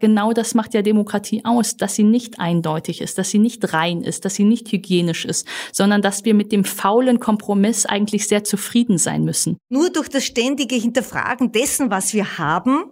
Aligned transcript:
Genau 0.00 0.32
das 0.32 0.54
macht 0.54 0.74
ja 0.74 0.82
Demokratie 0.82 1.44
aus, 1.44 1.76
dass 1.76 1.96
sie 1.96 2.04
nicht 2.04 2.38
eindeutig 2.38 3.00
ist, 3.00 3.18
dass 3.18 3.30
sie 3.30 3.38
nicht 3.38 3.72
rein 3.72 4.02
ist, 4.02 4.24
dass 4.24 4.36
sie 4.36 4.44
nicht 4.44 4.70
hygienisch 4.70 5.24
ist, 5.24 5.46
sondern 5.72 6.02
dass 6.02 6.24
wir 6.24 6.34
mit 6.34 6.52
dem 6.52 6.64
faulen 6.64 7.18
Kompromiss 7.18 7.84
eigentlich 7.84 8.28
sehr 8.28 8.44
zufrieden 8.44 8.98
sein 8.98 9.24
müssen. 9.24 9.56
Nur 9.70 9.90
durch 9.90 10.08
das 10.08 10.24
ständige 10.24 10.76
Hinterfragen 10.76 11.50
dessen, 11.50 11.90
was 11.90 12.14
wir 12.14 12.38
haben, 12.38 12.84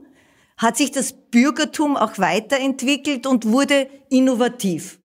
hat 0.57 0.77
sich 0.77 0.91
das 0.91 1.15
Bürgertum 1.31 1.97
auch 1.97 2.19
weiterentwickelt 2.19 3.27
und 3.27 3.47
wurde 3.47 3.89
innovativ. 4.11 4.99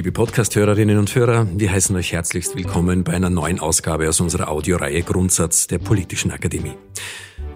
Liebe 0.00 0.12
Podcast-Hörerinnen 0.12 0.96
und 0.96 1.14
Hörer, 1.14 1.46
wir 1.54 1.70
heißen 1.70 1.94
euch 1.94 2.14
herzlichst 2.14 2.56
willkommen 2.56 3.04
bei 3.04 3.12
einer 3.12 3.28
neuen 3.28 3.60
Ausgabe 3.60 4.08
aus 4.08 4.18
unserer 4.22 4.48
Audioreihe 4.48 5.02
Grundsatz 5.02 5.66
der 5.66 5.76
Politischen 5.76 6.30
Akademie 6.30 6.72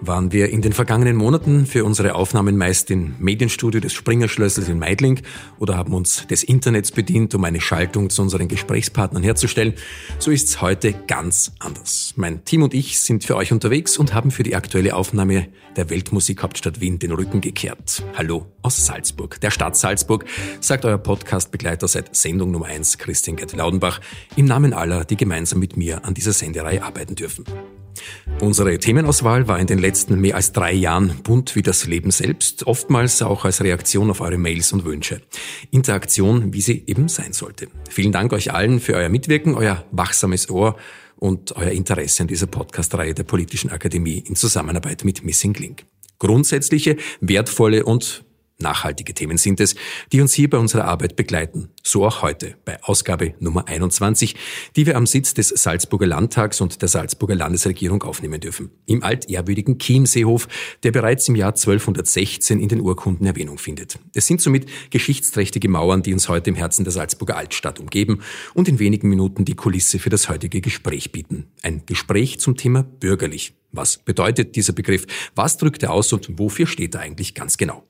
waren 0.07 0.31
wir 0.31 0.49
in 0.49 0.61
den 0.61 0.73
vergangenen 0.73 1.15
Monaten 1.15 1.65
für 1.65 1.85
unsere 1.85 2.15
Aufnahmen 2.15 2.57
meist 2.57 2.91
im 2.91 3.15
Medienstudio 3.19 3.81
des 3.81 3.93
Springerschlössers 3.93 4.69
in 4.69 4.79
Meidling 4.79 5.21
oder 5.59 5.77
haben 5.77 5.93
uns 5.93 6.27
des 6.27 6.43
Internets 6.43 6.91
bedient, 6.91 7.33
um 7.35 7.43
eine 7.43 7.61
Schaltung 7.61 8.09
zu 8.09 8.21
unseren 8.21 8.47
Gesprächspartnern 8.47 9.23
herzustellen. 9.23 9.73
So 10.19 10.31
ist 10.31 10.49
es 10.49 10.61
heute 10.61 10.93
ganz 11.07 11.51
anders. 11.59 12.13
Mein 12.15 12.45
Team 12.45 12.63
und 12.63 12.73
ich 12.73 12.99
sind 12.99 13.23
für 13.23 13.35
euch 13.35 13.51
unterwegs 13.51 13.97
und 13.97 14.13
haben 14.13 14.31
für 14.31 14.43
die 14.43 14.55
aktuelle 14.55 14.95
Aufnahme 14.95 15.47
der 15.75 15.89
Weltmusikhauptstadt 15.89 16.81
Wien 16.81 16.99
den 16.99 17.11
Rücken 17.11 17.41
gekehrt. 17.41 18.03
Hallo 18.15 18.47
aus 18.61 18.85
Salzburg, 18.85 19.39
der 19.41 19.51
Stadt 19.51 19.75
Salzburg, 19.75 20.25
sagt 20.59 20.85
euer 20.85 20.97
Podcast-Begleiter 20.97 21.87
seit 21.87 22.15
Sendung 22.15 22.51
Nummer 22.51 22.67
1, 22.67 22.97
Christian 22.97 23.35
Gerd 23.35 23.53
Laudenbach, 23.53 24.01
im 24.35 24.45
Namen 24.45 24.73
aller, 24.73 25.05
die 25.05 25.17
gemeinsam 25.17 25.59
mit 25.59 25.77
mir 25.77 26.05
an 26.05 26.13
dieser 26.13 26.33
Sendereihe 26.33 26.83
arbeiten 26.83 27.15
dürfen. 27.15 27.45
Unsere 28.41 28.77
Themenauswahl 28.77 29.47
war 29.47 29.59
in 29.59 29.67
den 29.67 29.79
letzten 29.79 30.19
mehr 30.19 30.35
als 30.35 30.51
drei 30.51 30.73
Jahren 30.73 31.19
bunt 31.23 31.55
wie 31.55 31.61
das 31.61 31.85
Leben 31.85 32.11
selbst, 32.11 32.67
oftmals 32.67 33.21
auch 33.21 33.45
als 33.45 33.61
Reaktion 33.61 34.09
auf 34.09 34.21
eure 34.21 34.37
Mails 34.37 34.73
und 34.73 34.85
Wünsche. 34.85 35.21
Interaktion, 35.71 36.53
wie 36.53 36.61
sie 36.61 36.83
eben 36.87 37.07
sein 37.07 37.33
sollte. 37.33 37.67
Vielen 37.89 38.11
Dank 38.11 38.33
euch 38.33 38.53
allen 38.53 38.79
für 38.79 38.95
euer 38.95 39.09
Mitwirken, 39.09 39.55
euer 39.55 39.85
wachsames 39.91 40.49
Ohr 40.49 40.75
und 41.17 41.55
euer 41.55 41.71
Interesse 41.71 42.23
an 42.23 42.27
dieser 42.27 42.47
Podcast-Reihe 42.47 43.13
der 43.13 43.23
Politischen 43.23 43.71
Akademie 43.71 44.23
in 44.27 44.35
Zusammenarbeit 44.35 45.05
mit 45.05 45.23
Missing 45.23 45.53
Link. 45.53 45.85
Grundsätzliche, 46.19 46.97
wertvolle 47.21 47.85
und 47.85 48.24
Nachhaltige 48.57 49.13
Themen 49.13 49.37
sind 49.37 49.59
es, 49.59 49.75
die 50.13 50.21
uns 50.21 50.33
hier 50.33 50.49
bei 50.49 50.57
unserer 50.57 50.85
Arbeit 50.85 51.17
begleiten. 51.17 51.69
So 51.83 52.05
auch 52.05 52.21
heute 52.21 52.55
bei 52.63 52.81
Ausgabe 52.83 53.33
Nummer 53.39 53.67
21, 53.67 54.35
die 54.77 54.85
wir 54.85 54.95
am 54.95 55.05
Sitz 55.05 55.33
des 55.33 55.49
Salzburger 55.49 56.07
Landtags 56.07 56.61
und 56.61 56.81
der 56.81 56.87
Salzburger 56.87 57.35
Landesregierung 57.35 58.03
aufnehmen 58.03 58.39
dürfen. 58.39 58.71
Im 58.85 59.03
altehrwürdigen 59.03 59.77
Chiemseehof, 59.77 60.47
der 60.83 60.93
bereits 60.93 61.27
im 61.27 61.35
Jahr 61.35 61.49
1216 61.49 62.61
in 62.61 62.69
den 62.69 62.79
Urkunden 62.79 63.27
Erwähnung 63.27 63.57
findet. 63.57 63.99
Es 64.13 64.25
sind 64.25 64.39
somit 64.39 64.67
geschichtsträchtige 64.89 65.67
Mauern, 65.67 66.01
die 66.01 66.13
uns 66.13 66.29
heute 66.29 66.49
im 66.49 66.55
Herzen 66.55 66.85
der 66.85 66.93
Salzburger 66.93 67.35
Altstadt 67.35 67.81
umgeben 67.81 68.21
und 68.53 68.69
in 68.69 68.79
wenigen 68.79 69.09
Minuten 69.09 69.43
die 69.43 69.55
Kulisse 69.55 69.99
für 69.99 70.09
das 70.09 70.29
heutige 70.29 70.61
Gespräch 70.61 71.11
bieten. 71.11 71.47
Ein 71.61 71.83
Gespräch 71.85 72.39
zum 72.39 72.55
Thema 72.55 72.83
bürgerlich. 72.83 73.53
Was 73.73 73.97
bedeutet 73.97 74.55
dieser 74.55 74.71
Begriff? 74.71 75.05
Was 75.35 75.57
drückt 75.57 75.83
er 75.83 75.91
aus 75.91 76.13
und 76.13 76.39
wofür 76.39 76.67
steht 76.67 76.95
er 76.95 77.01
eigentlich 77.01 77.35
ganz 77.35 77.57
genau? 77.57 77.83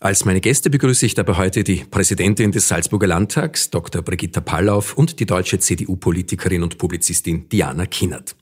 Als 0.00 0.26
meine 0.26 0.40
Gäste 0.40 0.68
begrüße 0.68 1.06
ich 1.06 1.14
dabei 1.14 1.36
heute 1.36 1.64
die 1.64 1.84
Präsidentin 1.90 2.52
des 2.52 2.68
Salzburger 2.68 3.06
Landtags, 3.06 3.70
Dr. 3.70 4.02
Brigitta 4.02 4.42
Pallauf, 4.42 4.98
und 4.98 5.18
die 5.18 5.24
deutsche 5.24 5.58
CDU-Politikerin 5.58 6.62
und 6.62 6.76
Publizistin 6.76 7.48
Diana 7.48 7.86
Kinnert. 7.86 8.36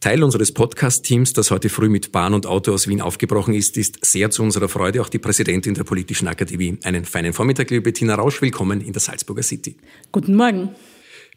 Teil 0.00 0.22
unseres 0.22 0.52
Podcast-Teams, 0.52 1.34
das 1.34 1.50
heute 1.50 1.68
früh 1.68 1.90
mit 1.90 2.10
Bahn 2.10 2.32
und 2.32 2.46
Auto 2.46 2.72
aus 2.72 2.88
Wien 2.88 3.02
aufgebrochen 3.02 3.52
ist, 3.52 3.76
ist 3.76 4.04
sehr 4.04 4.30
zu 4.30 4.42
unserer 4.42 4.68
Freude 4.68 5.02
auch 5.02 5.10
die 5.10 5.18
Präsidentin 5.18 5.74
der 5.74 5.84
Politischen 5.84 6.26
Akademie. 6.26 6.78
Einen 6.84 7.04
feinen 7.04 7.34
Vormittag, 7.34 7.70
liebe 7.70 7.82
Bettina 7.82 8.14
Rausch. 8.14 8.40
Willkommen 8.40 8.80
in 8.80 8.94
der 8.94 9.00
Salzburger 9.00 9.42
City. 9.42 9.76
Guten 10.10 10.36
Morgen. 10.36 10.70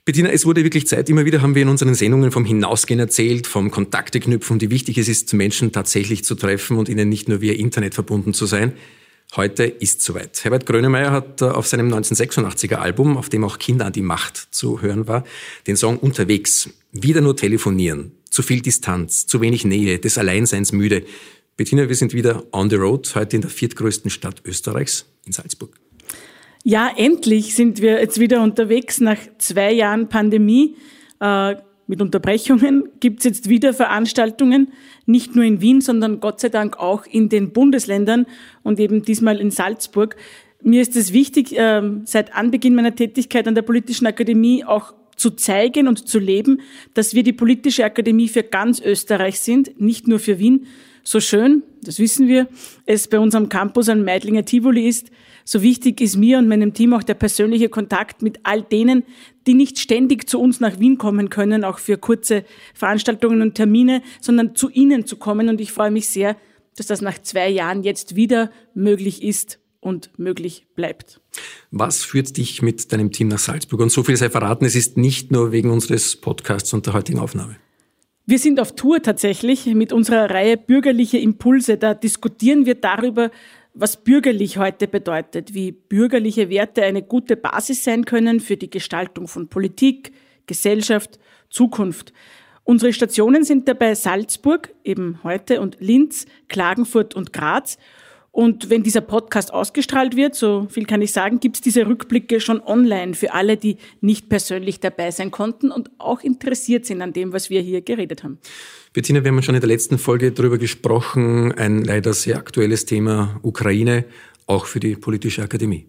Bettina, 0.06 0.30
es 0.32 0.46
wurde 0.46 0.66
wirklich 0.66 0.86
Zeit. 0.86 1.10
Immer 1.10 1.24
wieder 1.24 1.42
haben 1.42 1.56
wir 1.56 1.62
in 1.62 1.70
unseren 1.70 1.96
Sendungen 1.96 2.32
vom 2.32 2.44
Hinausgehen 2.44 3.00
erzählt, 3.00 3.48
vom 3.48 3.72
Kontakte 3.72 4.20
knüpfen, 4.20 4.60
wie 4.60 4.70
wichtig 4.70 4.98
es 4.98 5.08
ist, 5.08 5.34
Menschen 5.34 5.72
tatsächlich 5.72 6.26
zu 6.26 6.36
treffen 6.36 6.76
und 6.76 6.90
ihnen 6.90 7.08
nicht 7.08 7.30
nur 7.30 7.40
via 7.40 7.54
Internet 7.54 7.94
verbunden 7.94 8.34
zu 8.34 8.46
sein. 8.46 8.74
Heute 9.38 9.64
ist 9.64 10.02
soweit. 10.02 10.44
Herbert 10.44 10.66
Grönemeyer 10.66 11.12
hat 11.12 11.42
äh, 11.42 11.46
auf 11.46 11.68
seinem 11.68 11.88
1986er 11.88 12.76
Album, 12.76 13.16
auf 13.16 13.30
dem 13.30 13.46
auch 13.46 13.58
Kinder 13.60 13.86
an 13.86 13.94
die 13.94 14.02
Macht 14.02 14.50
zu 14.52 14.82
hören 14.82 15.08
war, 15.08 15.24
den 15.68 15.78
Song 15.78 15.98
Unterwegs. 15.98 16.70
Wieder 16.92 17.22
nur 17.22 17.38
telefonieren. 17.38 18.12
Zu 18.30 18.44
viel 18.44 18.62
Distanz, 18.62 19.26
zu 19.26 19.40
wenig 19.40 19.64
Nähe, 19.64 20.00
des 20.00 20.18
Alleinseins 20.18 20.74
müde. 20.74 21.06
Bettina, 21.56 21.88
wir 21.88 21.96
sind 21.96 22.14
wieder 22.14 22.44
on 22.52 22.70
the 22.70 22.76
road, 22.76 23.10
heute 23.16 23.38
in 23.38 23.42
der 23.42 23.52
viertgrößten 23.52 24.12
Stadt 24.12 24.42
Österreichs, 24.44 25.06
in 25.26 25.32
Salzburg. 25.32 25.83
Ja, 26.66 26.90
endlich 26.96 27.56
sind 27.56 27.82
wir 27.82 28.00
jetzt 28.00 28.22
wieder 28.22 28.42
unterwegs 28.42 29.02
nach 29.02 29.18
zwei 29.38 29.74
Jahren 29.74 30.08
Pandemie. 30.08 30.78
Äh, 31.20 31.56
mit 31.88 32.02
Unterbrechungen 32.02 32.88
gibt 33.02 33.20
es 33.20 33.26
jetzt 33.26 33.50
wieder 33.50 33.74
Veranstaltungen, 33.74 34.72
nicht 35.06 35.36
nur 35.36 35.44
in 35.44 35.60
Wien, 35.60 35.82
sondern 35.82 36.22
Gott 36.22 36.40
sei 36.40 36.48
Dank 36.48 36.78
auch 36.80 37.06
in 37.06 37.28
den 37.28 37.52
Bundesländern 37.52 38.26
und 38.64 38.80
eben 38.80 39.04
diesmal 39.04 39.42
in 39.42 39.52
Salzburg. 39.52 40.16
Mir 40.62 40.82
ist 40.82 40.96
es 40.96 41.12
wichtig, 41.12 41.54
ähm, 41.58 42.04
seit 42.06 42.34
Anbeginn 42.34 42.76
meiner 42.76 42.96
Tätigkeit 42.96 43.46
an 43.46 43.56
der 43.56 43.64
Politischen 43.64 44.08
Akademie 44.08 44.64
auch 44.64 44.94
zu 45.18 45.32
zeigen 45.32 45.90
und 45.90 46.08
zu 46.08 46.18
leben, 46.18 46.62
dass 46.94 47.14
wir 47.14 47.24
die 47.24 47.34
Politische 47.34 47.84
Akademie 47.84 48.30
für 48.30 48.44
ganz 48.44 48.80
Österreich 48.80 49.42
sind, 49.42 49.82
nicht 49.82 50.08
nur 50.08 50.20
für 50.20 50.40
Wien. 50.40 50.68
So 51.04 51.20
schön, 51.20 51.64
das 51.82 52.00
wissen 52.00 52.30
wir, 52.30 52.48
es 52.86 53.10
bei 53.10 53.20
unserem 53.20 53.50
Campus 53.50 53.90
an 53.90 54.06
Meidlinger 54.06 54.46
Tivoli 54.46 54.88
ist, 54.88 55.12
so 55.44 55.62
wichtig 55.62 56.02
ist 56.02 56.18
mir 56.18 56.38
und 56.38 56.48
meinem 56.48 56.74
Team 56.74 56.94
auch 56.94 57.04
der 57.04 57.16
persönliche 57.16 57.70
Kontakt 57.70 58.22
mit 58.22 58.40
all 58.44 58.62
denen, 58.62 59.04
die 59.48 59.54
nicht 59.54 59.80
ständig 59.80 60.30
zu 60.30 60.40
uns 60.40 60.60
nach 60.60 60.80
Wien 60.80 60.98
kommen 60.98 61.30
können, 61.30 61.64
auch 61.64 61.80
für 61.80 61.98
kurze 61.98 62.46
Veranstaltungen 62.74 63.42
und 63.42 63.56
Termine, 63.56 64.02
sondern 64.22 64.56
zu 64.56 64.70
Ihnen 64.70 65.06
zu 65.06 65.18
kommen. 65.18 65.50
Und 65.50 65.60
ich 65.60 65.72
freue 65.72 65.92
mich 65.92 66.08
sehr, 66.10 66.38
dass 66.76 66.88
das 66.88 67.02
nach 67.02 67.22
zwei 67.22 67.50
Jahren 67.50 67.84
jetzt 67.84 68.16
wieder 68.16 68.52
möglich 68.74 69.24
ist 69.24 69.60
und 69.80 70.18
möglich 70.18 70.66
bleibt. 70.76 71.20
Was 71.72 72.04
führt 72.04 72.38
dich 72.38 72.62
mit 72.62 72.92
deinem 72.92 73.12
Team 73.12 73.28
nach 73.28 73.40
Salzburg? 73.40 73.82
Und 73.82 73.92
so 73.92 74.04
viel 74.04 74.18
sei 74.18 74.30
verraten, 74.30 74.66
es 74.66 74.76
ist 74.76 74.98
nicht 74.98 75.32
nur 75.32 75.52
wegen 75.52 75.70
unseres 75.70 76.16
Podcasts 76.16 76.74
und 76.74 76.86
der 76.86 76.94
heutigen 76.94 77.20
Aufnahme. 77.20 77.58
Wir 78.26 78.40
sind 78.40 78.62
auf 78.62 78.74
Tour 78.74 79.02
tatsächlich 79.02 79.66
mit 79.66 79.92
unserer 79.92 80.30
Reihe 80.30 80.56
Bürgerliche 80.56 81.18
Impulse. 81.18 81.78
Da 81.78 81.94
diskutieren 81.94 82.66
wir 82.66 82.76
darüber, 82.76 83.32
was 83.74 83.98
bürgerlich 84.04 84.58
heute 84.58 84.88
bedeutet, 84.88 85.54
wie 85.54 85.72
bürgerliche 85.72 86.50
Werte 86.50 86.84
eine 86.84 87.02
gute 87.02 87.36
Basis 87.36 87.84
sein 87.84 88.06
können 88.06 88.40
für 88.40 88.58
die 88.58 88.70
Gestaltung 88.70 89.28
von 89.28 89.48
Politik, 89.48 90.14
Gesellschaft, 90.46 91.20
Zukunft. 91.50 92.14
Unsere 92.64 92.94
Stationen 92.94 93.44
sind 93.44 93.68
dabei 93.68 93.96
Salzburg, 93.96 94.74
eben 94.84 95.20
heute, 95.24 95.60
und 95.60 95.78
Linz, 95.80 96.26
Klagenfurt 96.48 97.16
und 97.16 97.34
Graz. 97.34 97.78
Und 98.36 98.72
wenn 98.72 98.82
dieser 98.82 99.02
Podcast 99.02 99.54
ausgestrahlt 99.54 100.16
wird, 100.16 100.34
so 100.34 100.66
viel 100.68 100.88
kann 100.88 101.04
ich 101.04 101.12
sagen, 101.12 101.40
gibt 101.40 101.58
es 101.58 101.62
diese 101.62 101.86
Rückblicke 101.86 102.40
schon 102.40 102.64
online 102.64 103.14
für 103.14 103.32
alle, 103.32 103.58
die 103.58 103.78
nicht 104.02 104.28
persönlich 104.28 104.80
dabei 104.80 105.12
sein 105.12 105.30
konnten 105.30 105.70
und 105.70 105.92
auch 106.00 106.22
interessiert 106.22 106.88
sind 106.88 107.04
an 107.04 107.14
dem, 107.14 107.32
was 107.32 107.52
wir 107.52 107.62
hier 107.62 107.82
geredet 107.82 108.24
haben. 108.24 108.40
Bettina, 108.92 109.24
wir 109.24 109.30
haben 109.30 109.44
schon 109.44 109.54
in 109.54 109.62
der 109.62 109.68
letzten 109.68 110.00
Folge 110.00 110.32
darüber 110.32 110.58
gesprochen, 110.58 111.52
ein 111.52 111.84
leider 111.84 112.12
sehr 112.14 112.38
aktuelles 112.38 112.86
Thema 112.86 113.40
Ukraine, 113.44 114.06
auch 114.48 114.66
für 114.66 114.80
die 114.80 114.96
politische 114.96 115.44
Akademie. 115.44 115.86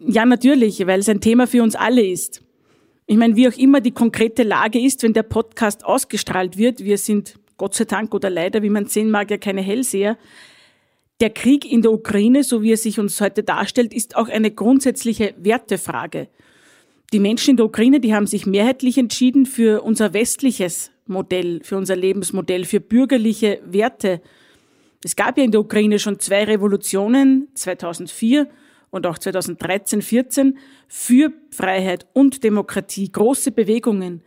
Ja, 0.00 0.26
natürlich, 0.26 0.84
weil 0.88 0.98
es 0.98 1.08
ein 1.08 1.20
Thema 1.20 1.46
für 1.46 1.62
uns 1.62 1.76
alle 1.76 2.04
ist. 2.04 2.42
Ich 3.06 3.16
meine, 3.16 3.36
wie 3.36 3.46
auch 3.46 3.56
immer 3.56 3.80
die 3.80 3.92
konkrete 3.92 4.42
Lage 4.42 4.80
ist, 4.80 5.04
wenn 5.04 5.12
der 5.12 5.22
Podcast 5.22 5.84
ausgestrahlt 5.84 6.56
wird, 6.56 6.82
wir 6.82 6.98
sind 6.98 7.36
Gott 7.56 7.76
sei 7.76 7.84
Dank 7.84 8.12
oder 8.12 8.28
leider, 8.28 8.60
wie 8.64 8.70
man 8.70 8.86
sehen 8.86 9.12
mag, 9.12 9.30
ja 9.30 9.38
keine 9.38 9.60
Hellseher, 9.60 10.18
der 11.20 11.30
Krieg 11.30 11.70
in 11.70 11.82
der 11.82 11.92
Ukraine, 11.92 12.44
so 12.44 12.62
wie 12.62 12.72
er 12.72 12.76
sich 12.76 12.98
uns 12.98 13.20
heute 13.20 13.42
darstellt, 13.42 13.92
ist 13.92 14.16
auch 14.16 14.28
eine 14.28 14.50
grundsätzliche 14.50 15.34
Wertefrage. 15.38 16.28
Die 17.12 17.20
Menschen 17.20 17.50
in 17.50 17.56
der 17.56 17.66
Ukraine, 17.66 18.00
die 18.00 18.14
haben 18.14 18.26
sich 18.26 18.46
mehrheitlich 18.46 18.96
entschieden 18.96 19.44
für 19.44 19.82
unser 19.82 20.14
westliches 20.14 20.92
Modell, 21.06 21.60
für 21.62 21.76
unser 21.76 21.96
Lebensmodell, 21.96 22.64
für 22.64 22.80
bürgerliche 22.80 23.60
Werte. 23.66 24.22
Es 25.04 25.16
gab 25.16 25.36
ja 25.36 25.44
in 25.44 25.50
der 25.50 25.60
Ukraine 25.60 25.98
schon 25.98 26.20
zwei 26.20 26.44
Revolutionen, 26.44 27.48
2004 27.54 28.48
und 28.90 29.06
auch 29.06 29.18
2013, 29.18 30.02
14, 30.02 30.58
für 30.88 31.32
Freiheit 31.50 32.06
und 32.12 32.44
Demokratie, 32.44 33.10
große 33.10 33.50
Bewegungen. 33.50 34.22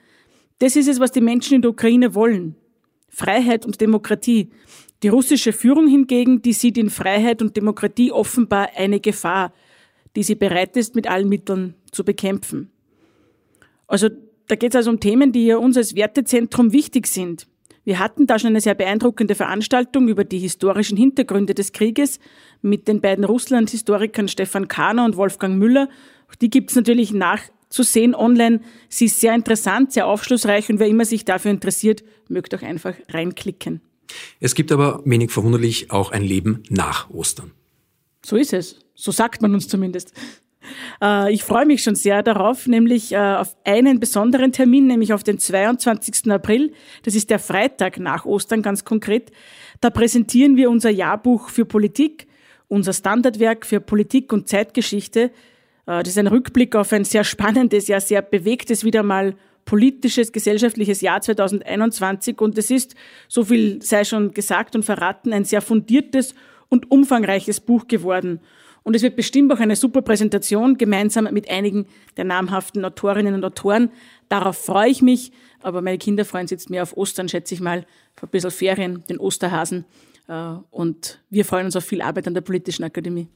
Das 0.59 0.75
ist 0.75 0.87
es, 0.87 0.99
was 0.99 1.11
die 1.11 1.21
Menschen 1.21 1.55
in 1.55 1.61
der 1.61 1.71
Ukraine 1.71 2.15
wollen. 2.15 2.55
Freiheit 3.09 3.65
und 3.65 3.79
Demokratie. 3.79 4.49
Die 5.03 5.09
russische 5.09 5.51
Führung 5.51 5.87
hingegen, 5.87 6.41
die 6.41 6.53
sieht 6.53 6.77
in 6.77 6.89
Freiheit 6.89 7.41
und 7.41 7.57
Demokratie 7.57 8.13
offenbar 8.13 8.69
eine 8.77 9.01
Gefahr, 9.01 9.53
die 10.15 10.23
sie 10.23 10.35
bereit 10.35 10.77
ist, 10.77 10.95
mit 10.95 11.07
allen 11.07 11.27
Mitteln 11.27 11.75
zu 11.91 12.05
bekämpfen. 12.05 12.71
Also 13.85 14.09
da 14.47 14.55
geht 14.55 14.71
es 14.71 14.77
also 14.77 14.91
um 14.91 15.01
Themen, 15.01 15.33
die 15.33 15.51
uns 15.53 15.75
als 15.75 15.95
Wertezentrum 15.95 16.71
wichtig 16.71 17.07
sind. 17.07 17.47
Wir 17.83 17.99
hatten 17.99 18.27
da 18.27 18.39
schon 18.39 18.51
eine 18.51 18.61
sehr 18.61 18.75
beeindruckende 18.75 19.35
Veranstaltung 19.35 20.07
über 20.07 20.23
die 20.23 20.39
historischen 20.39 20.97
Hintergründe 20.97 21.53
des 21.53 21.73
Krieges 21.73 22.19
mit 22.61 22.87
den 22.87 23.01
beiden 23.01 23.25
Russland-Historikern 23.25 24.29
Stefan 24.29 24.69
Kahner 24.69 25.03
und 25.03 25.17
Wolfgang 25.17 25.57
Müller. 25.57 25.89
Die 26.41 26.49
gibt 26.49 26.69
es 26.69 26.77
natürlich 26.77 27.11
nachzusehen 27.11 28.15
online. 28.15 28.61
Sie 28.87 29.05
ist 29.05 29.19
sehr 29.19 29.35
interessant, 29.35 29.91
sehr 29.91 30.07
aufschlussreich 30.07 30.69
und 30.69 30.79
wer 30.79 30.87
immer 30.87 31.03
sich 31.03 31.25
dafür 31.25 31.51
interessiert, 31.51 32.05
mögt 32.29 32.55
auch 32.55 32.61
einfach 32.61 32.93
reinklicken. 33.09 33.81
Es 34.39 34.55
gibt 34.55 34.71
aber 34.71 35.01
wenig 35.05 35.31
verwunderlich 35.31 35.91
auch 35.91 36.11
ein 36.11 36.23
Leben 36.23 36.63
nach 36.69 37.09
Ostern. 37.09 37.51
So 38.25 38.35
ist 38.35 38.53
es. 38.53 38.79
So 38.95 39.11
sagt 39.11 39.41
man 39.41 39.53
uns 39.53 39.67
zumindest. 39.67 40.13
Äh, 41.01 41.33
ich 41.33 41.43
freue 41.43 41.65
mich 41.65 41.83
schon 41.83 41.95
sehr 41.95 42.23
darauf, 42.23 42.67
nämlich 42.67 43.11
äh, 43.11 43.17
auf 43.17 43.55
einen 43.65 43.99
besonderen 43.99 44.51
Termin, 44.51 44.87
nämlich 44.87 45.13
auf 45.13 45.23
den 45.23 45.39
22. 45.39 46.31
April. 46.31 46.73
Das 47.03 47.15
ist 47.15 47.29
der 47.29 47.39
Freitag 47.39 47.99
nach 47.99 48.25
Ostern 48.25 48.61
ganz 48.61 48.85
konkret. 48.85 49.31
Da 49.81 49.89
präsentieren 49.89 50.55
wir 50.55 50.69
unser 50.69 50.89
Jahrbuch 50.89 51.49
für 51.49 51.65
Politik, 51.65 52.27
unser 52.67 52.93
Standardwerk 52.93 53.65
für 53.65 53.81
Politik 53.81 54.31
und 54.31 54.47
Zeitgeschichte. 54.47 55.31
Äh, 55.85 56.03
das 56.03 56.09
ist 56.09 56.17
ein 56.17 56.27
Rückblick 56.27 56.75
auf 56.75 56.93
ein 56.93 57.03
sehr 57.05 57.23
spannendes, 57.23 57.87
ja 57.87 57.99
sehr 57.99 58.21
bewegtes 58.21 58.83
wieder 58.83 59.03
mal 59.03 59.35
politisches, 59.65 60.31
gesellschaftliches 60.31 61.01
Jahr 61.01 61.21
2021 61.21 62.39
und 62.41 62.57
es 62.57 62.71
ist, 62.71 62.95
so 63.27 63.45
viel 63.45 63.81
sei 63.81 64.03
schon 64.03 64.33
gesagt 64.33 64.75
und 64.75 64.83
verraten, 64.83 65.33
ein 65.33 65.45
sehr 65.45 65.61
fundiertes 65.61 66.35
und 66.69 66.91
umfangreiches 66.91 67.59
Buch 67.59 67.87
geworden. 67.87 68.39
Und 68.83 68.95
es 68.95 69.01
wird 69.01 69.15
bestimmt 69.15 69.51
auch 69.53 69.59
eine 69.59 69.75
super 69.75 70.01
Präsentation 70.01 70.77
gemeinsam 70.77 71.29
mit 71.31 71.49
einigen 71.49 71.87
der 72.17 72.25
namhaften 72.25 72.83
Autorinnen 72.83 73.33
und 73.33 73.45
Autoren. 73.45 73.89
Darauf 74.27 74.57
freue 74.57 74.89
ich 74.89 75.01
mich. 75.01 75.31
Aber 75.61 75.81
meine 75.81 75.97
Kinder 75.97 76.25
freuen 76.25 76.47
sich 76.47 76.57
jetzt 76.57 76.69
mehr 76.69 76.83
auf 76.83 76.97
Ostern, 76.97 77.29
schätze 77.29 77.53
ich 77.53 77.61
mal, 77.61 77.85
auf 78.17 78.23
ein 78.23 78.29
bisschen 78.29 78.51
Ferien, 78.51 79.03
den 79.07 79.17
Osterhasen. 79.17 79.85
Äh, 80.27 80.55
und 80.69 81.21
wir 81.29 81.45
freuen 81.45 81.65
uns 81.65 81.77
auf 81.77 81.85
viel 81.85 82.01
Arbeit 82.01 82.27
an 82.27 82.33
der 82.33 82.41
Politischen 82.41 82.83
Akademie. 82.83 83.29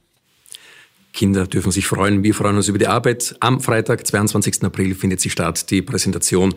Kinder 1.18 1.46
dürfen 1.48 1.72
sich 1.72 1.88
freuen. 1.88 2.22
Wir 2.22 2.32
freuen 2.32 2.54
uns 2.54 2.68
über 2.68 2.78
die 2.78 2.86
Arbeit. 2.86 3.34
Am 3.40 3.60
Freitag, 3.60 4.06
22. 4.06 4.62
April, 4.62 4.94
findet 4.94 5.20
sie 5.20 5.30
statt, 5.30 5.68
die 5.72 5.82
Präsentation 5.82 6.54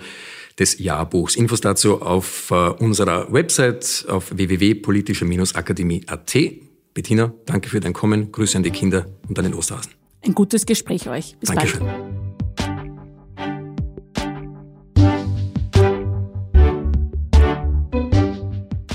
des 0.60 0.78
Jahrbuchs. 0.78 1.36
Infos 1.36 1.62
dazu 1.62 2.04
auf 2.04 2.52
äh, 2.52 2.70
unserer 2.70 3.34
Website 3.34 4.06
auf 4.08 4.38
www.politische-akademie.at. 4.38 6.38
Bettina, 6.94 7.34
danke 7.48 7.70
für 7.70 7.80
dein 7.80 7.94
Kommen. 7.94 8.32
Grüße 8.32 8.56
an 8.56 8.62
die 8.62 8.70
Kinder 8.70 9.08
und 9.28 9.40
an 9.40 9.46
den 9.46 9.56
Osterhasen. 9.56 9.94
Ein 10.24 10.36
gutes 10.36 10.68
Gespräch 10.68 11.10
euch. 11.10 11.36
Bis 11.40 11.50
Dankeschön. 11.50 11.84
bald. 11.84 12.31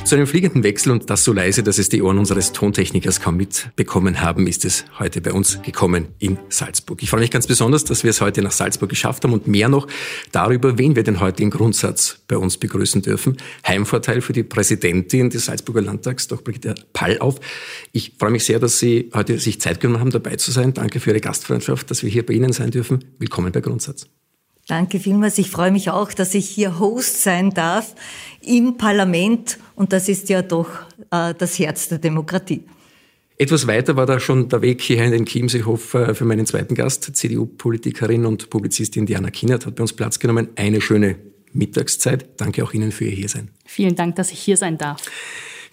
Zu 0.07 0.15
einem 0.15 0.29
fliegenden 0.29 0.63
Wechsel 0.63 0.93
und 0.93 1.11
das 1.11 1.25
so 1.25 1.33
leise, 1.33 1.65
dass 1.65 1.79
es 1.79 1.89
die 1.89 2.01
Ohren 2.01 2.19
unseres 2.19 2.53
Tontechnikers 2.53 3.21
kaum 3.21 3.39
mitbekommen 3.39 4.21
haben, 4.21 4.47
ist 4.47 4.65
es 4.65 4.85
heute 5.01 5.21
bei 5.21 5.33
uns 5.33 5.61
gekommen 5.63 6.07
in 6.21 6.39
Salzburg. 6.49 7.03
Ich 7.03 7.11
freue 7.11 7.23
mich 7.23 7.33
ganz 7.33 7.49
besonders, 7.49 7.83
dass 7.83 8.05
wir 8.05 8.11
es 8.11 8.21
heute 8.21 8.41
nach 8.41 8.53
Salzburg 8.53 8.89
geschafft 8.89 9.25
haben 9.25 9.33
und 9.33 9.49
mehr 9.49 9.69
noch 9.69 9.89
darüber, 10.31 10.79
wen 10.79 10.95
wir 10.95 11.03
denn 11.03 11.19
heute 11.19 11.43
im 11.43 11.51
Grundsatz 11.51 12.21
bei 12.29 12.37
uns 12.37 12.57
begrüßen 12.57 13.03
dürfen. 13.03 13.37
Heimvorteil 13.67 14.21
für 14.21 14.33
die 14.33 14.45
Präsidentin 14.45 15.29
des 15.29 15.47
Salzburger 15.47 15.83
Landtags, 15.83 16.29
doch 16.29 16.45
Brigitte 16.45 16.77
Pall 16.93 17.19
auf. 17.19 17.41
Ich 17.91 18.13
freue 18.17 18.31
mich 18.31 18.45
sehr, 18.45 18.61
dass 18.61 18.79
Sie 18.79 19.11
heute 19.13 19.41
sich 19.41 19.61
Zeit 19.61 19.81
genommen 19.81 19.99
haben, 19.99 20.11
dabei 20.11 20.37
zu 20.37 20.53
sein. 20.53 20.73
Danke 20.73 21.01
für 21.01 21.11
Ihre 21.11 21.21
Gastfreundschaft, 21.21 21.91
dass 21.91 22.05
wir 22.05 22.11
hier 22.11 22.25
bei 22.25 22.35
Ihnen 22.35 22.53
sein 22.53 22.71
dürfen. 22.71 23.07
Willkommen 23.19 23.51
bei 23.51 23.61
Grundsatz. 23.61 24.07
Danke 24.69 24.99
vielmals. 24.99 25.39
Ich 25.39 25.51
freue 25.51 25.71
mich 25.71 25.91
auch, 25.91 26.13
dass 26.13 26.35
ich 26.35 26.49
hier 26.49 26.81
Host 26.81 27.23
sein 27.23 27.51
darf 27.51 27.95
im 28.43 28.77
Parlament 28.77 29.59
und 29.77 29.93
das 29.93 30.09
ist 30.09 30.29
ja 30.29 30.43
doch 30.43 30.69
äh, 31.11 31.35
das 31.39 31.59
Herz 31.59 31.89
der 31.89 31.99
Demokratie. 31.99 32.63
Etwas 33.39 33.67
weiter 33.67 33.97
war 33.97 34.07
da 34.07 34.19
schon 34.19 34.49
der 34.49 34.63
Weg 34.63 34.81
hierher 34.81 35.07
in 35.07 35.13
den 35.13 35.27
Chiemseehof 35.27 35.95
äh, 35.95 36.15
für 36.15 36.25
meinen 36.25 36.47
zweiten 36.47 36.75
Gast, 36.75 37.15
CDU-Politikerin 37.15 38.25
und 38.25 38.51
Publizistin 38.51 39.07
Diana 39.07 39.31
Kienert 39.31 39.67
hat 39.67 39.77
bei 39.77 39.83
uns 39.83 39.93
Platz 39.93 40.19
genommen. 40.19 40.49
Eine 40.57 40.81
schöne 40.81 41.17
Mittagszeit. 41.53 42.41
Danke 42.41 42.65
auch 42.65 42.73
Ihnen 42.73 42.93
für 42.93 43.05
Ihr 43.05 43.15
Hiersein. 43.15 43.51
Vielen 43.67 43.95
Dank, 43.95 44.17
dass 44.17 44.33
ich 44.33 44.41
hier 44.41 44.57
sein 44.57 44.79
darf. 44.79 45.03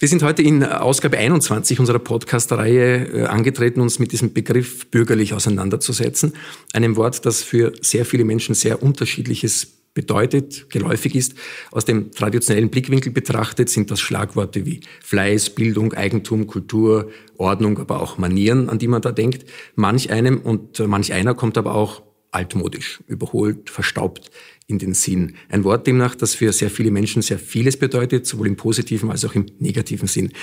Wir 0.03 0.09
sind 0.09 0.21
heute 0.21 0.41
in 0.41 0.65
Ausgabe 0.65 1.17
21 1.17 1.79
unserer 1.79 1.99
Podcast-Reihe 1.99 3.07
äh, 3.07 3.23
angetreten, 3.23 3.79
uns 3.79 3.99
mit 3.99 4.11
diesem 4.11 4.33
Begriff 4.33 4.87
bürgerlich 4.87 5.33
auseinanderzusetzen. 5.33 6.33
Einem 6.73 6.97
Wort, 6.97 7.25
das 7.25 7.41
für 7.41 7.71
sehr 7.79 8.03
viele 8.03 8.25
Menschen 8.25 8.53
sehr 8.53 8.83
unterschiedliches 8.83 9.65
bedeutet, 9.93 10.69
geläufig 10.69 11.15
ist. 11.15 11.35
Aus 11.71 11.85
dem 11.85 12.11
traditionellen 12.11 12.69
Blickwinkel 12.69 13.13
betrachtet 13.13 13.69
sind 13.69 13.91
das 13.91 14.01
Schlagworte 14.01 14.65
wie 14.65 14.81
Fleiß, 14.99 15.51
Bildung, 15.51 15.93
Eigentum, 15.93 16.47
Kultur, 16.47 17.09
Ordnung, 17.37 17.79
aber 17.79 18.01
auch 18.01 18.17
Manieren, 18.17 18.67
an 18.67 18.79
die 18.79 18.89
man 18.89 19.01
da 19.01 19.13
denkt. 19.13 19.45
Manch 19.75 20.11
einem 20.11 20.41
und 20.41 20.85
manch 20.85 21.13
einer 21.13 21.33
kommt 21.33 21.57
aber 21.57 21.75
auch 21.75 22.01
altmodisch, 22.33 23.01
überholt, 23.07 23.69
verstaubt 23.69 24.31
in 24.67 24.79
den 24.79 24.93
Sinn. 24.93 25.35
Ein 25.49 25.63
Wort 25.63 25.87
demnach, 25.87 26.15
das 26.15 26.35
für 26.35 26.51
sehr 26.53 26.69
viele 26.69 26.91
Menschen 26.91 27.21
sehr 27.21 27.39
vieles 27.39 27.77
bedeutet, 27.77 28.25
sowohl 28.25 28.47
im 28.47 28.55
positiven 28.55 29.11
als 29.11 29.25
auch 29.25 29.35
im 29.35 29.45
negativen 29.59 30.07
Sinn. 30.07 30.33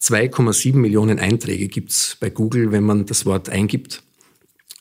2,7 0.00 0.74
Millionen 0.76 1.18
Einträge 1.18 1.68
gibt's 1.68 2.16
bei 2.18 2.28
Google, 2.30 2.72
wenn 2.72 2.84
man 2.84 3.06
das 3.06 3.24
Wort 3.24 3.48
eingibt. 3.48 4.02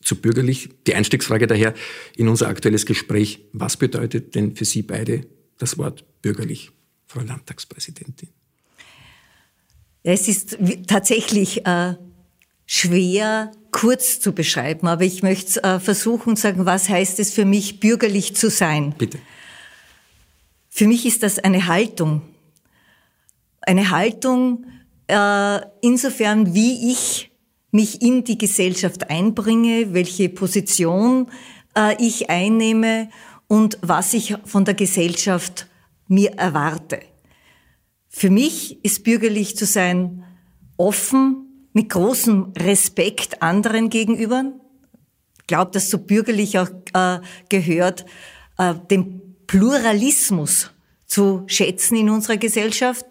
Zu 0.02 0.16
bürgerlich. 0.16 0.69
Die 0.88 0.96
Einstiegsfrage 0.96 1.46
daher 1.46 1.75
in 2.18 2.28
unser 2.28 2.48
aktuelles 2.48 2.88
Gespräch. 2.88 3.46
Was 3.54 3.78
bedeutet 3.78 4.34
denn 4.34 4.56
für 4.56 4.66
Sie 4.66 4.81
beide 4.81 5.28
das 5.60 5.78
Wort 5.78 6.04
bürgerlich, 6.24 6.72
Frau 7.06 7.22
Landtagspräsidentin? 7.22 8.30
Es 10.02 10.28
ist 10.28 10.58
tatsächlich 10.88 11.68
äh, 11.68 11.94
schwer 12.66 13.52
kurz 13.71 14.19
zu 14.19 14.33
beschreiben, 14.33 14.88
aber 14.88 15.03
ich 15.03 15.23
möchte 15.23 15.63
äh, 15.63 15.79
versuchen 15.79 16.35
zu 16.35 16.44
sagen, 16.44 16.65
was 16.65 16.89
heißt 16.89 17.19
es 17.19 17.33
für 17.33 17.45
mich, 17.45 17.79
bürgerlich 17.79 18.35
zu 18.35 18.50
sein? 18.50 18.94
Bitte. 18.97 19.19
Für 20.69 20.88
mich 20.88 21.06
ist 21.06 21.23
das 21.23 21.39
eine 21.39 21.68
Haltung. 21.68 22.21
Eine 23.62 23.89
Haltung 23.91 24.65
äh, 25.07 25.59
insofern, 25.81 26.53
wie 26.53 26.91
ich 26.91 27.31
mich 27.71 28.01
in 28.01 28.23
die 28.23 28.38
Gesellschaft 28.38 29.09
einbringe, 29.09 29.94
welche 29.94 30.29
Position 30.29 31.29
äh, 31.75 31.95
ich 32.03 32.29
einnehme 32.29 33.09
und 33.47 33.77
was 33.81 34.13
ich 34.13 34.35
von 34.45 34.65
der 34.65 34.74
Gesellschaft 34.74 35.67
mir 36.07 36.31
erwarte. 36.33 37.00
Für 38.07 38.29
mich 38.29 38.84
ist 38.84 39.03
bürgerlich 39.03 39.55
zu 39.55 39.65
sein 39.65 40.24
offen, 40.77 41.50
mit 41.74 41.90
großem 41.90 42.54
Respekt 42.58 43.42
anderen 43.42 43.90
gegenüber. 43.90 44.46
Ich 45.40 45.48
glaube, 45.48 45.72
dass 45.72 45.90
so 45.90 46.00
bürgerlich 46.00 46.60
auch 46.60 46.70
äh, 46.94 47.20
gehört, 47.50 48.06
äh, 48.58 48.74
den 48.90 49.22
Pluralismus 49.48 50.72
zu 51.06 51.44
schätzen 51.48 51.98
in 51.98 52.10
unserer 52.10 52.38
Gesellschaft, 52.38 53.06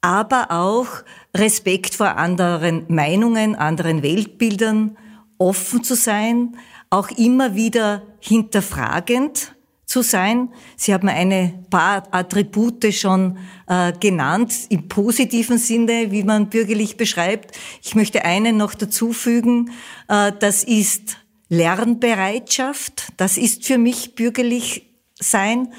aber 0.00 0.50
auch 0.50 0.88
Respekt 1.36 1.94
vor 1.94 2.16
anderen 2.16 2.86
Meinungen, 2.88 3.54
anderen 3.54 4.02
Weltbildern, 4.02 4.96
offen 5.38 5.84
zu 5.84 5.94
sein, 5.94 6.56
auch 6.90 7.10
immer 7.10 7.54
wieder 7.54 8.02
hinterfragend 8.20 9.54
zu 9.90 10.02
sein. 10.02 10.50
Sie 10.76 10.94
haben 10.94 11.08
eine 11.08 11.64
paar 11.68 12.04
Attribute 12.12 12.94
schon 12.94 13.38
äh, 13.66 13.92
genannt, 13.98 14.54
im 14.68 14.86
positiven 14.86 15.58
Sinne, 15.58 16.12
wie 16.12 16.22
man 16.22 16.48
bürgerlich 16.48 16.96
beschreibt. 16.96 17.58
Ich 17.82 17.96
möchte 17.96 18.24
einen 18.24 18.56
noch 18.56 18.74
dazufügen, 18.74 19.72
äh, 20.06 20.30
das 20.38 20.62
ist 20.62 21.16
Lernbereitschaft. 21.48 23.12
Das 23.16 23.36
ist 23.36 23.64
für 23.64 23.78
mich 23.78 24.14
bürgerlich 24.14 24.86
sein. 25.18 25.72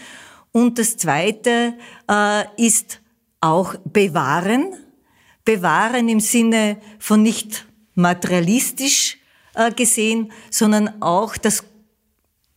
Und 0.51 0.77
das 0.77 0.97
Zweite 0.97 1.75
äh, 2.09 2.43
ist 2.57 2.99
auch 3.39 3.75
bewahren. 3.85 4.73
Bewahren 5.45 6.09
im 6.09 6.19
Sinne 6.19 6.75
von 6.99 7.23
nicht 7.23 7.65
materialistisch 7.95 9.19
äh, 9.55 9.71
gesehen, 9.71 10.33
sondern 10.49 11.01
auch 11.01 11.37
das 11.37 11.63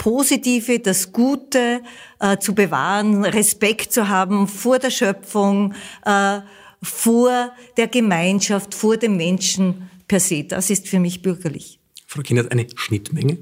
Positive, 0.04 0.80
das 0.80 1.12
Gute 1.12 1.80
äh, 2.20 2.36
zu 2.36 2.54
bewahren, 2.54 3.24
Respekt 3.24 3.90
zu 3.90 4.10
haben 4.10 4.48
vor 4.48 4.78
der 4.78 4.90
Schöpfung, 4.90 5.72
äh, 6.04 6.40
vor 6.82 7.54
der 7.78 7.88
Gemeinschaft, 7.88 8.74
vor 8.74 8.98
dem 8.98 9.16
Menschen 9.16 9.88
per 10.06 10.20
se. 10.20 10.44
Das 10.44 10.68
ist 10.68 10.88
für 10.88 11.00
mich 11.00 11.22
bürgerlich. 11.22 11.78
Frau 12.06 12.20
Kindert, 12.20 12.52
eine 12.52 12.66
Schnittmenge? 12.74 13.38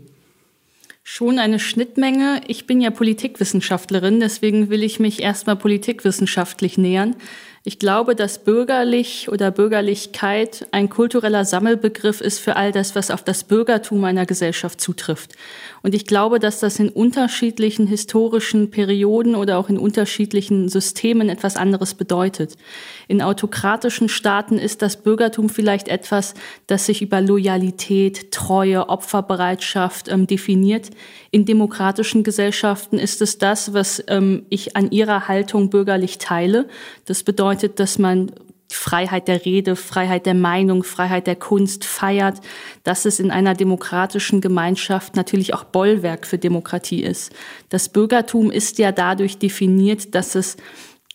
Schon 1.02 1.40
eine 1.40 1.58
Schnittmenge. 1.58 2.42
Ich 2.46 2.68
bin 2.68 2.80
ja 2.80 2.92
Politikwissenschaftlerin, 2.92 4.20
deswegen 4.20 4.70
will 4.70 4.84
ich 4.84 5.00
mich 5.00 5.20
erstmal 5.20 5.56
politikwissenschaftlich 5.56 6.78
nähern. 6.78 7.16
Ich 7.64 7.78
glaube, 7.78 8.16
dass 8.16 8.42
bürgerlich 8.42 9.28
oder 9.30 9.52
Bürgerlichkeit 9.52 10.66
ein 10.72 10.88
kultureller 10.88 11.44
Sammelbegriff 11.44 12.20
ist 12.20 12.40
für 12.40 12.56
all 12.56 12.72
das, 12.72 12.96
was 12.96 13.12
auf 13.12 13.22
das 13.22 13.44
Bürgertum 13.44 14.02
einer 14.02 14.26
Gesellschaft 14.26 14.80
zutrifft. 14.80 15.34
Und 15.84 15.94
ich 15.94 16.06
glaube, 16.06 16.40
dass 16.40 16.58
das 16.58 16.80
in 16.80 16.88
unterschiedlichen 16.88 17.86
historischen 17.86 18.70
Perioden 18.70 19.36
oder 19.36 19.58
auch 19.58 19.68
in 19.68 19.78
unterschiedlichen 19.78 20.68
Systemen 20.68 21.28
etwas 21.28 21.56
anderes 21.56 21.94
bedeutet. 21.94 22.56
In 23.06 23.22
autokratischen 23.22 24.08
Staaten 24.08 24.58
ist 24.58 24.82
das 24.82 24.96
Bürgertum 24.96 25.48
vielleicht 25.48 25.86
etwas, 25.86 26.34
das 26.66 26.86
sich 26.86 27.00
über 27.00 27.20
Loyalität, 27.20 28.32
Treue, 28.32 28.88
Opferbereitschaft 28.88 30.08
ähm, 30.08 30.26
definiert. 30.26 30.90
In 31.30 31.44
demokratischen 31.44 32.24
Gesellschaften 32.24 32.98
ist 32.98 33.22
es 33.22 33.38
das, 33.38 33.72
was 33.72 34.02
ähm, 34.08 34.46
ich 34.50 34.76
an 34.76 34.90
ihrer 34.90 35.28
Haltung 35.28 35.70
bürgerlich 35.70 36.18
teile. 36.18 36.68
Das 37.06 37.22
bedeutet, 37.22 37.51
dass 37.54 37.98
man 37.98 38.32
Freiheit 38.72 39.28
der 39.28 39.44
Rede, 39.44 39.76
Freiheit 39.76 40.26
der 40.26 40.34
Meinung, 40.34 40.82
Freiheit 40.82 41.26
der 41.26 41.36
Kunst 41.36 41.84
feiert, 41.84 42.40
dass 42.82 43.04
es 43.04 43.20
in 43.20 43.30
einer 43.30 43.54
demokratischen 43.54 44.40
Gemeinschaft 44.40 45.14
natürlich 45.14 45.54
auch 45.54 45.64
Bollwerk 45.64 46.26
für 46.26 46.38
Demokratie 46.38 47.02
ist. 47.02 47.32
Das 47.68 47.88
Bürgertum 47.88 48.50
ist 48.50 48.78
ja 48.78 48.92
dadurch 48.92 49.38
definiert, 49.38 50.14
dass 50.14 50.34
es 50.34 50.56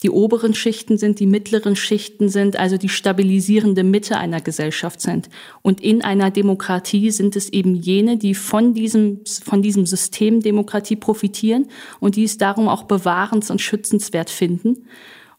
die 0.04 0.12
oberen 0.12 0.54
Schichten 0.54 1.00
sind, 1.00 1.20
die 1.20 1.26
mittleren 1.26 1.76
Schichten 1.76 2.30
sind, 2.30 2.58
also 2.58 2.78
die 2.78 2.90
stabilisierende 2.90 3.84
Mitte 3.84 4.18
einer 4.18 4.42
Gesellschaft 4.42 5.02
sind. 5.02 5.30
Und 5.64 5.82
in 5.82 6.04
einer 6.04 6.30
Demokratie 6.30 7.10
sind 7.10 7.36
es 7.36 7.50
eben 7.50 7.74
jene, 7.74 8.18
die 8.18 8.36
von 8.36 8.76
diesem, 8.76 9.22
von 9.44 9.64
diesem 9.64 9.88
System 9.88 10.42
Demokratie 10.42 10.98
profitieren 10.98 11.68
und 12.00 12.16
die 12.16 12.26
es 12.26 12.38
darum 12.38 12.68
auch 12.68 12.84
bewahrens- 12.84 13.50
und 13.50 13.60
schützenswert 13.60 14.30
finden. 14.30 14.88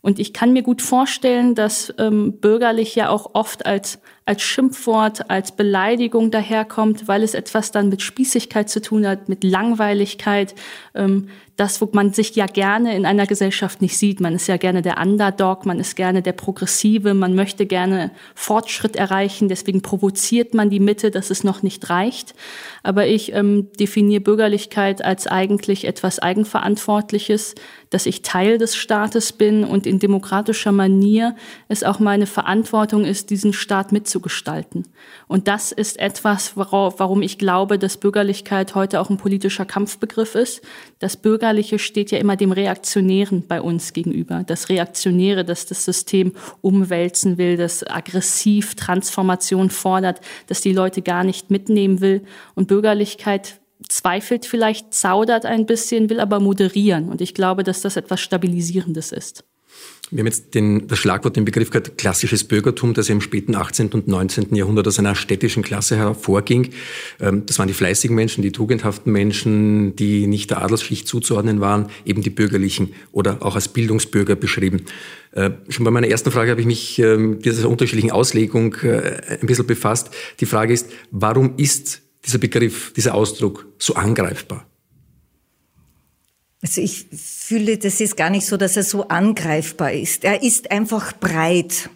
Und 0.00 0.20
ich 0.20 0.32
kann 0.32 0.52
mir 0.52 0.62
gut 0.62 0.80
vorstellen, 0.80 1.56
dass 1.56 1.92
ähm, 1.98 2.34
bürgerlich 2.34 2.94
ja 2.94 3.08
auch 3.08 3.34
oft 3.34 3.66
als, 3.66 3.98
als 4.26 4.42
Schimpfwort, 4.42 5.28
als 5.28 5.52
Beleidigung 5.52 6.30
daherkommt, 6.30 7.08
weil 7.08 7.24
es 7.24 7.34
etwas 7.34 7.72
dann 7.72 7.88
mit 7.88 8.02
Spießigkeit 8.02 8.70
zu 8.70 8.80
tun 8.80 9.06
hat, 9.06 9.28
mit 9.28 9.42
Langweiligkeit, 9.42 10.54
ähm, 10.94 11.28
das, 11.56 11.80
wo 11.80 11.88
man 11.90 12.12
sich 12.12 12.36
ja 12.36 12.46
gerne 12.46 12.94
in 12.94 13.04
einer 13.04 13.26
Gesellschaft 13.26 13.82
nicht 13.82 13.98
sieht. 13.98 14.20
Man 14.20 14.36
ist 14.36 14.46
ja 14.46 14.56
gerne 14.56 14.80
der 14.80 14.98
Underdog, 14.98 15.66
man 15.66 15.80
ist 15.80 15.96
gerne 15.96 16.22
der 16.22 16.32
Progressive, 16.32 17.14
man 17.14 17.34
möchte 17.34 17.66
gerne 17.66 18.12
Fortschritt 18.36 18.94
erreichen, 18.94 19.48
deswegen 19.48 19.82
provoziert 19.82 20.54
man 20.54 20.70
die 20.70 20.78
Mitte, 20.78 21.10
dass 21.10 21.30
es 21.30 21.42
noch 21.42 21.64
nicht 21.64 21.90
reicht. 21.90 22.34
Aber 22.84 23.08
ich 23.08 23.32
ähm, 23.32 23.72
definiere 23.80 24.20
Bürgerlichkeit 24.20 25.04
als 25.04 25.26
eigentlich 25.26 25.84
etwas 25.84 26.20
Eigenverantwortliches, 26.20 27.56
dass 27.90 28.06
ich 28.06 28.22
Teil 28.22 28.58
des 28.58 28.76
Staates 28.76 29.32
bin 29.32 29.64
und 29.64 29.86
in 29.86 29.98
demokratischer 29.98 30.72
Manier 30.72 31.34
es 31.68 31.84
auch 31.84 31.98
meine 31.98 32.26
Verantwortung 32.26 33.04
ist, 33.04 33.30
diesen 33.30 33.52
Staat 33.52 33.92
mitzugestalten. 33.92 34.86
Und 35.26 35.48
das 35.48 35.72
ist 35.72 35.98
etwas, 35.98 36.56
worauf, 36.56 36.98
warum 36.98 37.22
ich 37.22 37.38
glaube, 37.38 37.78
dass 37.78 37.96
Bürgerlichkeit 37.96 38.74
heute 38.74 39.00
auch 39.00 39.10
ein 39.10 39.16
politischer 39.16 39.64
Kampfbegriff 39.64 40.34
ist. 40.34 40.62
Das 40.98 41.16
Bürgerliche 41.16 41.78
steht 41.78 42.10
ja 42.10 42.18
immer 42.18 42.36
dem 42.36 42.52
Reaktionären 42.52 43.46
bei 43.46 43.60
uns 43.60 43.92
gegenüber. 43.92 44.42
Das 44.46 44.68
Reaktionäre, 44.68 45.44
das 45.44 45.66
das 45.66 45.84
System 45.84 46.32
umwälzen 46.60 47.38
will, 47.38 47.56
das 47.56 47.84
aggressiv 47.86 48.74
Transformation 48.74 49.70
fordert, 49.70 50.20
das 50.46 50.60
die 50.60 50.72
Leute 50.72 51.02
gar 51.02 51.24
nicht 51.24 51.50
mitnehmen 51.50 52.00
will. 52.00 52.24
Und 52.54 52.68
Bürgerlichkeit 52.68 53.60
zweifelt 53.88 54.46
vielleicht, 54.46 54.92
zaudert 54.92 55.44
ein 55.44 55.66
bisschen, 55.66 56.10
will 56.10 56.20
aber 56.20 56.40
moderieren. 56.40 57.08
Und 57.08 57.20
ich 57.20 57.34
glaube, 57.34 57.64
dass 57.64 57.80
das 57.80 57.96
etwas 57.96 58.20
Stabilisierendes 58.20 59.12
ist. 59.12 59.44
Wir 60.10 60.20
haben 60.20 60.26
jetzt 60.26 60.54
den, 60.54 60.88
das 60.88 60.98
Schlagwort, 60.98 61.36
den 61.36 61.44
Begriff 61.44 61.68
gehört, 61.68 61.98
klassisches 61.98 62.44
Bürgertum, 62.44 62.94
das 62.94 63.08
ja 63.08 63.14
im 63.14 63.20
späten 63.20 63.54
18. 63.54 63.88
und 63.88 64.08
19. 64.08 64.54
Jahrhundert 64.54 64.86
aus 64.88 64.98
einer 64.98 65.14
städtischen 65.14 65.62
Klasse 65.62 65.96
hervorging. 65.96 66.70
Ähm, 67.20 67.44
das 67.44 67.58
waren 67.58 67.68
die 67.68 67.74
fleißigen 67.74 68.16
Menschen, 68.16 68.40
die 68.42 68.50
tugendhaften 68.50 69.12
Menschen, 69.12 69.94
die 69.96 70.26
nicht 70.26 70.50
der 70.50 70.62
Adelsschicht 70.62 71.06
zuzuordnen 71.06 71.60
waren, 71.60 71.88
eben 72.06 72.22
die 72.22 72.30
Bürgerlichen 72.30 72.94
oder 73.12 73.42
auch 73.42 73.54
als 73.54 73.68
Bildungsbürger 73.68 74.34
beschrieben. 74.34 74.86
Äh, 75.32 75.50
schon 75.68 75.84
bei 75.84 75.90
meiner 75.90 76.08
ersten 76.08 76.30
Frage 76.30 76.52
habe 76.52 76.60
ich 76.62 76.66
mich 76.66 76.98
ähm, 77.00 77.30
mit 77.30 77.44
dieser 77.44 77.68
unterschiedlichen 77.68 78.10
Auslegung 78.10 78.74
äh, 78.82 79.38
ein 79.40 79.46
bisschen 79.46 79.66
befasst. 79.66 80.10
Die 80.40 80.46
Frage 80.46 80.72
ist, 80.72 80.88
warum 81.10 81.54
ist 81.58 82.00
dieser 82.24 82.38
Begriff, 82.38 82.92
dieser 82.94 83.14
Ausdruck 83.14 83.66
so 83.78 83.94
angreifbar? 83.94 84.66
Also 86.60 86.80
ich 86.80 87.06
fühle, 87.12 87.78
das 87.78 88.00
ist 88.00 88.16
gar 88.16 88.30
nicht 88.30 88.46
so, 88.46 88.56
dass 88.56 88.76
er 88.76 88.82
so 88.82 89.06
angreifbar 89.08 89.92
ist. 89.92 90.24
Er 90.24 90.42
ist 90.42 90.70
einfach 90.72 91.12
breit, 91.12 91.88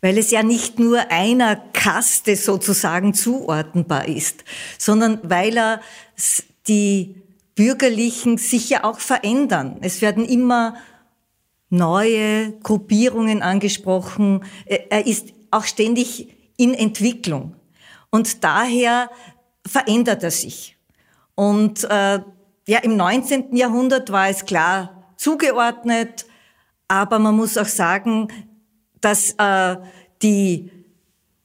weil 0.00 0.18
es 0.18 0.30
ja 0.32 0.42
nicht 0.42 0.78
nur 0.78 1.10
einer 1.10 1.56
Kaste 1.72 2.34
sozusagen 2.34 3.14
zuordnenbar 3.14 4.08
ist, 4.08 4.44
sondern 4.76 5.20
weil 5.22 5.56
er 5.56 5.80
die 6.66 7.14
Bürgerlichen 7.54 8.38
sich 8.38 8.70
ja 8.70 8.84
auch 8.84 8.98
verändern. 8.98 9.78
Es 9.82 10.02
werden 10.02 10.24
immer 10.24 10.76
neue 11.70 12.52
Gruppierungen 12.62 13.42
angesprochen. 13.42 14.44
Er 14.66 15.06
ist 15.06 15.32
auch 15.50 15.64
ständig 15.64 16.28
in 16.56 16.74
Entwicklung. 16.74 17.54
Und 18.10 18.42
daher 18.42 19.10
verändert 19.68 20.22
er 20.22 20.30
sich. 20.30 20.76
Und 21.34 21.84
äh, 21.84 22.20
ja, 22.66 22.78
im 22.82 22.96
19. 22.96 23.56
Jahrhundert 23.56 24.10
war 24.10 24.28
es 24.28 24.44
klar 24.44 25.12
zugeordnet, 25.16 26.26
aber 26.88 27.18
man 27.18 27.36
muss 27.36 27.56
auch 27.56 27.66
sagen, 27.66 28.28
dass 29.00 29.34
äh, 29.38 29.76
die 30.22 30.70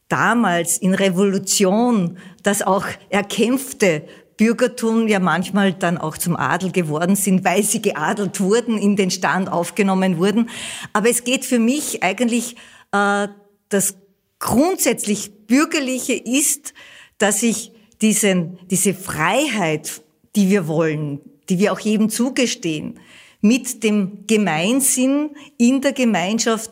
damals 0.07 0.77
in 0.77 0.93
Revolution 0.93 2.17
das 2.43 2.61
auch 2.61 2.85
erkämpfte 3.09 4.05
Bürgertum 4.37 5.07
ja 5.07 5.19
manchmal 5.19 5.73
dann 5.73 5.97
auch 5.97 6.17
zum 6.17 6.35
Adel 6.35 6.71
geworden 6.71 7.15
sind, 7.15 7.45
weil 7.45 7.63
sie 7.63 7.81
geadelt 7.81 8.39
wurden, 8.39 8.77
in 8.77 8.95
den 8.95 9.11
Stand 9.11 9.51
aufgenommen 9.51 10.17
wurden. 10.17 10.49
Aber 10.91 11.09
es 11.09 11.23
geht 11.23 11.45
für 11.45 11.59
mich 11.59 12.03
eigentlich, 12.03 12.55
äh, 12.91 13.27
das 13.69 13.95
grundsätzlich 14.39 15.47
Bürgerliche 15.47 16.13
ist, 16.13 16.73
dass 17.17 17.43
ich 17.43 17.72
diesen, 18.03 18.59
diese 18.69 18.93
Freiheit, 18.93 20.01
die 20.35 20.49
wir 20.49 20.67
wollen, 20.67 21.21
die 21.49 21.57
wir 21.57 21.71
auch 21.71 21.79
jedem 21.79 22.09
zugestehen, 22.09 22.99
mit 23.41 23.83
dem 23.83 24.25
Gemeinsinn 24.27 25.31
in 25.57 25.81
der 25.81 25.93
Gemeinschaft 25.93 26.71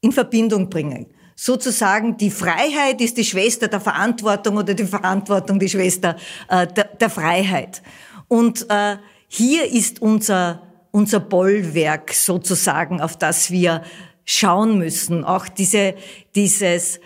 in 0.00 0.12
Verbindung 0.12 0.68
bringen. 0.68 1.06
Sozusagen 1.36 2.16
die 2.16 2.30
Freiheit 2.30 3.00
ist 3.00 3.16
die 3.16 3.24
Schwester 3.24 3.68
der 3.68 3.80
Verantwortung 3.80 4.58
oder 4.58 4.74
die 4.74 4.84
Verantwortung 4.84 5.58
die 5.58 5.68
Schwester 5.68 6.16
äh, 6.48 6.66
der, 6.66 6.84
der, 6.84 7.10
Freiheit. 7.10 7.82
Und 8.28 8.66
äh, 8.68 8.96
hier 9.26 9.64
ist 9.72 10.02
unser, 10.02 10.62
unser 10.90 11.20
Bollwerk 11.20 12.12
sozusagen, 12.12 13.00
auf 13.00 13.16
das 13.16 13.50
wir 13.50 13.82
schauen 14.24 14.78
müssen. 14.78 15.24
Auch 15.24 15.48
diese, 15.48 15.94
dieses 16.34 17.00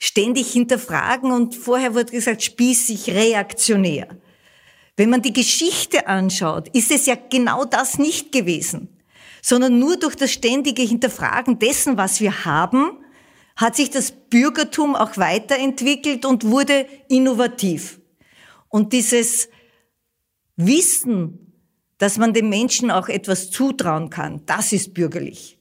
ständig 0.00 0.50
hinterfragen 0.50 1.30
und 1.30 1.54
vorher 1.54 1.94
wurde 1.94 2.10
gesagt, 2.10 2.42
spießig, 2.42 3.10
reaktionär. 3.10 4.08
Wenn 4.96 5.10
man 5.10 5.22
die 5.22 5.32
Geschichte 5.32 6.08
anschaut, 6.08 6.68
ist 6.74 6.90
es 6.90 7.06
ja 7.06 7.16
genau 7.28 7.64
das 7.64 7.98
nicht 7.98 8.32
gewesen, 8.32 8.88
sondern 9.42 9.78
nur 9.78 9.98
durch 9.98 10.16
das 10.16 10.32
ständige 10.32 10.82
Hinterfragen 10.82 11.58
dessen, 11.58 11.96
was 11.96 12.20
wir 12.20 12.44
haben, 12.44 12.98
hat 13.56 13.76
sich 13.76 13.90
das 13.90 14.10
Bürgertum 14.12 14.96
auch 14.96 15.18
weiterentwickelt 15.18 16.24
und 16.24 16.44
wurde 16.44 16.86
innovativ. 17.08 18.00
Und 18.68 18.94
dieses 18.94 19.50
Wissen, 20.56 21.52
dass 21.98 22.16
man 22.16 22.32
den 22.32 22.48
Menschen 22.48 22.90
auch 22.90 23.08
etwas 23.08 23.50
zutrauen 23.50 24.08
kann, 24.08 24.46
das 24.46 24.72
ist 24.72 24.94
bürgerlich. 24.94 25.58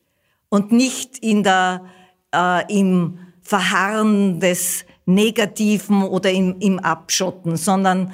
Und 0.47 0.71
nicht 0.71 1.17
in 1.19 1.43
der, 1.43 1.85
äh, 2.33 2.73
im 2.73 3.19
Verharren 3.49 4.39
des 4.39 4.85
Negativen 5.07 6.03
oder 6.03 6.29
im, 6.29 6.57
im 6.59 6.77
Abschotten, 6.77 7.57
sondern 7.57 8.13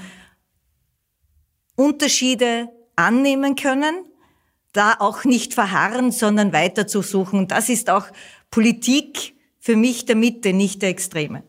Unterschiede 1.76 2.70
annehmen 2.96 3.58
können, 3.58 4.06
da 4.72 4.96
auch 5.00 5.26
nicht 5.26 5.54
verharren, 5.54 6.14
sondern 6.14 6.54
weiter 6.54 6.88
zu 6.88 7.02
suchen. 7.02 7.50
Das 7.50 7.68
ist 7.68 7.90
auch 7.90 8.06
Politik 8.50 9.36
für 9.60 9.76
mich 9.76 10.06
der 10.06 10.16
Mitte, 10.16 10.54
nicht 10.54 10.82
der 10.82 10.88
Extreme 10.88 11.44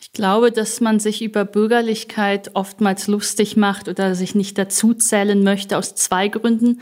Ich 0.00 0.10
glaube, 0.10 0.50
dass 0.50 0.80
man 0.80 0.98
sich 0.98 1.22
über 1.22 1.44
Bürgerlichkeit 1.44 2.50
oftmals 2.54 3.06
lustig 3.06 3.56
macht 3.56 3.88
oder 3.88 4.16
sich 4.16 4.34
nicht 4.34 4.58
dazuzählen 4.58 5.44
möchte 5.44 5.78
aus 5.78 5.94
zwei 5.94 6.26
Gründen. 6.26 6.80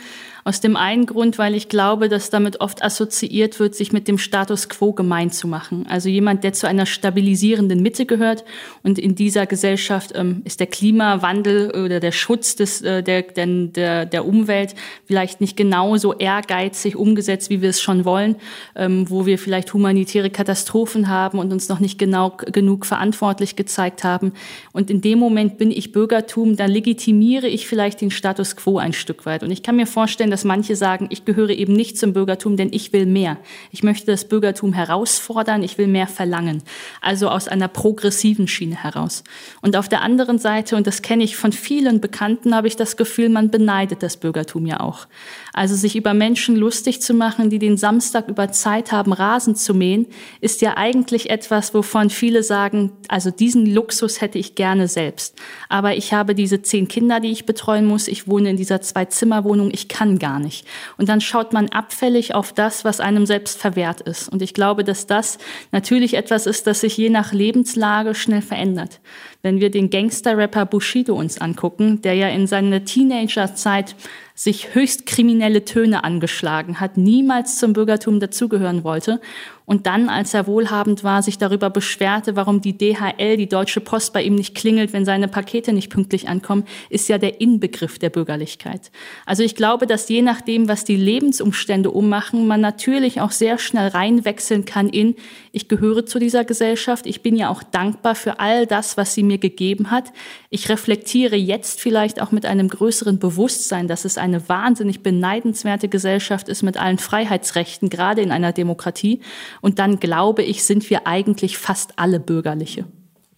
Aus 0.48 0.62
dem 0.62 0.76
einen 0.76 1.04
Grund, 1.04 1.36
weil 1.36 1.54
ich 1.54 1.68
glaube, 1.68 2.08
dass 2.08 2.30
damit 2.30 2.62
oft 2.62 2.82
assoziiert 2.82 3.60
wird, 3.60 3.74
sich 3.74 3.92
mit 3.92 4.08
dem 4.08 4.16
Status 4.16 4.70
quo 4.70 4.94
gemein 4.94 5.30
zu 5.30 5.46
machen. 5.46 5.84
Also 5.86 6.08
jemand, 6.08 6.42
der 6.42 6.54
zu 6.54 6.66
einer 6.66 6.86
stabilisierenden 6.86 7.82
Mitte 7.82 8.06
gehört 8.06 8.46
und 8.82 8.98
in 8.98 9.14
dieser 9.14 9.44
Gesellschaft 9.44 10.12
ähm, 10.14 10.40
ist 10.46 10.60
der 10.60 10.66
Klimawandel 10.66 11.70
oder 11.72 12.00
der 12.00 12.12
Schutz 12.12 12.56
des, 12.56 12.80
äh, 12.80 13.02
der, 13.02 13.24
der, 13.24 14.06
der 14.06 14.24
Umwelt 14.24 14.74
vielleicht 15.04 15.42
nicht 15.42 15.54
genauso 15.54 16.14
ehrgeizig 16.14 16.96
umgesetzt, 16.96 17.50
wie 17.50 17.60
wir 17.60 17.68
es 17.68 17.82
schon 17.82 18.06
wollen, 18.06 18.36
ähm, 18.74 19.10
wo 19.10 19.26
wir 19.26 19.38
vielleicht 19.38 19.74
humanitäre 19.74 20.30
Katastrophen 20.30 21.08
haben 21.08 21.40
und 21.40 21.52
uns 21.52 21.68
noch 21.68 21.78
nicht 21.78 21.98
genau 21.98 22.34
genug 22.38 22.86
verantwortlich 22.86 23.54
gezeigt 23.54 24.02
haben. 24.02 24.32
Und 24.72 24.88
in 24.88 25.02
dem 25.02 25.18
Moment 25.18 25.58
bin 25.58 25.70
ich 25.70 25.92
Bürgertum, 25.92 26.56
dann 26.56 26.70
legitimiere 26.70 27.48
ich 27.48 27.66
vielleicht 27.66 28.00
den 28.00 28.10
Status 28.10 28.56
quo 28.56 28.78
ein 28.78 28.94
Stück 28.94 29.26
weit. 29.26 29.42
Und 29.42 29.50
ich 29.50 29.62
kann 29.62 29.76
mir 29.76 29.86
vorstellen, 29.86 30.30
dass 30.30 30.37
manche 30.44 30.76
sagen, 30.76 31.06
ich 31.10 31.24
gehöre 31.24 31.50
eben 31.50 31.72
nicht 31.72 31.98
zum 31.98 32.12
Bürgertum, 32.12 32.56
denn 32.56 32.70
ich 32.72 32.92
will 32.92 33.06
mehr. 33.06 33.38
Ich 33.70 33.82
möchte 33.82 34.06
das 34.06 34.26
Bürgertum 34.26 34.72
herausfordern, 34.72 35.62
ich 35.62 35.78
will 35.78 35.86
mehr 35.86 36.06
verlangen. 36.06 36.62
Also 37.00 37.28
aus 37.28 37.48
einer 37.48 37.68
progressiven 37.68 38.48
Schiene 38.48 38.82
heraus. 38.82 39.24
Und 39.62 39.76
auf 39.76 39.88
der 39.88 40.02
anderen 40.02 40.38
Seite, 40.38 40.76
und 40.76 40.86
das 40.86 41.02
kenne 41.02 41.24
ich 41.24 41.36
von 41.36 41.52
vielen 41.52 42.00
Bekannten, 42.00 42.54
habe 42.54 42.68
ich 42.68 42.76
das 42.76 42.96
Gefühl, 42.96 43.28
man 43.28 43.50
beneidet 43.50 44.02
das 44.02 44.16
Bürgertum 44.16 44.66
ja 44.66 44.80
auch. 44.80 45.06
Also 45.52 45.74
sich 45.74 45.96
über 45.96 46.14
Menschen 46.14 46.56
lustig 46.56 47.00
zu 47.02 47.14
machen, 47.14 47.50
die 47.50 47.58
den 47.58 47.76
Samstag 47.76 48.28
über 48.28 48.52
Zeit 48.52 48.92
haben, 48.92 49.12
Rasen 49.12 49.56
zu 49.56 49.74
mähen, 49.74 50.06
ist 50.40 50.60
ja 50.60 50.76
eigentlich 50.76 51.30
etwas, 51.30 51.74
wovon 51.74 52.10
viele 52.10 52.42
sagen, 52.42 52.92
also 53.08 53.30
diesen 53.30 53.66
Luxus 53.66 54.20
hätte 54.20 54.38
ich 54.38 54.54
gerne 54.54 54.88
selbst. 54.88 55.36
Aber 55.68 55.96
ich 55.96 56.12
habe 56.12 56.34
diese 56.34 56.62
zehn 56.62 56.88
Kinder, 56.88 57.20
die 57.20 57.30
ich 57.30 57.46
betreuen 57.46 57.86
muss. 57.86 58.08
Ich 58.08 58.28
wohne 58.28 58.50
in 58.50 58.56
dieser 58.56 58.80
Zwei-Zimmer-Wohnung. 58.80 59.70
Ich 59.72 59.88
kann 59.88 60.18
gar 60.18 60.27
nicht. 60.36 60.66
Und 60.98 61.08
dann 61.08 61.20
schaut 61.20 61.52
man 61.52 61.70
abfällig 61.70 62.34
auf 62.34 62.52
das, 62.52 62.84
was 62.84 63.00
einem 63.00 63.24
selbst 63.24 63.58
verwehrt 63.58 64.02
ist. 64.02 64.28
Und 64.28 64.42
ich 64.42 64.52
glaube, 64.52 64.84
dass 64.84 65.06
das 65.06 65.38
natürlich 65.72 66.14
etwas 66.14 66.46
ist, 66.46 66.66
das 66.66 66.80
sich 66.80 66.96
je 66.96 67.08
nach 67.08 67.32
Lebenslage 67.32 68.14
schnell 68.14 68.42
verändert. 68.42 69.00
Wenn 69.48 69.62
wir 69.62 69.70
den 69.70 69.88
Gangster-Rapper 69.88 70.66
Bushido 70.66 71.14
uns 71.14 71.40
angucken, 71.40 72.02
der 72.02 72.12
ja 72.12 72.28
in 72.28 72.46
seiner 72.46 72.84
Teenagerzeit 72.84 73.96
sich 74.34 74.74
höchst 74.74 75.06
kriminelle 75.06 75.64
Töne 75.64 76.04
angeschlagen 76.04 76.80
hat, 76.80 76.98
niemals 76.98 77.58
zum 77.58 77.72
Bürgertum 77.72 78.20
dazugehören 78.20 78.84
wollte 78.84 79.22
und 79.68 79.86
dann, 79.86 80.08
als 80.08 80.32
er 80.32 80.46
wohlhabend 80.46 81.02
war, 81.02 81.22
sich 81.22 81.36
darüber 81.36 81.70
beschwerte, 81.70 82.36
warum 82.36 82.60
die 82.60 82.78
DHL, 82.78 83.36
die 83.36 83.48
Deutsche 83.48 83.80
Post, 83.80 84.12
bei 84.12 84.22
ihm 84.22 84.36
nicht 84.36 84.54
klingelt, 84.54 84.92
wenn 84.92 85.04
seine 85.04 85.26
Pakete 85.28 85.72
nicht 85.72 85.90
pünktlich 85.90 86.28
ankommen, 86.28 86.64
ist 86.88 87.08
ja 87.08 87.18
der 87.18 87.40
Inbegriff 87.40 87.98
der 87.98 88.10
Bürgerlichkeit. 88.10 88.92
Also 89.26 89.42
ich 89.42 89.56
glaube, 89.56 89.86
dass 89.86 90.08
je 90.08 90.22
nachdem, 90.22 90.68
was 90.68 90.84
die 90.84 90.96
Lebensumstände 90.96 91.90
ummachen, 91.90 92.46
man 92.46 92.60
natürlich 92.60 93.20
auch 93.20 93.32
sehr 93.32 93.58
schnell 93.58 93.88
reinwechseln 93.88 94.64
kann 94.64 94.88
in, 94.88 95.16
ich 95.50 95.68
gehöre 95.68 96.06
zu 96.06 96.20
dieser 96.20 96.44
Gesellschaft, 96.44 97.06
ich 97.06 97.22
bin 97.22 97.34
ja 97.34 97.50
auch 97.50 97.64
dankbar 97.64 98.14
für 98.14 98.38
all 98.38 98.66
das, 98.66 98.96
was 98.96 99.14
sie 99.14 99.24
mir 99.24 99.37
gegeben 99.40 99.90
hat. 99.90 100.12
Ich 100.50 100.68
reflektiere 100.68 101.36
jetzt 101.36 101.80
vielleicht 101.80 102.20
auch 102.20 102.32
mit 102.32 102.46
einem 102.46 102.68
größeren 102.68 103.18
Bewusstsein, 103.18 103.88
dass 103.88 104.04
es 104.04 104.18
eine 104.18 104.48
wahnsinnig 104.48 105.02
beneidenswerte 105.02 105.88
Gesellschaft 105.88 106.48
ist 106.48 106.62
mit 106.62 106.76
allen 106.76 106.98
Freiheitsrechten, 106.98 107.88
gerade 107.90 108.22
in 108.22 108.30
einer 108.30 108.52
Demokratie. 108.52 109.20
Und 109.60 109.78
dann 109.78 110.00
glaube 110.00 110.42
ich, 110.42 110.64
sind 110.64 110.88
wir 110.90 111.06
eigentlich 111.06 111.58
fast 111.58 111.98
alle 111.98 112.20
Bürgerliche. 112.20 112.84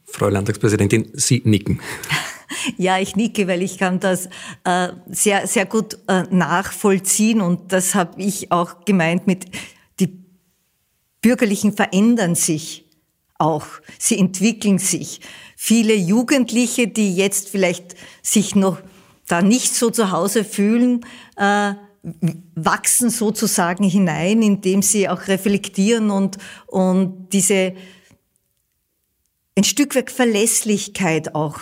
Frau 0.05 0.29
Landtagspräsidentin, 0.29 1.09
Sie 1.15 1.43
nicken. 1.45 1.81
Ja, 2.77 2.99
ich 2.99 3.15
nicke, 3.15 3.47
weil 3.47 3.63
ich 3.63 3.79
kann 3.79 4.01
das 4.01 4.29
äh, 4.65 4.89
sehr, 5.09 5.47
sehr 5.47 5.67
gut 5.67 5.99
äh, 6.09 6.25
nachvollziehen 6.31 7.41
und 7.41 7.73
das 7.73 7.95
habe 7.95 8.21
ich 8.21 8.51
auch 8.51 8.85
gemeint 8.85 9.29
mit, 9.29 9.47
die 10.01 10.25
Bürgerlichen 11.23 11.73
verändern 11.73 12.35
sich 12.35 12.90
auch, 13.41 13.67
sie 13.99 14.19
entwickeln 14.19 14.79
sich. 14.79 15.21
Viele 15.57 15.95
Jugendliche, 15.95 16.89
die 16.89 17.15
jetzt 17.15 17.49
vielleicht 17.49 17.97
sich 18.23 18.55
noch 18.55 18.79
da 19.27 19.43
nicht 19.43 19.75
so 19.75 19.91
zu 19.91 20.11
Hause 20.11 20.45
fühlen, 20.45 21.05
äh, 21.37 21.75
wachsen 22.55 23.11
sozusagen 23.11 23.85
hinein, 23.85 24.43
indem 24.43 24.83
sie 24.83 25.09
auch 25.09 25.29
reflektieren 25.29 26.11
und, 26.11 26.39
und 26.67 27.29
diese 27.33 27.75
ein 29.57 29.65
Stück 29.65 29.95
weit 29.95 30.11
Verlässlichkeit 30.11 31.35
auch 31.35 31.61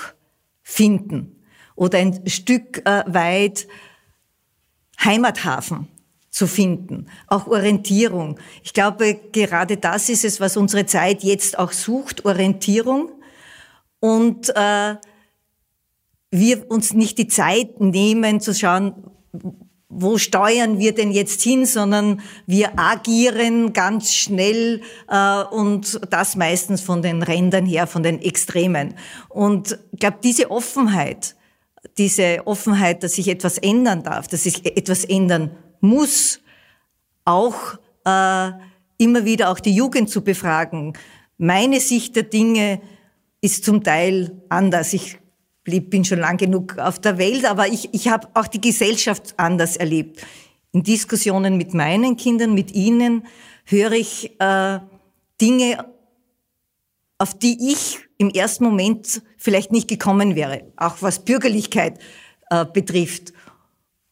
finden 0.62 1.42
oder 1.74 1.98
ein 1.98 2.28
Stück 2.28 2.86
äh, 2.86 3.02
weit 3.06 3.66
Heimathafen 5.02 5.88
zu 6.30 6.46
finden, 6.46 7.06
auch 7.26 7.46
Orientierung. 7.46 8.38
Ich 8.62 8.72
glaube, 8.72 9.18
gerade 9.32 9.76
das 9.76 10.08
ist 10.08 10.24
es, 10.24 10.40
was 10.40 10.56
unsere 10.56 10.86
Zeit 10.86 11.22
jetzt 11.22 11.58
auch 11.58 11.72
sucht, 11.72 12.24
Orientierung 12.24 13.10
und 14.00 14.50
äh, 14.54 14.96
wir 16.30 16.70
uns 16.70 16.92
nicht 16.92 17.18
die 17.18 17.28
Zeit 17.28 17.80
nehmen 17.80 18.40
zu 18.40 18.54
schauen, 18.54 18.94
wo 19.88 20.18
steuern 20.18 20.78
wir 20.78 20.94
denn 20.94 21.10
jetzt 21.10 21.40
hin, 21.42 21.64
sondern 21.64 22.20
wir 22.46 22.78
agieren 22.78 23.72
ganz 23.72 24.12
schnell 24.12 24.82
äh, 25.08 25.42
und 25.44 26.00
das 26.10 26.36
meistens 26.36 26.82
von 26.82 27.00
den 27.00 27.22
Rändern 27.22 27.64
her, 27.64 27.86
von 27.86 28.02
den 28.02 28.20
Extremen. 28.20 28.94
Und 29.30 29.78
ich 29.92 30.00
glaube, 30.00 30.18
diese 30.22 30.50
Offenheit, 30.50 31.36
diese 31.96 32.46
Offenheit, 32.46 33.02
dass 33.02 33.14
sich 33.14 33.28
etwas 33.28 33.56
ändern 33.56 34.02
darf, 34.02 34.28
dass 34.28 34.44
sich 34.44 34.66
etwas 34.76 35.04
ändern 35.04 35.52
muss, 35.80 36.40
auch 37.24 37.78
äh, 38.04 38.50
immer 38.98 39.24
wieder 39.24 39.50
auch 39.50 39.60
die 39.60 39.74
Jugend 39.74 40.10
zu 40.10 40.22
befragen. 40.22 40.94
Meine 41.36 41.80
Sicht 41.80 42.16
der 42.16 42.24
Dinge 42.24 42.80
ist 43.40 43.64
zum 43.64 43.82
Teil 43.82 44.42
anders. 44.48 44.92
Ich 44.92 45.18
bin 45.64 46.04
schon 46.04 46.18
lang 46.20 46.38
genug 46.38 46.78
auf 46.78 46.98
der 46.98 47.18
Welt, 47.18 47.44
aber 47.44 47.68
ich, 47.68 47.92
ich 47.92 48.08
habe 48.08 48.28
auch 48.34 48.46
die 48.46 48.60
Gesellschaft 48.60 49.34
anders 49.36 49.76
erlebt. 49.76 50.24
In 50.72 50.82
Diskussionen 50.82 51.56
mit 51.56 51.74
meinen 51.74 52.16
Kindern, 52.16 52.54
mit 52.54 52.72
ihnen, 52.72 53.26
höre 53.64 53.92
ich 53.92 54.40
äh, 54.40 54.80
Dinge, 55.40 55.84
auf 57.18 57.38
die 57.38 57.72
ich 57.72 57.98
im 58.16 58.30
ersten 58.30 58.64
Moment 58.64 59.22
vielleicht 59.36 59.72
nicht 59.72 59.88
gekommen 59.88 60.34
wäre, 60.34 60.64
auch 60.76 60.96
was 61.00 61.24
Bürgerlichkeit 61.24 61.98
äh, 62.50 62.64
betrifft. 62.64 63.32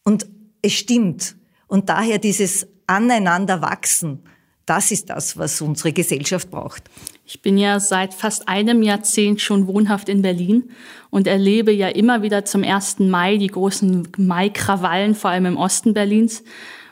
Und 0.03 0.27
es 0.61 0.73
stimmt. 0.73 1.36
Und 1.67 1.89
daher 1.89 2.17
dieses 2.17 2.67
Aneinanderwachsen, 2.87 4.23
das 4.65 4.91
ist 4.91 5.09
das, 5.09 5.37
was 5.37 5.61
unsere 5.61 5.93
Gesellschaft 5.93 6.51
braucht. 6.51 6.83
Ich 7.25 7.41
bin 7.41 7.57
ja 7.57 7.79
seit 7.79 8.13
fast 8.13 8.47
einem 8.47 8.81
Jahrzehnt 8.81 9.41
schon 9.41 9.67
wohnhaft 9.67 10.09
in 10.09 10.21
Berlin 10.21 10.71
und 11.09 11.27
erlebe 11.27 11.71
ja 11.71 11.87
immer 11.87 12.21
wieder 12.21 12.45
zum 12.45 12.63
1. 12.63 12.99
Mai 12.99 13.37
die 13.37 13.47
großen 13.47 14.09
Mai-Krawallen, 14.17 15.15
vor 15.15 15.29
allem 15.29 15.45
im 15.45 15.57
Osten 15.57 15.93
Berlins. 15.93 16.43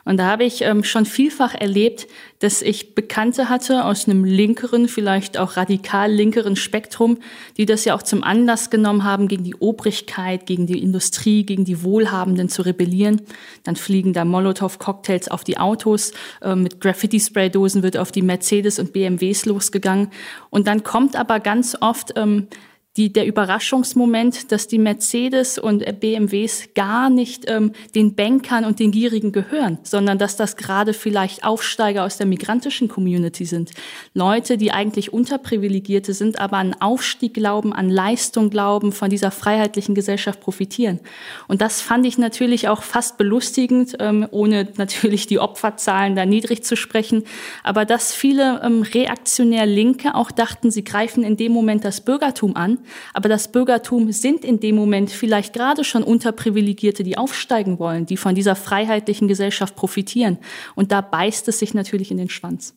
Und 0.06 0.18
da 0.18 0.26
habe 0.26 0.44
ich 0.44 0.62
ähm, 0.62 0.84
schon 0.84 1.04
vielfach 1.04 1.52
erlebt, 1.52 2.06
dass 2.38 2.62
ich 2.62 2.94
Bekannte 2.94 3.48
hatte 3.48 3.84
aus 3.84 4.06
einem 4.06 4.24
linkeren, 4.24 4.86
vielleicht 4.86 5.36
auch 5.36 5.56
radikal 5.56 6.10
linkeren 6.12 6.54
Spektrum, 6.54 7.18
die 7.56 7.66
das 7.66 7.84
ja 7.84 7.94
auch 7.96 8.02
zum 8.02 8.22
Anlass 8.22 8.70
genommen 8.70 9.02
haben, 9.02 9.26
gegen 9.26 9.42
die 9.42 9.56
Obrigkeit, 9.56 10.46
gegen 10.46 10.68
die 10.68 10.80
Industrie, 10.80 11.44
gegen 11.44 11.64
die 11.64 11.82
Wohlhabenden 11.82 12.48
zu 12.48 12.62
rebellieren. 12.62 13.20
Dann 13.64 13.74
fliegen 13.74 14.12
da 14.12 14.24
Molotow-Cocktails 14.24 15.28
auf 15.28 15.42
die 15.42 15.58
Autos, 15.58 16.12
äh, 16.40 16.54
mit 16.54 16.80
Graffiti-Spraydosen 16.80 17.82
wird 17.82 17.96
auf 17.96 18.12
die 18.12 18.22
Mercedes 18.22 18.78
und 18.78 18.92
BMWs 18.92 19.44
losgegangen. 19.44 20.12
Und 20.50 20.68
dann 20.68 20.84
kommt 20.84 21.16
aber 21.16 21.40
ganz 21.40 21.76
oft 21.80 22.12
ähm, 22.14 22.46
die, 22.96 23.12
der 23.12 23.26
Überraschungsmoment, 23.26 24.52
dass 24.52 24.68
die 24.68 24.78
Mercedes 24.78 25.58
und 25.58 25.84
BMWs 26.00 26.68
gar 26.74 27.10
nicht 27.10 27.50
ähm, 27.50 27.72
den 27.94 28.14
Bankern 28.14 28.64
und 28.64 28.80
den 28.80 28.90
Gierigen 28.90 29.32
gehören, 29.32 29.78
sondern 29.82 30.18
dass 30.18 30.36
das 30.36 30.56
gerade 30.56 30.94
vielleicht 30.94 31.44
Aufsteiger 31.44 32.04
aus 32.04 32.16
der 32.16 32.26
migrantischen 32.26 32.88
Community 32.88 33.44
sind. 33.44 33.72
Leute, 34.14 34.56
die 34.56 34.72
eigentlich 34.72 35.12
Unterprivilegierte 35.12 36.14
sind, 36.14 36.40
aber 36.40 36.56
an 36.56 36.74
Aufstieg 36.80 37.34
glauben, 37.34 37.72
an 37.72 37.90
Leistung 37.90 38.48
glauben, 38.48 38.92
von 38.92 39.10
dieser 39.10 39.30
freiheitlichen 39.30 39.94
Gesellschaft 39.94 40.40
profitieren. 40.40 41.00
Und 41.48 41.60
das 41.60 41.82
fand 41.82 42.06
ich 42.06 42.16
natürlich 42.16 42.68
auch 42.68 42.82
fast 42.82 43.18
belustigend, 43.18 43.96
ähm, 44.00 44.26
ohne 44.30 44.68
natürlich 44.76 45.26
die 45.26 45.38
Opferzahlen 45.38 46.16
da 46.16 46.24
niedrig 46.24 46.64
zu 46.64 46.76
sprechen. 46.76 47.24
Aber 47.62 47.84
dass 47.84 48.14
viele 48.14 48.62
ähm, 48.64 48.82
reaktionär 48.82 49.66
Linke 49.66 50.14
auch 50.14 50.30
dachten, 50.30 50.70
sie 50.70 50.84
greifen 50.84 51.24
in 51.24 51.36
dem 51.36 51.52
Moment 51.52 51.84
das 51.84 52.00
Bürgertum 52.00 52.56
an, 52.56 52.78
aber 53.12 53.28
das 53.28 53.50
Bürgertum 53.52 54.12
sind 54.12 54.44
in 54.44 54.60
dem 54.60 54.76
Moment 54.76 55.10
vielleicht 55.10 55.52
gerade 55.52 55.84
schon 55.84 56.02
Unterprivilegierte, 56.02 57.02
die 57.02 57.18
aufsteigen 57.18 57.78
wollen, 57.78 58.06
die 58.06 58.16
von 58.16 58.34
dieser 58.34 58.56
freiheitlichen 58.56 59.28
Gesellschaft 59.28 59.76
profitieren. 59.76 60.38
Und 60.74 60.92
da 60.92 61.00
beißt 61.00 61.48
es 61.48 61.58
sich 61.58 61.74
natürlich 61.74 62.10
in 62.10 62.18
den 62.18 62.30
Schwanz. 62.30 62.74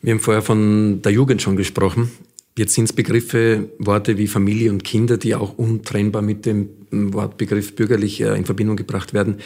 Wir 0.00 0.12
haben 0.12 0.20
vorher 0.20 0.42
von 0.42 1.00
der 1.02 1.12
Jugend 1.12 1.40
schon 1.40 1.56
gesprochen. 1.56 2.10
Jetzt 2.56 2.74
sind 2.74 2.84
es 2.84 2.92
Begriffe, 2.92 3.70
Worte 3.78 4.16
wie 4.16 4.28
Familie 4.28 4.70
und 4.70 4.84
Kinder, 4.84 5.16
die 5.16 5.34
auch 5.34 5.58
untrennbar 5.58 6.22
mit 6.22 6.46
dem 6.46 6.68
Wortbegriff 6.90 7.74
bürgerlich 7.74 8.20
äh, 8.20 8.36
in 8.36 8.44
Verbindung 8.44 8.76
gebracht 8.76 9.12
werden. 9.12 9.38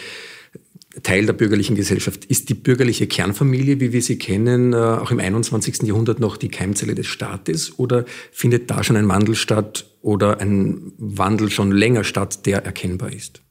Teil 1.02 1.26
der 1.26 1.34
bürgerlichen 1.34 1.76
Gesellschaft. 1.76 2.24
Ist 2.24 2.48
die 2.48 2.54
bürgerliche 2.54 3.06
Kernfamilie, 3.06 3.78
wie 3.80 3.92
wir 3.92 4.02
sie 4.02 4.18
kennen, 4.18 4.72
äh, 4.72 4.76
auch 4.76 5.10
im 5.10 5.20
21. 5.20 5.86
Jahrhundert 5.86 6.18
noch 6.18 6.36
die 6.36 6.48
Keimzelle 6.48 6.94
des 6.94 7.06
Staates 7.06 7.78
oder 7.78 8.04
findet 8.32 8.70
da 8.70 8.82
schon 8.82 8.96
ein 8.96 9.08
Wandel 9.08 9.34
statt 9.34 9.86
oder 10.00 10.40
ein 10.40 10.92
Wandel 10.96 11.50
schon 11.50 11.72
länger 11.72 12.04
statt, 12.04 12.46
der 12.46 12.64
erkennbar 12.64 13.12
ist? 13.12 13.42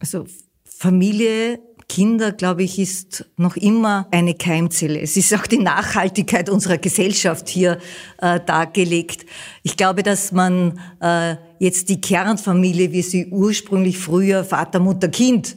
Also 0.00 0.26
Familie 0.64 1.60
Kinder, 1.88 2.32
glaube 2.32 2.62
ich, 2.62 2.78
ist 2.78 3.24
noch 3.38 3.56
immer 3.56 4.06
eine 4.10 4.34
Keimzelle. 4.34 5.00
Es 5.00 5.16
ist 5.16 5.34
auch 5.34 5.46
die 5.46 5.58
Nachhaltigkeit 5.58 6.50
unserer 6.50 6.76
Gesellschaft 6.76 7.48
hier 7.48 7.78
äh, 8.18 8.40
dargelegt. 8.44 9.24
Ich 9.62 9.76
glaube, 9.76 10.02
dass 10.02 10.30
man 10.30 10.78
äh, 11.00 11.36
jetzt 11.58 11.88
die 11.88 12.00
Kernfamilie, 12.00 12.92
wie 12.92 13.02
sie 13.02 13.26
ursprünglich 13.28 13.98
früher 13.98 14.44
Vater, 14.44 14.80
Mutter, 14.80 15.08
Kind, 15.08 15.56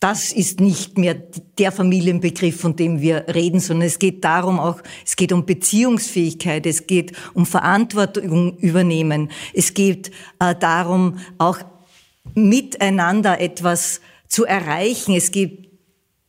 das 0.00 0.32
ist 0.32 0.58
nicht 0.58 0.98
mehr 0.98 1.14
der 1.58 1.70
Familienbegriff, 1.70 2.60
von 2.60 2.74
dem 2.74 3.00
wir 3.00 3.26
reden, 3.32 3.60
sondern 3.60 3.86
es 3.86 4.00
geht 4.00 4.24
darum 4.24 4.58
auch, 4.58 4.82
es 5.06 5.14
geht 5.14 5.32
um 5.32 5.46
Beziehungsfähigkeit, 5.46 6.66
es 6.66 6.88
geht 6.88 7.12
um 7.34 7.46
Verantwortung 7.46 8.58
übernehmen, 8.58 9.30
es 9.54 9.74
geht 9.74 10.10
äh, 10.40 10.56
darum, 10.58 11.18
auch 11.38 11.58
miteinander 12.34 13.40
etwas 13.40 14.00
zu 14.32 14.46
erreichen. 14.46 15.14
Es 15.14 15.30
geht 15.30 15.70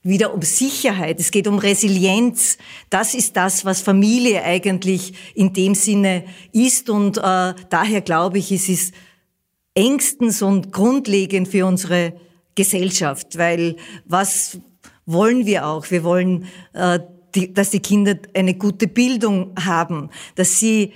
wieder 0.01 0.33
um 0.33 0.41
Sicherheit, 0.41 1.21
es 1.21 1.31
geht 1.31 1.47
um 1.47 1.57
Resilienz. 1.57 2.57
Das 2.89 3.13
ist 3.13 3.37
das, 3.37 3.63
was 3.63 3.81
Familie 3.81 4.43
eigentlich 4.43 5.13
in 5.33 5.53
dem 5.53 5.73
Sinne 5.73 6.25
ist. 6.51 6.89
Und 6.89 7.17
äh, 7.17 7.53
daher 7.69 8.01
glaube 8.01 8.39
ich, 8.39 8.51
es 8.51 8.67
ist 8.67 8.93
engstens 9.73 10.41
und 10.41 10.73
grundlegend 10.73 11.47
für 11.47 11.65
unsere 11.65 12.13
Gesellschaft, 12.55 13.37
weil 13.37 13.77
was 14.05 14.59
wollen 15.05 15.45
wir 15.45 15.65
auch? 15.65 15.89
Wir 15.89 16.03
wollen, 16.03 16.47
äh, 16.73 16.99
die, 17.33 17.53
dass 17.53 17.69
die 17.69 17.79
Kinder 17.79 18.17
eine 18.33 18.55
gute 18.55 18.87
Bildung 18.87 19.53
haben, 19.57 20.09
dass 20.35 20.59
sie 20.59 20.91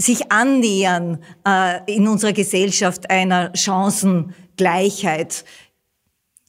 sich 0.00 0.30
annähern 0.30 1.18
äh, 1.46 1.80
in 1.92 2.06
unserer 2.08 2.32
Gesellschaft 2.32 3.10
einer 3.10 3.52
Chancengleichheit. 3.54 5.44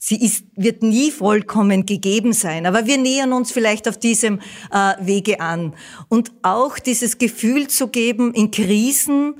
Sie 0.05 0.21
ist, 0.21 0.43
wird 0.57 0.83
nie 0.83 1.11
vollkommen 1.11 1.85
gegeben 1.85 2.33
sein, 2.33 2.65
aber 2.65 2.87
wir 2.87 2.97
nähern 2.97 3.31
uns 3.31 3.53
vielleicht 3.53 3.87
auf 3.87 3.97
diesem 3.97 4.41
äh, 4.69 4.95
Wege 4.99 5.39
an. 5.39 5.75
Und 6.09 6.33
auch 6.41 6.77
dieses 6.77 7.19
Gefühl 7.19 7.69
zu 7.69 7.87
geben 7.87 8.33
in 8.33 8.51
Krisen, 8.51 9.35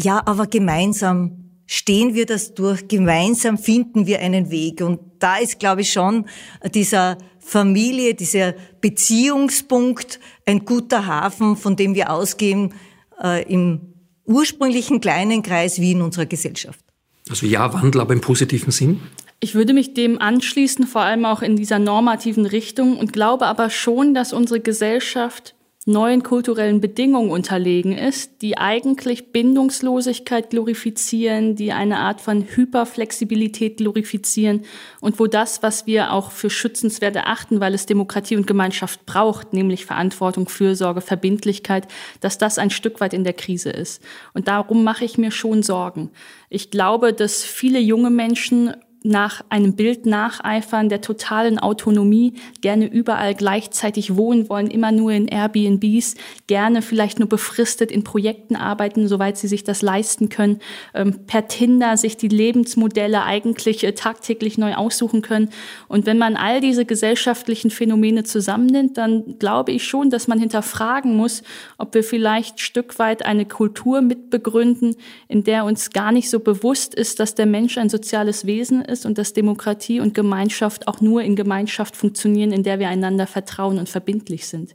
ja, 0.00 0.22
aber 0.24 0.46
gemeinsam 0.46 1.50
stehen 1.66 2.14
wir 2.14 2.26
das 2.26 2.54
durch, 2.54 2.86
gemeinsam 2.86 3.58
finden 3.58 4.06
wir 4.06 4.20
einen 4.20 4.52
Weg. 4.52 4.82
Und 4.82 5.00
da 5.18 5.38
ist, 5.38 5.58
glaube 5.58 5.80
ich, 5.80 5.92
schon 5.92 6.26
dieser 6.72 7.18
Familie, 7.40 8.14
dieser 8.14 8.54
Beziehungspunkt 8.80 10.20
ein 10.46 10.64
guter 10.64 11.06
Hafen, 11.06 11.56
von 11.56 11.74
dem 11.74 11.96
wir 11.96 12.10
ausgehen 12.10 12.72
äh, 13.20 13.42
im 13.52 13.94
ursprünglichen 14.26 15.00
kleinen 15.00 15.42
Kreis 15.42 15.80
wie 15.80 15.90
in 15.90 16.02
unserer 16.02 16.26
Gesellschaft. 16.26 16.84
Also 17.28 17.46
ja, 17.46 17.72
Wandel, 17.72 18.00
aber 18.00 18.12
im 18.12 18.20
positiven 18.20 18.70
Sinn? 18.70 19.00
Ich 19.44 19.54
würde 19.54 19.74
mich 19.74 19.92
dem 19.92 20.22
anschließen, 20.22 20.86
vor 20.86 21.02
allem 21.02 21.26
auch 21.26 21.42
in 21.42 21.54
dieser 21.54 21.78
normativen 21.78 22.46
Richtung 22.46 22.96
und 22.96 23.12
glaube 23.12 23.44
aber 23.44 23.68
schon, 23.68 24.14
dass 24.14 24.32
unsere 24.32 24.58
Gesellschaft 24.58 25.54
neuen 25.84 26.22
kulturellen 26.22 26.80
Bedingungen 26.80 27.30
unterlegen 27.30 27.92
ist, 27.92 28.40
die 28.40 28.56
eigentlich 28.56 29.32
Bindungslosigkeit 29.32 30.48
glorifizieren, 30.48 31.56
die 31.56 31.72
eine 31.72 31.98
Art 31.98 32.22
von 32.22 32.46
Hyperflexibilität 32.56 33.76
glorifizieren 33.76 34.62
und 35.02 35.20
wo 35.20 35.26
das, 35.26 35.62
was 35.62 35.86
wir 35.86 36.14
auch 36.14 36.30
für 36.30 36.48
schützenswert 36.48 37.14
erachten, 37.14 37.60
weil 37.60 37.74
es 37.74 37.84
Demokratie 37.84 38.36
und 38.36 38.46
Gemeinschaft 38.46 39.04
braucht, 39.04 39.52
nämlich 39.52 39.84
Verantwortung, 39.84 40.48
Fürsorge, 40.48 41.02
Verbindlichkeit, 41.02 41.86
dass 42.22 42.38
das 42.38 42.56
ein 42.56 42.70
Stück 42.70 43.02
weit 43.02 43.12
in 43.12 43.24
der 43.24 43.34
Krise 43.34 43.68
ist. 43.68 44.02
Und 44.32 44.48
darum 44.48 44.84
mache 44.84 45.04
ich 45.04 45.18
mir 45.18 45.30
schon 45.30 45.62
Sorgen. 45.62 46.12
Ich 46.48 46.70
glaube, 46.70 47.12
dass 47.12 47.42
viele 47.42 47.78
junge 47.78 48.08
Menschen 48.08 48.74
nach 49.06 49.44
einem 49.50 49.76
Bild 49.76 50.06
nacheifern 50.06 50.88
der 50.88 51.02
totalen 51.02 51.58
Autonomie, 51.58 52.32
gerne 52.62 52.86
überall 52.86 53.34
gleichzeitig 53.34 54.16
wohnen 54.16 54.48
wollen, 54.48 54.68
immer 54.68 54.92
nur 54.92 55.12
in 55.12 55.28
Airbnbs, 55.28 56.14
gerne 56.46 56.80
vielleicht 56.80 57.18
nur 57.18 57.28
befristet 57.28 57.92
in 57.92 58.02
Projekten 58.02 58.56
arbeiten, 58.56 59.06
soweit 59.06 59.36
sie 59.36 59.46
sich 59.46 59.62
das 59.62 59.82
leisten 59.82 60.30
können, 60.30 60.58
ähm, 60.94 61.26
per 61.26 61.48
Tinder 61.48 61.98
sich 61.98 62.16
die 62.16 62.28
Lebensmodelle 62.28 63.24
eigentlich 63.24 63.84
äh, 63.84 63.92
tagtäglich 63.92 64.56
neu 64.56 64.72
aussuchen 64.72 65.20
können. 65.20 65.50
Und 65.86 66.06
wenn 66.06 66.16
man 66.16 66.34
all 66.34 66.62
diese 66.62 66.86
gesellschaftlichen 66.86 67.70
Phänomene 67.70 68.24
zusammennimmt, 68.24 68.96
dann 68.96 69.38
glaube 69.38 69.72
ich 69.72 69.84
schon, 69.84 70.08
dass 70.08 70.28
man 70.28 70.38
hinterfragen 70.38 71.14
muss, 71.14 71.42
ob 71.76 71.92
wir 71.92 72.04
vielleicht 72.04 72.58
Stück 72.58 72.98
weit 72.98 73.26
eine 73.26 73.44
Kultur 73.44 74.00
mitbegründen, 74.00 74.96
in 75.28 75.44
der 75.44 75.66
uns 75.66 75.90
gar 75.90 76.10
nicht 76.10 76.30
so 76.30 76.40
bewusst 76.40 76.94
ist, 76.94 77.20
dass 77.20 77.34
der 77.34 77.44
Mensch 77.44 77.76
ein 77.76 77.90
soziales 77.90 78.46
Wesen 78.46 78.80
ist 78.80 78.93
ist 78.94 79.04
und 79.04 79.18
dass 79.18 79.34
Demokratie 79.34 80.00
und 80.00 80.14
Gemeinschaft 80.14 80.88
auch 80.88 81.02
nur 81.02 81.22
in 81.22 81.36
Gemeinschaft 81.36 81.96
funktionieren, 81.96 82.52
in 82.52 82.62
der 82.62 82.78
wir 82.78 82.88
einander 82.88 83.26
vertrauen 83.26 83.78
und 83.78 83.90
verbindlich 83.90 84.46
sind. 84.46 84.74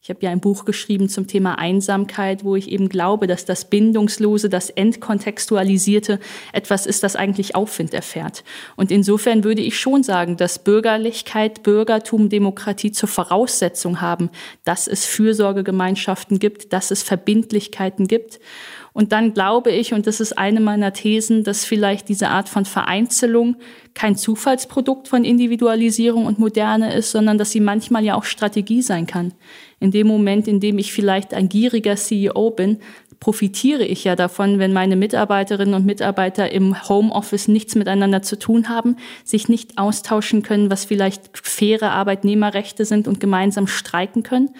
Ich 0.00 0.10
habe 0.10 0.20
ja 0.22 0.30
ein 0.30 0.40
Buch 0.40 0.64
geschrieben 0.64 1.08
zum 1.08 1.26
Thema 1.26 1.58
Einsamkeit, 1.58 2.44
wo 2.44 2.54
ich 2.56 2.70
eben 2.70 2.88
glaube, 2.88 3.26
dass 3.26 3.44
das 3.44 3.68
Bindungslose, 3.68 4.48
das 4.48 4.70
Entkontextualisierte 4.70 6.20
etwas 6.52 6.86
ist, 6.86 7.02
das 7.02 7.16
eigentlich 7.16 7.56
Aufwind 7.56 7.92
erfährt. 7.92 8.44
Und 8.76 8.90
insofern 8.90 9.42
würde 9.44 9.60
ich 9.60 9.78
schon 9.78 10.02
sagen, 10.04 10.36
dass 10.36 10.60
Bürgerlichkeit, 10.60 11.62
Bürgertum, 11.62 12.28
Demokratie 12.28 12.92
zur 12.92 13.08
Voraussetzung 13.08 14.00
haben, 14.00 14.30
dass 14.64 14.86
es 14.86 15.04
Fürsorgegemeinschaften 15.04 16.38
gibt, 16.38 16.72
dass 16.72 16.90
es 16.90 17.02
Verbindlichkeiten 17.02 18.06
gibt. 18.06 18.38
Und 18.98 19.12
dann 19.12 19.32
glaube 19.32 19.70
ich, 19.70 19.94
und 19.94 20.08
das 20.08 20.18
ist 20.18 20.36
eine 20.36 20.58
meiner 20.58 20.92
Thesen, 20.92 21.44
dass 21.44 21.64
vielleicht 21.64 22.08
diese 22.08 22.30
Art 22.30 22.48
von 22.48 22.64
Vereinzelung 22.64 23.54
kein 23.94 24.16
Zufallsprodukt 24.16 25.06
von 25.06 25.22
Individualisierung 25.22 26.26
und 26.26 26.40
Moderne 26.40 26.92
ist, 26.92 27.12
sondern 27.12 27.38
dass 27.38 27.52
sie 27.52 27.60
manchmal 27.60 28.04
ja 28.04 28.16
auch 28.16 28.24
Strategie 28.24 28.82
sein 28.82 29.06
kann. 29.06 29.34
In 29.78 29.92
dem 29.92 30.08
Moment, 30.08 30.48
in 30.48 30.58
dem 30.58 30.78
ich 30.78 30.92
vielleicht 30.92 31.32
ein 31.32 31.48
gieriger 31.48 31.94
CEO 31.94 32.50
bin, 32.50 32.78
profitiere 33.20 33.84
ich 33.84 34.04
ja 34.04 34.16
davon, 34.16 34.58
wenn 34.58 34.72
meine 34.72 34.96
Mitarbeiterinnen 34.96 35.74
und 35.74 35.84
Mitarbeiter 35.84 36.50
im 36.52 36.88
Homeoffice 36.88 37.48
nichts 37.48 37.74
miteinander 37.74 38.22
zu 38.22 38.38
tun 38.38 38.68
haben, 38.68 38.96
sich 39.24 39.48
nicht 39.48 39.78
austauschen 39.78 40.42
können, 40.42 40.70
was 40.70 40.84
vielleicht 40.84 41.30
faire 41.36 41.90
Arbeitnehmerrechte 41.90 42.84
sind 42.84 43.08
und 43.08 43.20
gemeinsam 43.20 43.66
streiken 43.66 44.22
können. 44.22 44.50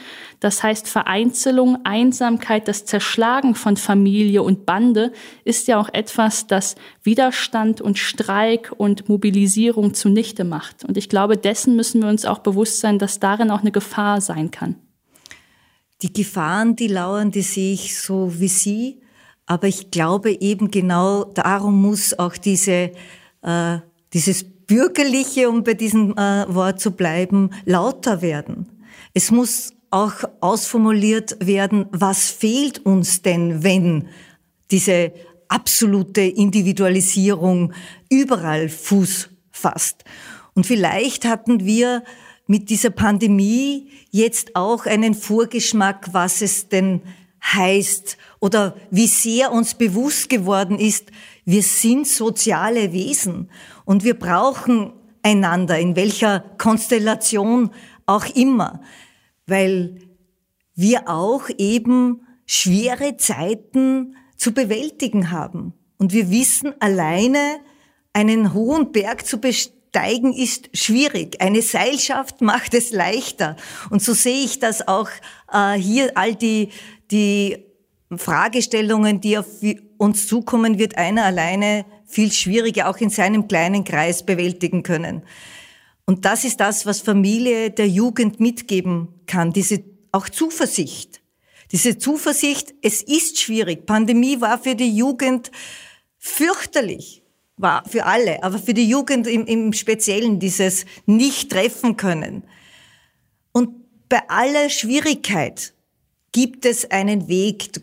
Das 0.40 0.62
heißt, 0.62 0.88
Vereinzelung, 0.88 1.78
Einsamkeit, 1.84 2.68
das 2.68 2.84
Zerschlagen 2.84 3.54
von 3.54 3.76
Familie 3.76 4.42
und 4.42 4.66
Bande 4.66 5.12
ist 5.44 5.68
ja 5.68 5.80
auch 5.80 5.88
etwas, 5.92 6.46
das 6.46 6.74
Widerstand 7.02 7.80
und 7.80 7.98
Streik 7.98 8.72
und 8.76 9.08
Mobilisierung 9.08 9.94
zunichte 9.94 10.44
macht. 10.44 10.84
Und 10.84 10.96
ich 10.96 11.08
glaube, 11.08 11.36
dessen 11.36 11.76
müssen 11.76 12.02
wir 12.02 12.08
uns 12.08 12.24
auch 12.24 12.38
bewusst 12.38 12.80
sein, 12.80 12.98
dass 12.98 13.20
darin 13.20 13.50
auch 13.50 13.60
eine 13.60 13.72
Gefahr 13.72 14.20
sein 14.20 14.50
kann. 14.50 14.76
Die 16.02 16.12
Gefahren, 16.12 16.76
die 16.76 16.86
lauern, 16.86 17.30
die 17.30 17.42
sehe 17.42 17.74
ich 17.74 17.98
so 17.98 18.32
wie 18.38 18.48
Sie. 18.48 19.00
Aber 19.46 19.66
ich 19.66 19.90
glaube 19.90 20.40
eben 20.40 20.70
genau 20.70 21.24
darum 21.24 21.80
muss 21.80 22.18
auch 22.18 22.36
diese, 22.36 22.92
äh, 23.42 23.78
dieses 24.12 24.44
Bürgerliche, 24.44 25.48
um 25.48 25.64
bei 25.64 25.74
diesem 25.74 26.12
äh, 26.12 26.44
Wort 26.54 26.80
zu 26.80 26.92
bleiben, 26.92 27.50
lauter 27.64 28.22
werden. 28.22 28.68
Es 29.14 29.30
muss 29.30 29.72
auch 29.90 30.12
ausformuliert 30.40 31.36
werden, 31.40 31.86
was 31.90 32.30
fehlt 32.30 32.84
uns 32.84 33.22
denn, 33.22 33.62
wenn 33.62 34.08
diese 34.70 35.12
absolute 35.48 36.20
Individualisierung 36.20 37.72
überall 38.10 38.68
Fuß 38.68 39.30
fasst. 39.50 40.04
Und 40.54 40.66
vielleicht 40.66 41.24
hatten 41.24 41.64
wir 41.64 42.04
mit 42.48 42.70
dieser 42.70 42.90
Pandemie 42.90 43.90
jetzt 44.10 44.56
auch 44.56 44.86
einen 44.86 45.14
Vorgeschmack, 45.14 46.08
was 46.12 46.42
es 46.42 46.68
denn 46.68 47.02
heißt 47.44 48.16
oder 48.40 48.74
wie 48.90 49.06
sehr 49.06 49.52
uns 49.52 49.74
bewusst 49.74 50.28
geworden 50.28 50.78
ist, 50.78 51.12
wir 51.44 51.62
sind 51.62 52.08
soziale 52.08 52.92
Wesen 52.92 53.50
und 53.84 54.02
wir 54.02 54.14
brauchen 54.14 54.92
einander, 55.22 55.78
in 55.78 55.94
welcher 55.94 56.40
Konstellation 56.58 57.70
auch 58.06 58.26
immer, 58.34 58.80
weil 59.46 60.00
wir 60.74 61.08
auch 61.08 61.48
eben 61.58 62.22
schwere 62.46 63.18
Zeiten 63.18 64.16
zu 64.36 64.52
bewältigen 64.52 65.30
haben. 65.30 65.74
Und 65.98 66.12
wir 66.12 66.30
wissen 66.30 66.72
alleine 66.80 67.58
einen 68.12 68.54
hohen 68.54 68.92
Berg 68.92 69.26
zu 69.26 69.38
bestehen, 69.38 69.77
Steigen 69.88 70.34
ist 70.34 70.68
schwierig. 70.74 71.40
Eine 71.40 71.62
Seilschaft 71.62 72.40
macht 72.40 72.74
es 72.74 72.90
leichter. 72.90 73.56
Und 73.90 74.02
so 74.02 74.12
sehe 74.12 74.44
ich 74.44 74.58
das 74.58 74.86
auch 74.86 75.08
äh, 75.52 75.74
hier 75.74 76.12
all 76.14 76.34
die, 76.34 76.68
die 77.10 77.64
Fragestellungen, 78.14 79.20
die 79.20 79.38
auf 79.38 79.46
uns 79.96 80.26
zukommen, 80.26 80.78
wird 80.78 80.98
einer 80.98 81.24
alleine 81.24 81.86
viel 82.06 82.32
schwieriger 82.32 82.88
auch 82.88 82.98
in 82.98 83.10
seinem 83.10 83.48
kleinen 83.48 83.84
Kreis 83.84 84.24
bewältigen 84.24 84.82
können. 84.82 85.22
Und 86.06 86.24
das 86.24 86.44
ist 86.44 86.60
das, 86.60 86.86
was 86.86 87.00
Familie 87.00 87.70
der 87.70 87.88
Jugend 87.88 88.40
mitgeben 88.40 89.08
kann, 89.26 89.52
diese 89.52 89.82
auch 90.12 90.28
Zuversicht. 90.28 91.20
Diese 91.72 91.98
Zuversicht, 91.98 92.74
es 92.80 93.02
ist 93.02 93.40
schwierig. 93.40 93.84
Pandemie 93.84 94.40
war 94.40 94.58
für 94.58 94.74
die 94.74 94.96
Jugend 94.96 95.50
fürchterlich, 96.18 97.22
war 97.58 97.84
für 97.88 98.06
alle, 98.06 98.42
aber 98.42 98.58
für 98.58 98.74
die 98.74 98.88
Jugend 98.88 99.26
im, 99.26 99.44
im 99.46 99.72
Speziellen 99.72 100.38
dieses 100.38 100.86
nicht 101.06 101.50
treffen 101.50 101.96
können. 101.96 102.44
Und 103.52 103.70
bei 104.08 104.28
aller 104.28 104.70
Schwierigkeit 104.70 105.74
gibt 106.32 106.64
es 106.64 106.90
einen 106.90 107.28
Weg. 107.28 107.72
Du 107.72 107.80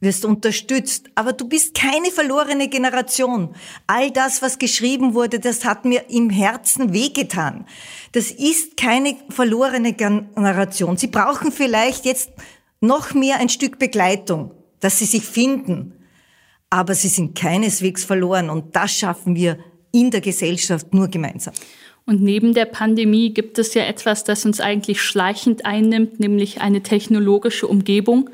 wirst 0.00 0.24
unterstützt, 0.24 1.06
aber 1.14 1.32
du 1.32 1.48
bist 1.48 1.74
keine 1.74 2.10
verlorene 2.10 2.68
Generation. 2.68 3.54
All 3.86 4.10
das, 4.10 4.42
was 4.42 4.58
geschrieben 4.58 5.14
wurde, 5.14 5.40
das 5.40 5.64
hat 5.64 5.84
mir 5.84 6.08
im 6.08 6.30
Herzen 6.30 6.92
wehgetan. 6.92 7.66
Das 8.12 8.30
ist 8.30 8.76
keine 8.76 9.16
verlorene 9.28 9.92
Generation. 9.92 10.96
Sie 10.96 11.08
brauchen 11.08 11.50
vielleicht 11.50 12.04
jetzt 12.04 12.30
noch 12.80 13.14
mehr 13.14 13.38
ein 13.38 13.48
Stück 13.48 13.78
Begleitung, 13.78 14.52
dass 14.80 14.98
sie 14.98 15.06
sich 15.06 15.24
finden. 15.24 15.95
Aber 16.70 16.94
sie 16.94 17.08
sind 17.08 17.36
keineswegs 17.38 18.04
verloren 18.04 18.50
und 18.50 18.74
das 18.74 18.92
schaffen 18.92 19.36
wir 19.36 19.58
in 19.92 20.10
der 20.10 20.20
Gesellschaft 20.20 20.92
nur 20.92 21.08
gemeinsam. 21.08 21.54
Und 22.08 22.22
neben 22.22 22.54
der 22.54 22.66
Pandemie 22.66 23.34
gibt 23.34 23.58
es 23.58 23.74
ja 23.74 23.84
etwas, 23.84 24.22
das 24.22 24.44
uns 24.44 24.60
eigentlich 24.60 25.02
schleichend 25.02 25.66
einnimmt, 25.66 26.20
nämlich 26.20 26.60
eine 26.60 26.82
technologische 26.82 27.66
Umgebung 27.66 28.30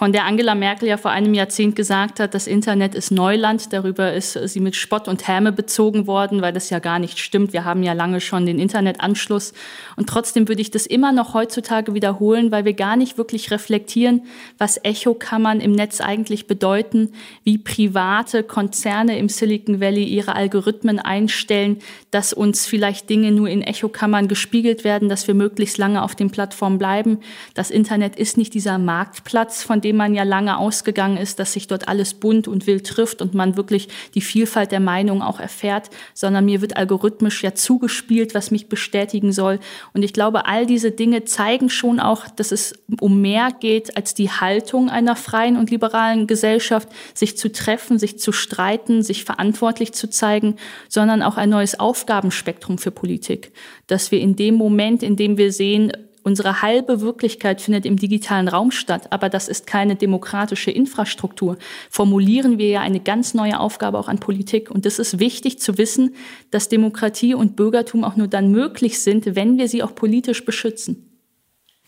von 0.00 0.12
der 0.12 0.24
Angela 0.24 0.54
Merkel 0.54 0.88
ja 0.88 0.96
vor 0.96 1.10
einem 1.10 1.34
Jahrzehnt 1.34 1.76
gesagt 1.76 2.20
hat, 2.20 2.32
das 2.32 2.46
Internet 2.46 2.94
ist 2.94 3.10
Neuland. 3.10 3.74
Darüber 3.74 4.14
ist 4.14 4.32
sie 4.32 4.60
mit 4.60 4.74
Spott 4.74 5.08
und 5.08 5.28
Häme 5.28 5.52
bezogen 5.52 6.06
worden, 6.06 6.40
weil 6.40 6.54
das 6.54 6.70
ja 6.70 6.78
gar 6.78 6.98
nicht 6.98 7.18
stimmt. 7.18 7.52
Wir 7.52 7.66
haben 7.66 7.82
ja 7.82 7.92
lange 7.92 8.22
schon 8.22 8.46
den 8.46 8.58
Internetanschluss. 8.58 9.52
Und 9.96 10.08
trotzdem 10.08 10.48
würde 10.48 10.62
ich 10.62 10.70
das 10.70 10.86
immer 10.86 11.12
noch 11.12 11.34
heutzutage 11.34 11.92
wiederholen, 11.92 12.50
weil 12.50 12.64
wir 12.64 12.72
gar 12.72 12.96
nicht 12.96 13.18
wirklich 13.18 13.50
reflektieren, 13.50 14.22
was 14.56 14.82
Echokammern 14.82 15.60
im 15.60 15.72
Netz 15.72 16.00
eigentlich 16.00 16.46
bedeuten, 16.46 17.12
wie 17.44 17.58
private 17.58 18.42
Konzerne 18.42 19.18
im 19.18 19.28
Silicon 19.28 19.82
Valley 19.82 20.04
ihre 20.04 20.34
Algorithmen 20.34 20.98
einstellen, 20.98 21.76
dass 22.10 22.32
uns 22.32 22.64
vielleicht 22.64 23.10
Dinge 23.10 23.32
nur 23.32 23.50
in 23.50 23.60
Echokammern 23.60 24.28
gespiegelt 24.28 24.82
werden, 24.82 25.10
dass 25.10 25.26
wir 25.26 25.34
möglichst 25.34 25.76
lange 25.76 26.02
auf 26.02 26.14
den 26.14 26.30
Plattformen 26.30 26.78
bleiben. 26.78 27.18
Das 27.52 27.70
Internet 27.70 28.16
ist 28.16 28.38
nicht 28.38 28.54
dieser 28.54 28.78
Marktplatz, 28.78 29.62
von 29.62 29.82
dem 29.82 29.89
dem 29.90 29.96
man 29.96 30.14
ja 30.14 30.22
lange 30.22 30.56
ausgegangen 30.56 31.16
ist, 31.16 31.40
dass 31.40 31.52
sich 31.52 31.66
dort 31.66 31.88
alles 31.88 32.14
bunt 32.14 32.46
und 32.46 32.68
wild 32.68 32.86
trifft 32.86 33.20
und 33.20 33.34
man 33.34 33.56
wirklich 33.56 33.88
die 34.14 34.20
Vielfalt 34.20 34.70
der 34.70 34.78
Meinungen 34.78 35.20
auch 35.20 35.40
erfährt, 35.40 35.90
sondern 36.14 36.44
mir 36.44 36.60
wird 36.60 36.76
algorithmisch 36.76 37.42
ja 37.42 37.56
zugespielt, 37.56 38.32
was 38.32 38.52
mich 38.52 38.68
bestätigen 38.68 39.32
soll. 39.32 39.58
Und 39.92 40.04
ich 40.04 40.12
glaube, 40.12 40.46
all 40.46 40.64
diese 40.64 40.92
Dinge 40.92 41.24
zeigen 41.24 41.70
schon 41.70 41.98
auch, 41.98 42.28
dass 42.28 42.52
es 42.52 42.72
um 43.00 43.20
mehr 43.20 43.48
geht 43.58 43.96
als 43.96 44.14
die 44.14 44.30
Haltung 44.30 44.90
einer 44.90 45.16
freien 45.16 45.56
und 45.56 45.72
liberalen 45.72 46.28
Gesellschaft, 46.28 46.88
sich 47.12 47.36
zu 47.36 47.50
treffen, 47.50 47.98
sich 47.98 48.20
zu 48.20 48.30
streiten, 48.30 49.02
sich 49.02 49.24
verantwortlich 49.24 49.92
zu 49.92 50.08
zeigen, 50.08 50.54
sondern 50.88 51.20
auch 51.20 51.36
ein 51.36 51.50
neues 51.50 51.80
Aufgabenspektrum 51.80 52.78
für 52.78 52.92
Politik, 52.92 53.50
dass 53.88 54.12
wir 54.12 54.20
in 54.20 54.36
dem 54.36 54.54
Moment, 54.54 55.02
in 55.02 55.16
dem 55.16 55.36
wir 55.36 55.52
sehen, 55.52 55.92
Unsere 56.30 56.62
halbe 56.62 57.00
Wirklichkeit 57.00 57.60
findet 57.60 57.84
im 57.84 57.96
digitalen 57.96 58.46
Raum 58.46 58.70
statt, 58.70 59.08
aber 59.10 59.28
das 59.28 59.48
ist 59.48 59.66
keine 59.66 59.96
demokratische 59.96 60.70
Infrastruktur. 60.70 61.58
Formulieren 61.90 62.56
wir 62.56 62.68
ja 62.68 62.82
eine 62.82 63.00
ganz 63.00 63.34
neue 63.34 63.58
Aufgabe 63.58 63.98
auch 63.98 64.06
an 64.06 64.20
Politik. 64.20 64.70
Und 64.70 64.86
es 64.86 65.00
ist 65.00 65.18
wichtig 65.18 65.58
zu 65.58 65.76
wissen, 65.76 66.14
dass 66.52 66.68
Demokratie 66.68 67.34
und 67.34 67.56
Bürgertum 67.56 68.04
auch 68.04 68.14
nur 68.14 68.28
dann 68.28 68.52
möglich 68.52 69.00
sind, 69.00 69.34
wenn 69.34 69.58
wir 69.58 69.66
sie 69.66 69.82
auch 69.82 69.92
politisch 69.92 70.44
beschützen. 70.44 71.18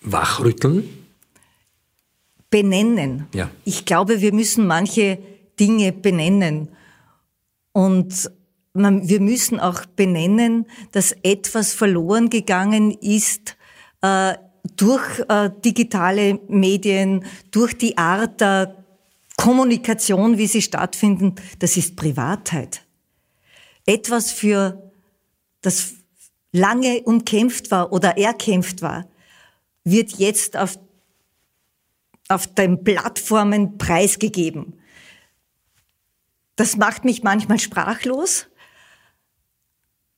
Wachrütteln? 0.00 0.88
Benennen. 2.50 3.28
Ja. 3.32 3.48
Ich 3.64 3.84
glaube, 3.84 4.20
wir 4.20 4.34
müssen 4.34 4.66
manche 4.66 5.20
Dinge 5.60 5.92
benennen. 5.92 6.66
Und 7.70 8.28
wir 8.74 9.20
müssen 9.20 9.60
auch 9.60 9.86
benennen, 9.86 10.66
dass 10.90 11.12
etwas 11.22 11.74
verloren 11.74 12.28
gegangen 12.28 12.90
ist, 12.90 13.56
äh, 14.02 14.34
durch 14.76 15.20
äh, 15.28 15.50
digitale 15.64 16.40
Medien, 16.48 17.24
durch 17.50 17.76
die 17.76 17.96
Art 17.98 18.40
der 18.40 18.84
Kommunikation, 19.36 20.38
wie 20.38 20.46
sie 20.46 20.62
stattfinden, 20.62 21.34
das 21.58 21.76
ist 21.76 21.96
Privatheit. 21.96 22.82
Etwas 23.86 24.30
für 24.30 24.92
das 25.62 25.94
lange 26.52 27.02
umkämpft 27.02 27.70
war 27.70 27.92
oder 27.92 28.18
erkämpft 28.18 28.82
war, 28.82 29.08
wird 29.84 30.12
jetzt 30.12 30.56
auf, 30.56 30.78
auf 32.28 32.46
den 32.46 32.84
Plattformen 32.84 33.78
preisgegeben. 33.78 34.78
Das 36.56 36.76
macht 36.76 37.04
mich 37.04 37.22
manchmal 37.22 37.58
sprachlos, 37.58 38.46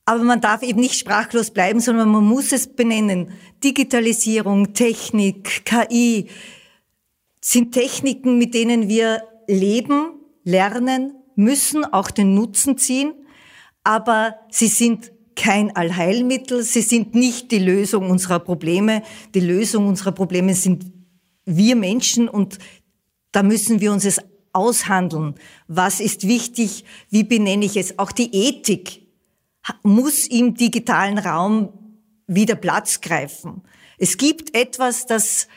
aber 0.07 0.23
man 0.23 0.41
darf 0.41 0.63
eben 0.63 0.81
nicht 0.81 0.99
sprachlos 0.99 1.51
bleiben, 1.51 1.81
sondern 1.81 2.11
man 2.11 2.25
muss 2.25 2.53
es 2.53 2.67
benennen. 2.67 3.31
Digitalisierung, 3.63 4.75
Technik, 4.75 5.65
KI 5.65 6.29
sind 7.41 7.73
Techniken, 7.73 8.39
mit 8.39 8.55
denen 8.55 8.89
wir 8.89 9.23
leben, 9.47 10.13
lernen, 10.45 11.15
müssen, 11.37 11.85
auch 11.85 12.11
den 12.11 12.35
Nutzen 12.35 12.77
ziehen. 12.77 13.15
Aber 13.83 14.37
sie 14.51 14.69
sind 14.69 15.11
kein 15.37 15.75
Allheilmittel. 15.75 16.63
Sie 16.63 16.83
sind 16.83 17.15
nicht 17.15 17.51
die 17.51 17.59
Lösung 17.59 18.11
unserer 18.11 18.41
Probleme. 18.41 19.03
Die 19.35 19.41
Lösung 19.41 19.89
unserer 19.89 20.13
Probleme 20.13 20.55
sind 20.55 20.85
wir 21.45 21.77
Menschen 21.77 22.29
und 22.29 22.59
da 23.33 23.43
müssen 23.43 23.81
wir 23.81 23.93
uns 23.93 24.05
es 24.05 24.21
aushandeln. 24.53 25.35
Was 25.67 26.01
ist 26.01 26.29
wichtig? 26.29 26.85
Wie 27.11 27.25
benenne 27.25 27.65
ich 27.65 27.77
es? 27.77 27.99
Auch 27.99 28.13
die 28.13 28.35
Ethik 28.35 29.04
muss 29.83 30.27
im 30.27 30.55
digitalen 30.55 31.19
Raum 31.19 31.73
wieder 32.27 32.55
Platz 32.55 33.01
greifen. 33.01 33.63
Es 33.99 34.17
gibt 34.17 34.57
etwas, 34.57 35.07
das 35.07 35.49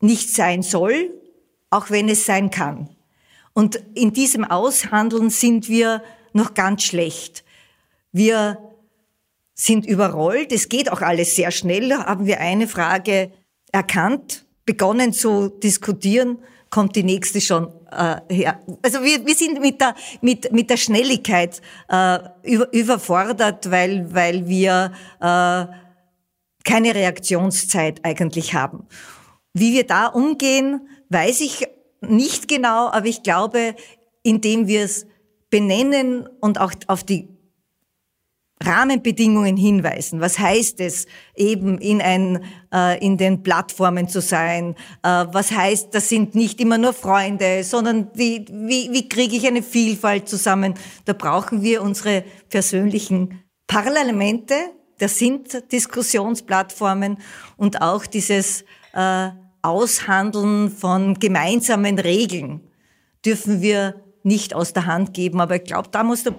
nicht 0.00 0.30
sein 0.30 0.62
soll, 0.62 1.10
auch 1.70 1.90
wenn 1.90 2.08
es 2.08 2.26
sein 2.26 2.50
kann. 2.50 2.88
Und 3.52 3.82
in 3.94 4.12
diesem 4.12 4.44
Aushandeln 4.44 5.30
sind 5.30 5.68
wir 5.68 6.02
noch 6.32 6.54
ganz 6.54 6.84
schlecht. 6.84 7.44
Wir 8.12 8.58
sind 9.54 9.86
überrollt. 9.86 10.52
Es 10.52 10.68
geht 10.68 10.92
auch 10.92 11.00
alles 11.00 11.34
sehr 11.34 11.50
schnell. 11.50 11.88
Da 11.88 12.04
haben 12.04 12.26
wir 12.26 12.40
eine 12.40 12.68
Frage 12.68 13.32
erkannt, 13.72 14.44
begonnen 14.66 15.12
zu 15.12 15.48
diskutieren 15.48 16.38
kommt 16.76 16.94
die 16.94 17.04
nächste 17.04 17.40
schon 17.40 17.72
äh, 17.90 18.16
her. 18.28 18.60
Also 18.82 19.02
wir, 19.02 19.24
wir 19.24 19.34
sind 19.34 19.62
mit 19.62 19.80
der, 19.80 19.94
mit, 20.20 20.52
mit 20.52 20.68
der 20.68 20.76
Schnelligkeit 20.76 21.62
äh, 21.88 22.18
über, 22.42 22.70
überfordert, 22.70 23.70
weil, 23.70 24.12
weil 24.12 24.46
wir 24.46 24.92
äh, 25.18 25.64
keine 26.64 26.94
Reaktionszeit 26.94 28.04
eigentlich 28.04 28.52
haben. 28.52 28.86
Wie 29.54 29.72
wir 29.72 29.86
da 29.86 30.08
umgehen, 30.08 30.86
weiß 31.08 31.40
ich 31.40 31.66
nicht 32.02 32.46
genau, 32.46 32.90
aber 32.90 33.06
ich 33.06 33.22
glaube, 33.22 33.74
indem 34.22 34.66
wir 34.66 34.84
es 34.84 35.06
benennen 35.48 36.28
und 36.42 36.60
auch 36.60 36.74
auf 36.88 37.04
die 37.04 37.26
Rahmenbedingungen 38.62 39.56
hinweisen. 39.56 40.20
Was 40.20 40.38
heißt 40.38 40.80
es, 40.80 41.06
eben 41.34 41.78
in, 41.78 42.00
ein, 42.00 42.42
äh, 42.72 42.98
in 43.04 43.18
den 43.18 43.42
Plattformen 43.42 44.08
zu 44.08 44.20
sein? 44.20 44.74
Äh, 45.02 45.26
was 45.30 45.50
heißt, 45.50 45.94
das 45.94 46.08
sind 46.08 46.34
nicht 46.34 46.60
immer 46.60 46.78
nur 46.78 46.94
Freunde, 46.94 47.64
sondern 47.64 48.08
wie, 48.14 48.46
wie, 48.50 48.90
wie 48.92 49.08
kriege 49.08 49.36
ich 49.36 49.46
eine 49.46 49.62
Vielfalt 49.62 50.28
zusammen? 50.28 50.74
Da 51.04 51.12
brauchen 51.12 51.62
wir 51.62 51.82
unsere 51.82 52.24
persönlichen 52.48 53.42
Parlamente. 53.66 54.54
Das 54.98 55.18
sind 55.18 55.70
Diskussionsplattformen 55.70 57.18
und 57.58 57.82
auch 57.82 58.06
dieses 58.06 58.64
äh, 58.94 59.28
Aushandeln 59.60 60.70
von 60.70 61.14
gemeinsamen 61.14 61.98
Regeln 61.98 62.60
dürfen 63.24 63.60
wir 63.60 64.00
nicht 64.22 64.54
aus 64.54 64.72
der 64.72 64.86
Hand 64.86 65.12
geben. 65.12 65.40
Aber 65.40 65.56
ich 65.56 65.64
glaube, 65.64 65.88
da 65.90 66.02
muss 66.02 66.22
der 66.22 66.34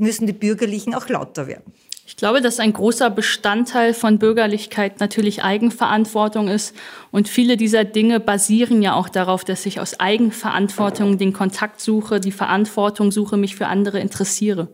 müssen 0.00 0.26
die 0.26 0.32
Bürgerlichen 0.32 0.94
auch 0.94 1.08
lauter 1.08 1.46
werden. 1.46 1.72
Ich 2.10 2.16
glaube, 2.16 2.40
dass 2.40 2.58
ein 2.58 2.72
großer 2.72 3.08
Bestandteil 3.08 3.94
von 3.94 4.18
Bürgerlichkeit 4.18 4.98
natürlich 4.98 5.44
Eigenverantwortung 5.44 6.48
ist. 6.48 6.74
Und 7.12 7.28
viele 7.28 7.56
dieser 7.56 7.84
Dinge 7.84 8.18
basieren 8.18 8.82
ja 8.82 8.94
auch 8.94 9.08
darauf, 9.08 9.44
dass 9.44 9.64
ich 9.64 9.78
aus 9.78 10.00
Eigenverantwortung 10.00 11.18
den 11.18 11.32
Kontakt 11.32 11.80
suche, 11.80 12.18
die 12.18 12.32
Verantwortung 12.32 13.12
suche, 13.12 13.36
mich 13.36 13.54
für 13.54 13.68
andere 13.68 14.00
interessiere. 14.00 14.66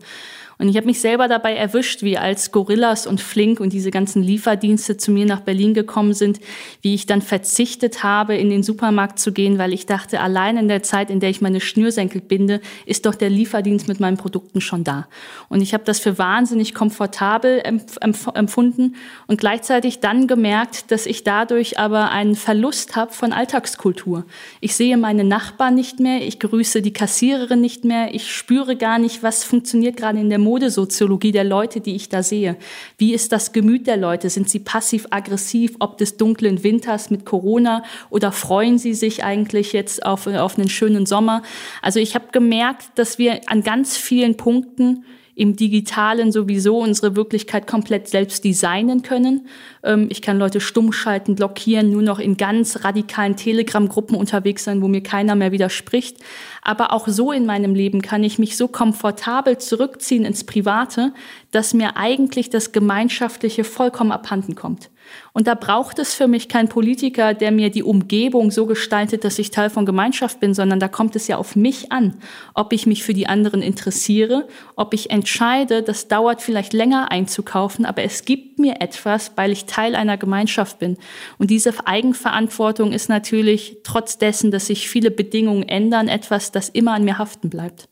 Und 0.59 0.69
ich 0.69 0.77
habe 0.77 0.87
mich 0.87 0.99
selber 0.99 1.27
dabei 1.27 1.53
erwischt, 1.53 2.01
wie 2.01 2.17
als 2.17 2.51
Gorillas 2.51 3.05
und 3.05 3.21
Flink 3.21 3.59
und 3.59 3.73
diese 3.73 3.91
ganzen 3.91 4.23
Lieferdienste 4.23 4.97
zu 4.97 5.11
mir 5.11 5.25
nach 5.25 5.41
Berlin 5.41 5.75
gekommen 5.75 6.13
sind, 6.13 6.39
wie 6.81 6.95
ich 6.95 7.05
dann 7.05 7.21
verzichtet 7.21 8.01
habe, 8.01 8.35
in 8.35 8.49
den 8.49 8.63
Supermarkt 8.63 9.19
zu 9.19 9.31
gehen, 9.31 9.59
weil 9.59 9.71
ich 9.71 9.85
dachte, 9.85 10.19
allein 10.19 10.57
in 10.57 10.67
der 10.67 10.81
Zeit, 10.81 11.11
in 11.11 11.19
der 11.19 11.29
ich 11.29 11.41
meine 11.41 11.61
Schnürsenkel 11.61 12.21
binde, 12.21 12.59
ist 12.87 13.05
doch 13.05 13.13
der 13.13 13.29
Lieferdienst 13.29 13.87
mit 13.87 13.99
meinen 13.99 14.17
Produkten 14.17 14.59
schon 14.59 14.83
da. 14.83 15.07
Und 15.47 15.61
ich 15.61 15.75
habe 15.75 15.83
das 15.83 15.99
für 15.99 16.17
wahnsinnig 16.17 16.73
komfortabel 16.73 17.61
empfunden 17.61 18.95
und 19.27 19.39
gleichzeitig 19.39 19.99
dann 19.99 20.27
gemerkt, 20.27 20.91
dass 20.91 21.05
ich 21.05 21.23
dadurch 21.23 21.77
aber 21.77 22.09
einen 22.09 22.35
Verlust 22.35 22.95
habe 22.95 23.13
von 23.13 23.31
Alltagskultur. 23.31 24.25
Ich 24.59 24.75
sehe 24.75 24.97
meine 24.97 25.23
Nachbarn 25.23 25.75
nicht 25.75 25.99
mehr, 25.99 26.25
ich 26.25 26.39
grüße 26.39 26.81
die 26.81 26.93
Kassiererin 26.93 27.61
nicht 27.61 27.85
mehr, 27.85 28.15
ich 28.15 28.33
spüre 28.33 28.75
gar 28.75 28.97
nicht, 28.97 29.21
was 29.21 29.43
funktioniert 29.43 29.97
gerade 29.97 30.19
in 30.19 30.29
der 30.29 30.46
Modesoziologie 30.47 31.33
der 31.33 31.43
Leute, 31.43 31.81
die 31.81 31.95
ich 31.95 32.07
da 32.07 32.23
sehe. 32.23 32.55
Wie 32.97 33.13
ist 33.13 33.33
das 33.33 33.51
Gemüt 33.51 33.85
der 33.85 33.97
Leute? 33.97 34.29
Sind 34.29 34.49
sie 34.49 34.59
passiv-aggressiv, 34.59 35.75
ob 35.79 35.97
des 35.97 36.15
dunklen 36.15 36.63
Winters 36.63 37.09
mit 37.09 37.25
Corona 37.25 37.83
oder 38.09 38.31
freuen 38.31 38.77
sie 38.77 38.93
sich 38.93 39.25
eigentlich 39.25 39.73
jetzt 39.73 40.05
auf, 40.05 40.25
auf 40.25 40.57
einen 40.57 40.69
schönen 40.69 41.05
Sommer? 41.05 41.43
Also 41.81 41.99
ich 41.99 42.15
habe 42.15 42.27
gemerkt, 42.31 42.85
dass 42.95 43.17
wir 43.17 43.41
an 43.47 43.61
ganz 43.61 43.97
vielen 43.97 44.37
Punkten 44.37 45.03
im 45.37 45.55
Digitalen 45.55 46.31
sowieso 46.31 46.79
unsere 46.79 47.15
Wirklichkeit 47.15 47.67
komplett 47.67 48.07
selbst 48.07 48.43
designen 48.43 49.03
können. 49.03 49.47
Ähm, 49.83 50.07
ich 50.09 50.23
kann 50.23 50.39
Leute 50.39 50.59
stumm 50.59 50.91
schalten, 50.91 51.35
blockieren, 51.35 51.91
nur 51.91 52.01
noch 52.01 52.17
in 52.17 52.37
ganz 52.37 52.83
radikalen 52.83 53.35
Telegram-Gruppen 53.35 54.17
unterwegs 54.17 54.63
sein, 54.63 54.81
wo 54.81 54.87
mir 54.87 55.03
keiner 55.03 55.35
mehr 55.35 55.51
widerspricht. 55.51 56.17
Aber 56.63 56.91
auch 56.91 57.07
so 57.07 57.31
in 57.31 57.45
meinem 57.45 57.75
Leben 57.75 58.01
kann 58.01 58.23
ich 58.23 58.39
mich 58.39 58.57
so 58.57 58.67
komfortabel 58.67 59.59
zurückziehen 59.59 60.25
ins 60.25 60.43
Private, 60.43 61.13
dass 61.51 61.75
mir 61.75 61.97
eigentlich 61.97 62.49
das 62.49 62.71
Gemeinschaftliche 62.71 63.63
vollkommen 63.63 64.11
abhanden 64.11 64.55
kommt. 64.55 64.89
Und 65.33 65.47
da 65.47 65.55
braucht 65.55 65.99
es 65.99 66.13
für 66.13 66.27
mich 66.27 66.49
keinen 66.49 66.69
Politiker, 66.69 67.33
der 67.33 67.51
mir 67.51 67.69
die 67.69 67.83
Umgebung 67.83 68.51
so 68.51 68.65
gestaltet, 68.65 69.23
dass 69.23 69.39
ich 69.39 69.51
Teil 69.51 69.69
von 69.69 69.85
Gemeinschaft 69.85 70.39
bin, 70.39 70.53
sondern 70.53 70.79
da 70.79 70.87
kommt 70.87 71.15
es 71.15 71.27
ja 71.27 71.37
auf 71.37 71.55
mich 71.55 71.91
an, 71.91 72.19
ob 72.53 72.73
ich 72.73 72.85
mich 72.85 73.03
für 73.03 73.13
die 73.13 73.27
anderen 73.27 73.61
interessiere, 73.61 74.47
ob 74.75 74.93
ich 74.93 75.09
entscheide, 75.09 75.83
das 75.83 76.07
dauert 76.07 76.41
vielleicht 76.41 76.73
länger 76.73 77.11
einzukaufen, 77.11 77.85
aber 77.85 78.03
es 78.03 78.25
gibt 78.25 78.59
mir 78.59 78.81
etwas, 78.81 79.31
weil 79.35 79.51
ich 79.51 79.65
Teil 79.65 79.95
einer 79.95 80.17
Gemeinschaft 80.17 80.79
bin. 80.79 80.97
Und 81.37 81.51
diese 81.51 81.73
Eigenverantwortung 81.85 82.91
ist 82.91 83.09
natürlich 83.09 83.77
trotz 83.83 84.17
dessen, 84.17 84.51
dass 84.51 84.67
sich 84.67 84.89
viele 84.89 85.11
Bedingungen 85.11 85.67
ändern, 85.67 86.07
etwas, 86.07 86.51
das 86.51 86.69
immer 86.69 86.93
an 86.93 87.03
mir 87.03 87.17
haften 87.17 87.49
bleibt. 87.49 87.89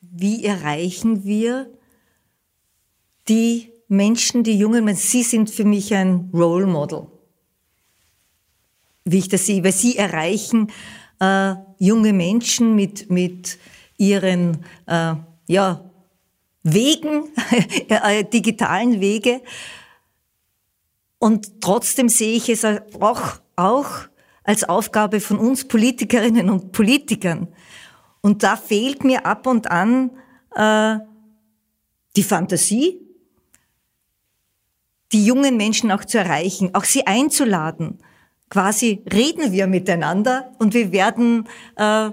Wie 0.00 0.44
erreichen 0.44 1.24
wir 1.24 1.70
die 3.28 3.75
Menschen, 3.88 4.42
die 4.42 4.58
jungen 4.58 4.84
Menschen, 4.84 5.02
sie 5.02 5.22
sind 5.22 5.50
für 5.50 5.64
mich 5.64 5.94
ein 5.94 6.30
Role 6.32 6.66
Model, 6.66 7.06
wie 9.04 9.18
ich 9.18 9.28
das 9.28 9.46
sehe, 9.46 9.62
weil 9.62 9.72
sie 9.72 9.96
erreichen 9.96 10.72
äh, 11.20 11.54
junge 11.78 12.12
Menschen 12.12 12.74
mit, 12.74 13.10
mit 13.10 13.58
ihren 13.96 14.64
äh, 14.86 15.14
ja, 15.46 15.90
Wegen, 16.62 17.28
äh, 17.88 18.24
digitalen 18.24 19.00
Wege. 19.00 19.40
Und 21.18 21.60
trotzdem 21.60 22.08
sehe 22.08 22.36
ich 22.36 22.48
es 22.48 22.64
auch, 22.64 23.40
auch 23.54 23.90
als 24.42 24.64
Aufgabe 24.64 25.20
von 25.20 25.38
uns 25.38 25.66
Politikerinnen 25.66 26.50
und 26.50 26.72
Politikern. 26.72 27.48
Und 28.20 28.42
da 28.42 28.56
fehlt 28.56 29.04
mir 29.04 29.24
ab 29.24 29.46
und 29.46 29.70
an 29.70 30.10
äh, 30.54 30.98
die 32.16 32.22
Fantasie, 32.22 33.05
die 35.12 35.24
jungen 35.24 35.56
Menschen 35.56 35.90
auch 35.92 36.04
zu 36.04 36.18
erreichen, 36.18 36.70
auch 36.74 36.84
sie 36.84 37.06
einzuladen. 37.06 37.98
Quasi 38.48 39.02
reden 39.12 39.52
wir 39.52 39.66
miteinander 39.66 40.52
und 40.58 40.74
wir 40.74 40.92
werden 40.92 41.48
äh, 41.76 42.10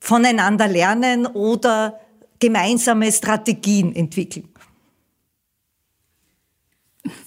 voneinander 0.00 0.68
lernen 0.68 1.26
oder 1.26 2.00
gemeinsame 2.38 3.10
Strategien 3.12 3.94
entwickeln. 3.94 4.48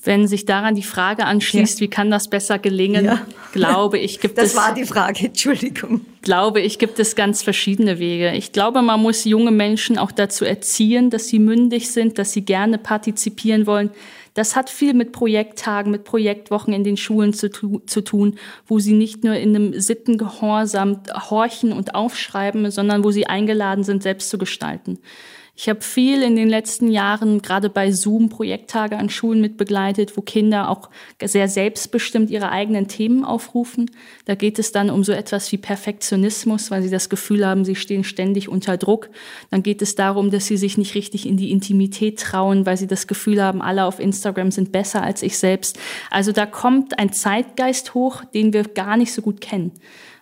Wenn 0.04 0.28
sich 0.28 0.46
daran 0.46 0.76
die 0.76 0.84
Frage 0.84 1.26
anschließt, 1.26 1.80
ja. 1.80 1.86
wie 1.86 1.90
kann 1.90 2.12
das 2.12 2.28
besser 2.28 2.60
gelingen, 2.60 3.06
ja. 3.06 3.26
glaube 3.52 3.98
ich, 3.98 4.20
gibt 4.20 4.38
das 4.38 4.48
es. 4.48 4.54
Das 4.54 4.64
war 4.64 4.74
die 4.74 4.86
Frage, 4.86 5.26
Entschuldigung. 5.28 6.06
Glaube 6.22 6.62
ich, 6.62 6.78
gibt 6.78 7.00
es 7.00 7.16
ganz 7.16 7.42
verschiedene 7.42 7.98
Wege. 7.98 8.34
Ich 8.34 8.52
glaube, 8.52 8.82
man 8.82 9.02
muss 9.02 9.26
junge 9.26 9.52
Menschen 9.52 9.98
auch 9.98 10.12
dazu 10.12 10.46
erziehen, 10.46 11.10
dass 11.10 11.28
sie 11.30 11.40
mündig 11.40 11.92
sind, 11.92 12.20
dass 12.20 12.32
sie 12.32 12.44
gerne 12.44 12.78
partizipieren 12.78 13.66
wollen, 13.66 13.90
das 14.34 14.56
hat 14.56 14.70
viel 14.70 14.94
mit 14.94 15.12
Projekttagen, 15.12 15.92
mit 15.92 16.04
Projektwochen 16.04 16.74
in 16.74 16.84
den 16.84 16.98
Schulen 16.98 17.34
zu, 17.34 17.50
zu 17.50 18.02
tun, 18.02 18.38
wo 18.66 18.80
sie 18.80 18.94
nicht 18.94 19.24
nur 19.24 19.36
in 19.36 19.56
einem 19.56 19.80
Sittengehorsam 19.80 21.02
horchen 21.30 21.74
und 21.74 21.96
aufschreiben, 21.96 22.72
sondern 22.72 23.04
wo 23.04 23.12
sie 23.12 23.28
eingeladen 23.28 23.84
sind, 23.84 24.04
selbst 24.04 24.30
zu 24.30 24.38
gestalten. 24.38 25.00
Ich 25.62 25.70
habe 25.70 25.82
viel 25.82 26.24
in 26.24 26.36
den 26.36 26.50
letzten 26.50 26.88
Jahren 26.88 27.44
gerade 27.44 27.70
bei 27.70 27.92
Zoom 27.92 28.30
Projekttage 28.30 28.98
an 28.98 29.12
Schulen 29.12 29.42
mitbegleitet, 29.42 30.18
wo 30.18 30.22
Kinder 30.22 30.70
auch 30.70 30.90
sehr 31.24 31.48
selbstbestimmt 31.48 32.32
ihre 32.32 32.50
eigenen 32.50 32.88
Themen 32.88 33.24
aufrufen. 33.24 33.92
Da 34.26 34.34
geht 34.34 34.58
es 34.58 34.72
dann 34.72 34.90
um 34.90 35.04
so 35.04 35.12
etwas 35.12 35.52
wie 35.52 35.60
Perfektionismus, 35.60 36.72
weil 36.72 36.82
sie 36.82 36.90
das 36.90 37.10
Gefühl 37.10 37.46
haben, 37.46 37.64
sie 37.64 37.76
stehen 37.76 38.04
ständig 38.04 38.50
unter 38.50 38.78
Druck. 38.78 39.12
Dann 39.52 39.62
geht 39.62 39.84
es 39.84 39.94
darum, 39.94 40.32
dass 40.32 40.48
sie 40.48 40.58
sich 40.58 40.80
nicht 40.80 40.96
richtig 40.96 41.28
in 41.28 41.38
die 41.38 41.52
Intimität 41.52 42.20
trauen, 42.20 42.66
weil 42.66 42.78
sie 42.78 42.88
das 42.88 43.06
Gefühl 43.06 43.40
haben, 43.40 43.62
alle 43.62 43.86
auf 43.86 44.00
Instagram 44.00 44.50
sind 44.50 44.72
besser 44.72 45.04
als 45.04 45.22
ich 45.22 45.38
selbst. 45.38 45.78
Also 46.10 46.32
da 46.32 46.48
kommt 46.48 46.98
ein 46.98 47.14
Zeitgeist 47.14 47.94
hoch, 47.94 48.24
den 48.34 48.52
wir 48.52 48.64
gar 48.64 48.98
nicht 48.98 49.14
so 49.14 49.22
gut 49.22 49.42
kennen. 49.42 49.74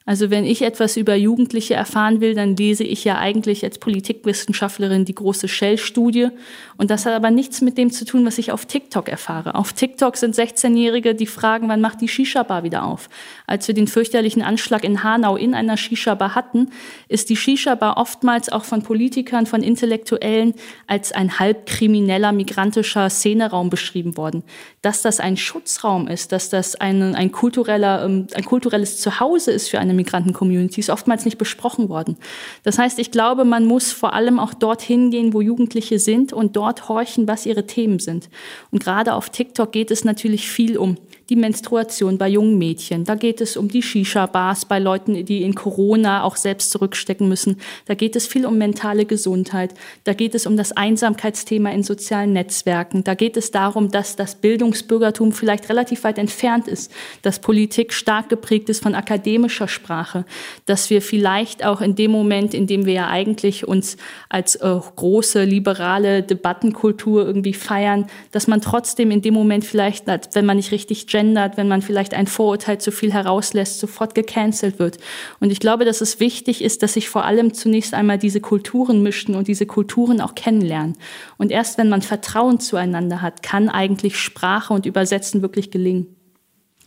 Also 0.09 0.31
wenn 0.31 0.43
ich 0.43 0.63
etwas 0.63 0.97
über 0.97 1.13
Jugendliche 1.13 1.75
erfahren 1.75 2.19
will, 2.19 2.33
dann 2.33 2.55
lese 2.55 2.83
ich 2.83 3.03
ja 3.03 3.19
eigentlich 3.19 3.63
als 3.63 3.77
Politikwissenschaftlerin 3.77 5.05
die 5.05 5.13
große 5.13 5.47
Shell-Studie. 5.47 6.29
Und 6.77 6.89
das 6.89 7.05
hat 7.05 7.13
aber 7.13 7.29
nichts 7.29 7.61
mit 7.61 7.77
dem 7.77 7.91
zu 7.91 8.05
tun, 8.05 8.25
was 8.25 8.39
ich 8.39 8.51
auf 8.51 8.65
TikTok 8.65 9.07
erfahre. 9.07 9.53
Auf 9.53 9.71
TikTok 9.71 10.17
sind 10.17 10.33
16-Jährige, 10.33 11.13
die 11.13 11.27
fragen, 11.27 11.69
wann 11.69 11.79
macht 11.79 12.01
die 12.01 12.07
Shisha-Bar 12.07 12.63
wieder 12.63 12.85
auf? 12.85 13.07
Als 13.45 13.67
wir 13.67 13.75
den 13.75 13.85
fürchterlichen 13.85 14.41
Anschlag 14.41 14.83
in 14.83 15.03
Hanau 15.03 15.35
in 15.35 15.53
einer 15.53 15.77
Shisha-Bar 15.77 16.33
hatten, 16.33 16.71
ist 17.07 17.29
die 17.29 17.35
Shisha-Bar 17.35 17.97
oftmals 17.97 18.51
auch 18.51 18.63
von 18.63 18.81
Politikern, 18.81 19.45
von 19.45 19.61
Intellektuellen 19.61 20.55
als 20.87 21.11
ein 21.11 21.37
halb 21.37 21.67
krimineller, 21.67 22.31
migrantischer 22.31 23.11
Szeneraum 23.11 23.69
beschrieben 23.69 24.17
worden. 24.17 24.41
Dass 24.81 25.01
das 25.01 25.19
ein 25.19 25.35
Schutzraum 25.35 26.07
ist, 26.07 26.31
dass 26.31 26.49
das 26.49 26.75
ein, 26.75 27.15
ein, 27.15 27.31
kultureller, 27.31 28.05
ähm, 28.05 28.27
ein 28.33 28.45
kulturelles 28.45 28.99
Zuhause 29.01 29.51
ist 29.51 29.69
für 29.69 29.79
eine 29.79 29.93
Migranten-Community 29.93 30.79
ist 30.79 30.89
oftmals 30.89 31.25
nicht 31.25 31.37
besprochen 31.37 31.89
worden. 31.89 32.17
Das 32.63 32.77
heißt, 32.77 32.99
ich 32.99 33.11
glaube, 33.11 33.45
man 33.45 33.65
muss 33.65 33.91
vor 33.91 34.13
allem 34.13 34.39
auch 34.39 34.53
dorthin 34.53 35.11
gehen, 35.11 35.33
wo 35.33 35.41
Jugendliche 35.41 35.99
sind 35.99 36.31
und 36.31 36.55
dort 36.55 36.87
horchen, 36.87 37.27
was 37.27 37.45
ihre 37.45 37.65
Themen 37.65 37.99
sind. 37.99 38.29
Und 38.71 38.83
gerade 38.83 39.13
auf 39.13 39.29
TikTok 39.29 39.71
geht 39.71 39.91
es 39.91 40.05
natürlich 40.05 40.49
viel 40.49 40.77
um 40.77 40.97
die 41.29 41.35
Menstruation 41.35 42.17
bei 42.17 42.27
jungen 42.27 42.57
Mädchen. 42.57 43.03
Da 43.03 43.13
geht 43.13 43.39
es 43.39 43.55
um 43.55 43.67
die 43.67 43.83
Shisha-Bars 43.83 44.65
bei 44.65 44.79
Leuten, 44.79 45.25
die 45.25 45.43
in 45.43 45.53
Corona 45.53 46.23
auch 46.23 46.35
selbst 46.35 46.71
zurückstecken 46.71 47.29
müssen. 47.29 47.57
Da 47.85 47.93
geht 47.93 48.15
es 48.15 48.25
viel 48.25 48.45
um 48.47 48.57
mentale 48.57 49.05
Gesundheit. 49.05 49.75
Da 50.05 50.13
geht 50.13 50.33
es 50.33 50.47
um 50.47 50.57
das 50.57 50.71
Einsamkeitsthema 50.71 51.69
in 51.69 51.83
sozialen 51.83 52.33
Netzwerken. 52.33 53.03
Da 53.03 53.13
geht 53.13 53.37
es 53.37 53.51
darum, 53.51 53.91
dass 53.91 54.15
das 54.15 54.35
Bildungsbürgertum 54.35 55.31
vielleicht 55.31 55.69
relativ 55.69 56.03
weit 56.03 56.17
entfernt 56.17 56.67
ist, 56.67 56.91
dass 57.21 57.39
Politik 57.39 57.93
stark 57.93 58.29
geprägt 58.29 58.69
ist 58.69 58.81
von 58.81 58.95
akademischer 58.95 59.67
Sprache, 59.67 60.25
dass 60.65 60.89
wir 60.89 61.01
vielleicht 61.01 61.63
auch 61.63 61.81
in 61.81 61.95
dem 61.95 62.11
Moment, 62.11 62.55
in 62.55 62.65
dem 62.65 62.85
wir 62.87 62.93
ja 62.93 63.07
eigentlich 63.07 63.67
uns 63.67 63.97
als 64.29 64.55
äh, 64.55 64.79
große 64.95 65.43
liberale 65.43 66.23
Debattenkultur 66.23 67.25
irgendwie 67.25 67.53
feiern, 67.53 68.07
dass 68.31 68.47
man 68.47 68.61
trotzdem 68.61 69.11
in 69.11 69.21
dem 69.21 69.35
Moment 69.35 69.63
vielleicht, 69.63 70.07
wenn 70.07 70.45
man 70.45 70.57
nicht 70.57 70.71
richtig 70.71 71.05
gendert, 71.19 71.57
wenn 71.57 71.67
man 71.67 71.81
vielleicht 71.81 72.13
ein 72.13 72.27
Vorurteil 72.27 72.79
zu 72.79 72.93
viel 72.93 73.11
herauslässt, 73.11 73.79
sofort 73.79 74.15
gecancelt 74.15 74.79
wird. 74.79 74.99
Und 75.41 75.51
ich 75.51 75.59
glaube, 75.59 75.83
dass 75.83 75.99
es 75.99 76.21
wichtig 76.21 76.63
ist, 76.63 76.81
dass 76.81 76.93
sich 76.93 77.09
vor 77.09 77.25
allem 77.25 77.53
zunächst 77.53 77.93
einmal 77.93 78.17
diese 78.17 78.39
Kulturen 78.39 79.03
mischen 79.03 79.35
und 79.35 79.49
diese 79.49 79.65
Kulturen 79.65 80.21
auch 80.21 80.33
kennenlernen. 80.33 80.95
Und 81.37 81.51
erst 81.51 81.77
wenn 81.77 81.89
man 81.89 82.01
Vertrauen 82.01 82.61
zueinander 82.61 83.21
hat, 83.21 83.43
kann 83.43 83.67
eigentlich 83.67 84.17
Sprache 84.17 84.73
und 84.73 84.85
Übersetzen 84.85 85.41
wirklich 85.41 85.71
gelingen. 85.71 86.07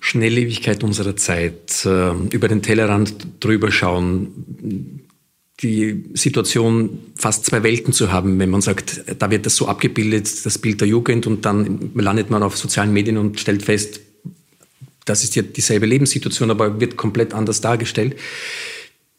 Schnelllebigkeit 0.00 0.82
unserer 0.82 1.14
Zeit, 1.14 1.84
äh, 1.84 2.12
über 2.30 2.48
den 2.48 2.62
Tellerrand 2.62 3.26
drüber 3.40 3.70
schauen, 3.70 5.02
die 5.60 6.04
Situation, 6.14 6.98
fast 7.16 7.44
zwei 7.44 7.62
Welten 7.62 7.92
zu 7.92 8.10
haben, 8.10 8.38
wenn 8.38 8.50
man 8.50 8.62
sagt, 8.62 9.04
da 9.18 9.30
wird 9.30 9.44
das 9.44 9.56
so 9.56 9.68
abgebildet, 9.68 10.46
das 10.46 10.56
Bild 10.58 10.80
der 10.80 10.88
Jugend, 10.88 11.26
und 11.26 11.44
dann 11.44 11.90
landet 11.94 12.30
man 12.30 12.42
auf 12.42 12.56
sozialen 12.56 12.92
Medien 12.92 13.18
und 13.18 13.38
stellt 13.38 13.62
fest, 13.62 14.00
das 15.04 15.24
ist 15.24 15.34
ja 15.36 15.42
dieselbe 15.42 15.86
Lebenssituation, 15.86 16.50
aber 16.50 16.80
wird 16.80 16.96
komplett 16.96 17.35
anders 17.35 17.60
dargestellt. 17.60 18.16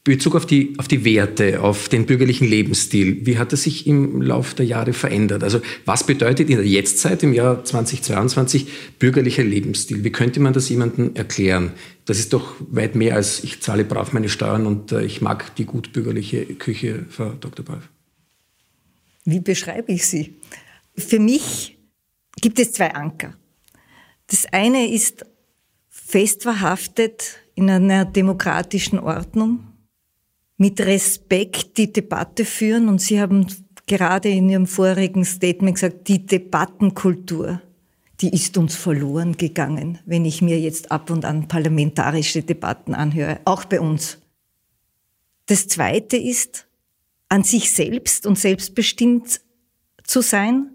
Bezug 0.05 0.35
auf 0.35 0.45
die, 0.45 0.73
auf 0.79 0.89
die 0.89 1.05
Werte, 1.05 1.61
auf 1.61 1.87
den 1.87 2.05
bürgerlichen 2.05 2.45
Lebensstil, 2.45 3.25
wie 3.25 3.37
hat 3.37 3.53
er 3.53 3.57
sich 3.57 3.87
im 3.87 4.21
Laufe 4.21 4.53
der 4.53 4.65
Jahre 4.65 4.91
verändert? 4.91 5.43
Also 5.43 5.61
was 5.85 6.05
bedeutet 6.05 6.49
in 6.49 6.57
der 6.57 6.67
Jetztzeit, 6.67 7.23
im 7.23 7.31
Jahr 7.31 7.63
2022, 7.63 8.67
bürgerlicher 8.99 9.45
Lebensstil? 9.45 10.03
Wie 10.03 10.11
könnte 10.11 10.41
man 10.41 10.51
das 10.51 10.67
jemandem 10.67 11.15
erklären? 11.15 11.71
Das 12.03 12.19
ist 12.19 12.33
doch 12.33 12.55
weit 12.59 12.95
mehr 12.95 13.15
als 13.15 13.45
ich 13.45 13.61
zahle 13.61 13.85
brav 13.85 14.11
meine 14.11 14.27
Steuern 14.27 14.65
und 14.67 14.91
äh, 14.91 15.05
ich 15.05 15.21
mag 15.21 15.55
die 15.55 15.63
gut 15.63 15.93
bürgerliche 15.93 16.43
Küche, 16.45 17.05
Frau 17.09 17.29
Dr. 17.39 17.63
Balf. 17.63 17.87
Wie 19.23 19.39
beschreibe 19.39 19.93
ich 19.93 20.05
sie? 20.05 20.35
Für 20.97 21.19
mich 21.19 21.77
gibt 22.41 22.59
es 22.59 22.73
zwei 22.73 22.93
Anker. 22.93 23.37
Das 24.27 24.45
eine 24.51 24.91
ist 24.91 25.25
fest 26.13 26.43
verhaftet 26.43 27.39
in 27.55 27.71
einer 27.71 28.05
demokratischen 28.05 28.99
Ordnung, 28.99 29.63
mit 30.57 30.79
Respekt 30.79 31.79
die 31.79 31.91
Debatte 31.91 32.45
führen. 32.45 32.87
Und 32.87 33.01
Sie 33.01 33.19
haben 33.19 33.47
gerade 33.87 34.29
in 34.29 34.47
Ihrem 34.47 34.67
vorigen 34.67 35.25
Statement 35.25 35.73
gesagt, 35.73 36.07
die 36.07 36.23
Debattenkultur, 36.23 37.63
die 38.21 38.29
ist 38.29 38.55
uns 38.59 38.75
verloren 38.75 39.37
gegangen, 39.37 39.97
wenn 40.05 40.23
ich 40.23 40.43
mir 40.43 40.59
jetzt 40.59 40.91
ab 40.91 41.09
und 41.09 41.25
an 41.25 41.47
parlamentarische 41.47 42.43
Debatten 42.43 42.93
anhöre, 42.93 43.39
auch 43.45 43.65
bei 43.65 43.81
uns. 43.81 44.19
Das 45.47 45.67
Zweite 45.67 46.17
ist, 46.17 46.67
an 47.27 47.43
sich 47.43 47.71
selbst 47.71 48.27
und 48.27 48.37
selbstbestimmt 48.37 49.41
zu 50.03 50.21
sein, 50.21 50.73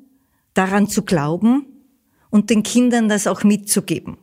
daran 0.55 0.89
zu 0.89 1.03
glauben 1.03 1.65
und 2.29 2.51
den 2.51 2.65
Kindern 2.65 3.09
das 3.09 3.29
auch 3.29 3.45
mitzugeben. 3.45 4.19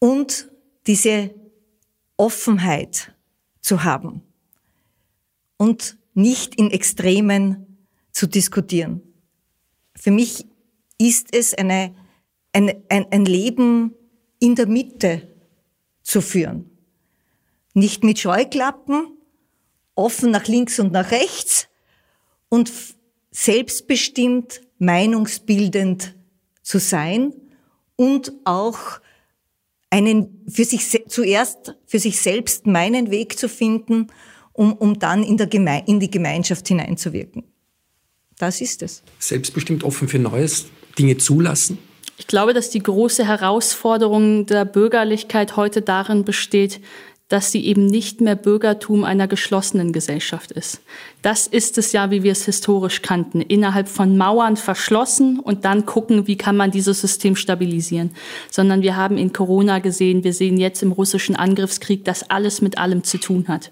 Und 0.00 0.50
diese 0.88 1.32
Offenheit 2.16 3.14
zu 3.60 3.84
haben 3.84 4.22
und 5.56 5.96
nicht 6.14 6.54
in 6.56 6.70
Extremen 6.70 7.86
zu 8.12 8.26
diskutieren. 8.26 9.02
Für 9.94 10.10
mich 10.10 10.46
ist 10.98 11.34
es 11.34 11.54
eine, 11.54 11.94
ein, 12.52 12.82
ein, 12.88 13.06
ein 13.10 13.24
Leben 13.24 13.94
in 14.38 14.54
der 14.54 14.66
Mitte 14.66 15.28
zu 16.02 16.20
führen. 16.20 16.70
Nicht 17.74 18.02
mit 18.02 18.18
Scheuklappen, 18.18 19.16
offen 19.94 20.30
nach 20.30 20.46
links 20.46 20.80
und 20.80 20.92
nach 20.92 21.10
rechts 21.10 21.68
und 22.48 22.72
selbstbestimmt, 23.30 24.62
meinungsbildend 24.78 26.16
zu 26.62 26.78
sein 26.78 27.32
und 27.96 28.32
auch 28.44 29.00
einen 29.90 30.44
für 30.48 30.64
sich 30.64 31.04
zuerst 31.08 31.74
für 31.86 31.98
sich 31.98 32.20
selbst 32.20 32.66
meinen 32.66 33.10
Weg 33.10 33.38
zu 33.38 33.48
finden 33.48 34.08
um, 34.52 34.74
um 34.74 34.98
dann 34.98 35.22
in, 35.22 35.36
der 35.36 35.46
Geme 35.46 35.82
in 35.86 36.00
die 36.00 36.10
Gemeinschaft 36.10 36.68
hineinzuwirken. 36.68 37.44
Das 38.38 38.60
ist 38.60 38.82
es. 38.82 39.02
Selbstbestimmt 39.18 39.84
offen 39.84 40.08
für 40.08 40.18
Neues, 40.18 40.66
Dinge 40.98 41.16
zulassen? 41.16 41.78
Ich 42.18 42.26
glaube, 42.26 42.52
dass 42.52 42.68
die 42.68 42.82
große 42.82 43.26
Herausforderung 43.26 44.46
der 44.46 44.66
Bürgerlichkeit 44.66 45.56
heute 45.56 45.80
darin 45.80 46.24
besteht, 46.24 46.80
dass 47.28 47.52
sie 47.52 47.64
eben 47.64 47.86
nicht 47.86 48.20
mehr 48.20 48.34
Bürgertum 48.34 49.04
einer 49.04 49.28
geschlossenen 49.28 49.92
Gesellschaft 49.92 50.50
ist. 50.50 50.80
Das 51.22 51.46
ist 51.46 51.76
es 51.76 51.92
ja, 51.92 52.10
wie 52.10 52.22
wir 52.22 52.32
es 52.32 52.46
historisch 52.46 53.02
kannten. 53.02 53.40
Innerhalb 53.42 53.88
von 53.88 54.16
Mauern 54.16 54.56
verschlossen 54.56 55.38
und 55.38 55.64
dann 55.64 55.84
gucken, 55.84 56.26
wie 56.26 56.36
kann 56.36 56.56
man 56.56 56.70
dieses 56.70 57.00
System 57.00 57.36
stabilisieren. 57.36 58.12
Sondern 58.50 58.82
wir 58.82 58.96
haben 58.96 59.18
in 59.18 59.32
Corona 59.32 59.80
gesehen, 59.80 60.24
wir 60.24 60.32
sehen 60.32 60.56
jetzt 60.56 60.82
im 60.82 60.92
russischen 60.92 61.36
Angriffskrieg, 61.36 62.04
dass 62.04 62.30
alles 62.30 62.62
mit 62.62 62.78
allem 62.78 63.04
zu 63.04 63.18
tun 63.18 63.48
hat. 63.48 63.70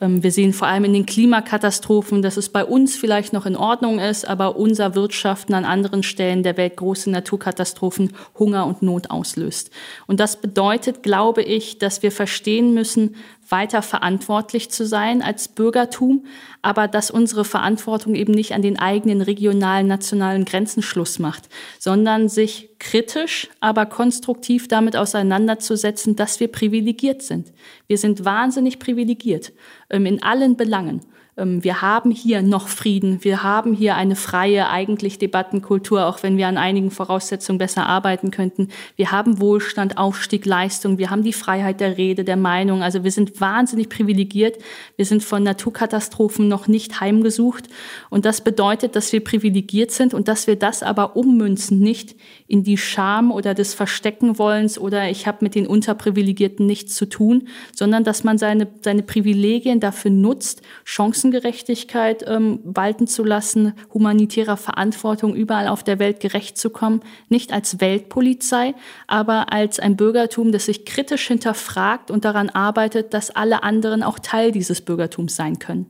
Ähm, 0.00 0.22
wir 0.22 0.32
sehen 0.32 0.52
vor 0.52 0.68
allem 0.68 0.84
in 0.84 0.94
den 0.94 1.06
Klimakatastrophen, 1.06 2.22
dass 2.22 2.36
es 2.38 2.48
bei 2.48 2.64
uns 2.64 2.96
vielleicht 2.96 3.32
noch 3.32 3.44
in 3.44 3.56
Ordnung 3.56 3.98
ist, 3.98 4.26
aber 4.26 4.56
unser 4.56 4.94
Wirtschaften 4.94 5.54
an 5.54 5.64
anderen 5.64 6.02
Stellen 6.02 6.42
der 6.42 6.56
Welt 6.56 6.76
große 6.76 7.10
Naturkatastrophen, 7.10 8.12
Hunger 8.38 8.66
und 8.66 8.82
Not 8.82 9.10
auslöst. 9.10 9.70
Und 10.06 10.20
das 10.20 10.40
bedeutet, 10.40 11.02
glaube 11.02 11.42
ich, 11.42 11.78
dass 11.78 12.02
wir 12.02 12.10
verstehen 12.10 12.72
müssen, 12.72 13.16
weiter 13.48 13.82
verantwortlich 13.82 14.70
zu 14.70 14.86
sein 14.86 15.22
als 15.22 15.48
Bürgertum, 15.48 16.26
aber 16.62 16.88
dass 16.88 17.10
unsere 17.10 17.44
Verantwortung 17.44 18.14
eben 18.14 18.32
nicht 18.32 18.54
an 18.54 18.62
den 18.62 18.78
eigenen 18.78 19.22
regionalen, 19.22 19.86
nationalen 19.86 20.44
Grenzen 20.44 20.82
Schluss 20.82 21.18
macht, 21.18 21.48
sondern 21.78 22.28
sich 22.28 22.70
kritisch, 22.78 23.48
aber 23.60 23.86
konstruktiv 23.86 24.68
damit 24.68 24.96
auseinanderzusetzen, 24.96 26.16
dass 26.16 26.40
wir 26.40 26.48
privilegiert 26.48 27.22
sind. 27.22 27.52
Wir 27.86 27.98
sind 27.98 28.24
wahnsinnig 28.24 28.78
privilegiert 28.78 29.52
ähm, 29.90 30.06
in 30.06 30.22
allen 30.22 30.56
Belangen. 30.56 31.02
Ähm, 31.36 31.62
wir 31.62 31.82
haben 31.82 32.10
hier 32.10 32.42
noch 32.42 32.68
Frieden, 32.68 33.22
wir 33.22 33.42
haben 33.42 33.74
hier 33.74 33.96
eine 33.96 34.16
freie, 34.16 34.68
eigentlich 34.70 35.18
Debattenkultur, 35.18 36.06
auch 36.06 36.22
wenn 36.22 36.36
wir 36.36 36.48
an 36.48 36.56
einigen 36.56 36.90
Voraussetzungen 36.90 37.58
besser 37.58 37.86
arbeiten 37.86 38.30
könnten. 38.30 38.68
Wir 38.96 39.12
haben 39.12 39.40
Wohlstand, 39.40 39.98
Aufstieg, 39.98 40.46
Leistung, 40.46 40.98
wir 40.98 41.10
haben 41.10 41.22
die 41.22 41.32
Freiheit 41.32 41.80
der 41.80 41.98
Rede, 41.98 42.24
der 42.24 42.36
Meinung. 42.36 42.82
Also 42.82 43.04
wir 43.04 43.10
sind 43.10 43.40
wahnsinnig 43.40 43.88
privilegiert. 43.88 44.58
Wir 44.96 45.04
sind 45.04 45.22
von 45.22 45.42
Naturkatastrophen 45.42 46.48
noch 46.48 46.68
nicht 46.68 47.00
heimgesucht. 47.00 47.64
Und 48.10 48.24
das 48.24 48.40
bedeutet, 48.40 48.96
dass 48.96 49.12
wir 49.12 49.22
privilegiert 49.22 49.90
sind 49.90 50.14
und 50.14 50.28
dass 50.28 50.46
wir 50.46 50.56
das 50.56 50.82
aber 50.82 51.16
ummünzen, 51.16 51.78
nicht 51.78 52.16
in 52.48 52.62
die 52.62 52.78
Scham 52.78 53.30
oder 53.30 53.54
des 53.54 53.74
Versteckenwollens 53.74 54.78
oder 54.78 55.10
ich 55.10 55.26
habe 55.26 55.38
mit 55.40 55.54
den 55.54 55.66
Unterprivilegierten 55.66 56.64
nichts 56.64 56.94
zu 56.94 57.06
tun, 57.06 57.48
sondern 57.74 58.04
dass 58.04 58.24
man 58.24 58.38
seine, 58.38 58.68
seine 58.82 59.02
Privilegien 59.02 59.80
dafür 59.80 60.10
nutzt, 60.10 60.62
Chancen 60.84 61.25
Chancengerechtigkeit 61.26 62.24
ähm, 62.26 62.60
walten 62.64 63.06
zu 63.06 63.24
lassen, 63.24 63.74
humanitärer 63.92 64.56
Verantwortung 64.56 65.34
überall 65.34 65.68
auf 65.68 65.82
der 65.82 65.98
Welt 65.98 66.20
gerecht 66.20 66.58
zu 66.58 66.70
kommen, 66.70 67.00
nicht 67.28 67.52
als 67.52 67.80
Weltpolizei, 67.80 68.74
aber 69.06 69.52
als 69.52 69.78
ein 69.78 69.96
Bürgertum, 69.96 70.52
das 70.52 70.66
sich 70.66 70.84
kritisch 70.84 71.26
hinterfragt 71.26 72.10
und 72.10 72.24
daran 72.24 72.50
arbeitet, 72.50 73.14
dass 73.14 73.30
alle 73.30 73.62
anderen 73.62 74.02
auch 74.02 74.18
Teil 74.18 74.52
dieses 74.52 74.80
Bürgertums 74.80 75.36
sein 75.36 75.58
können. 75.58 75.86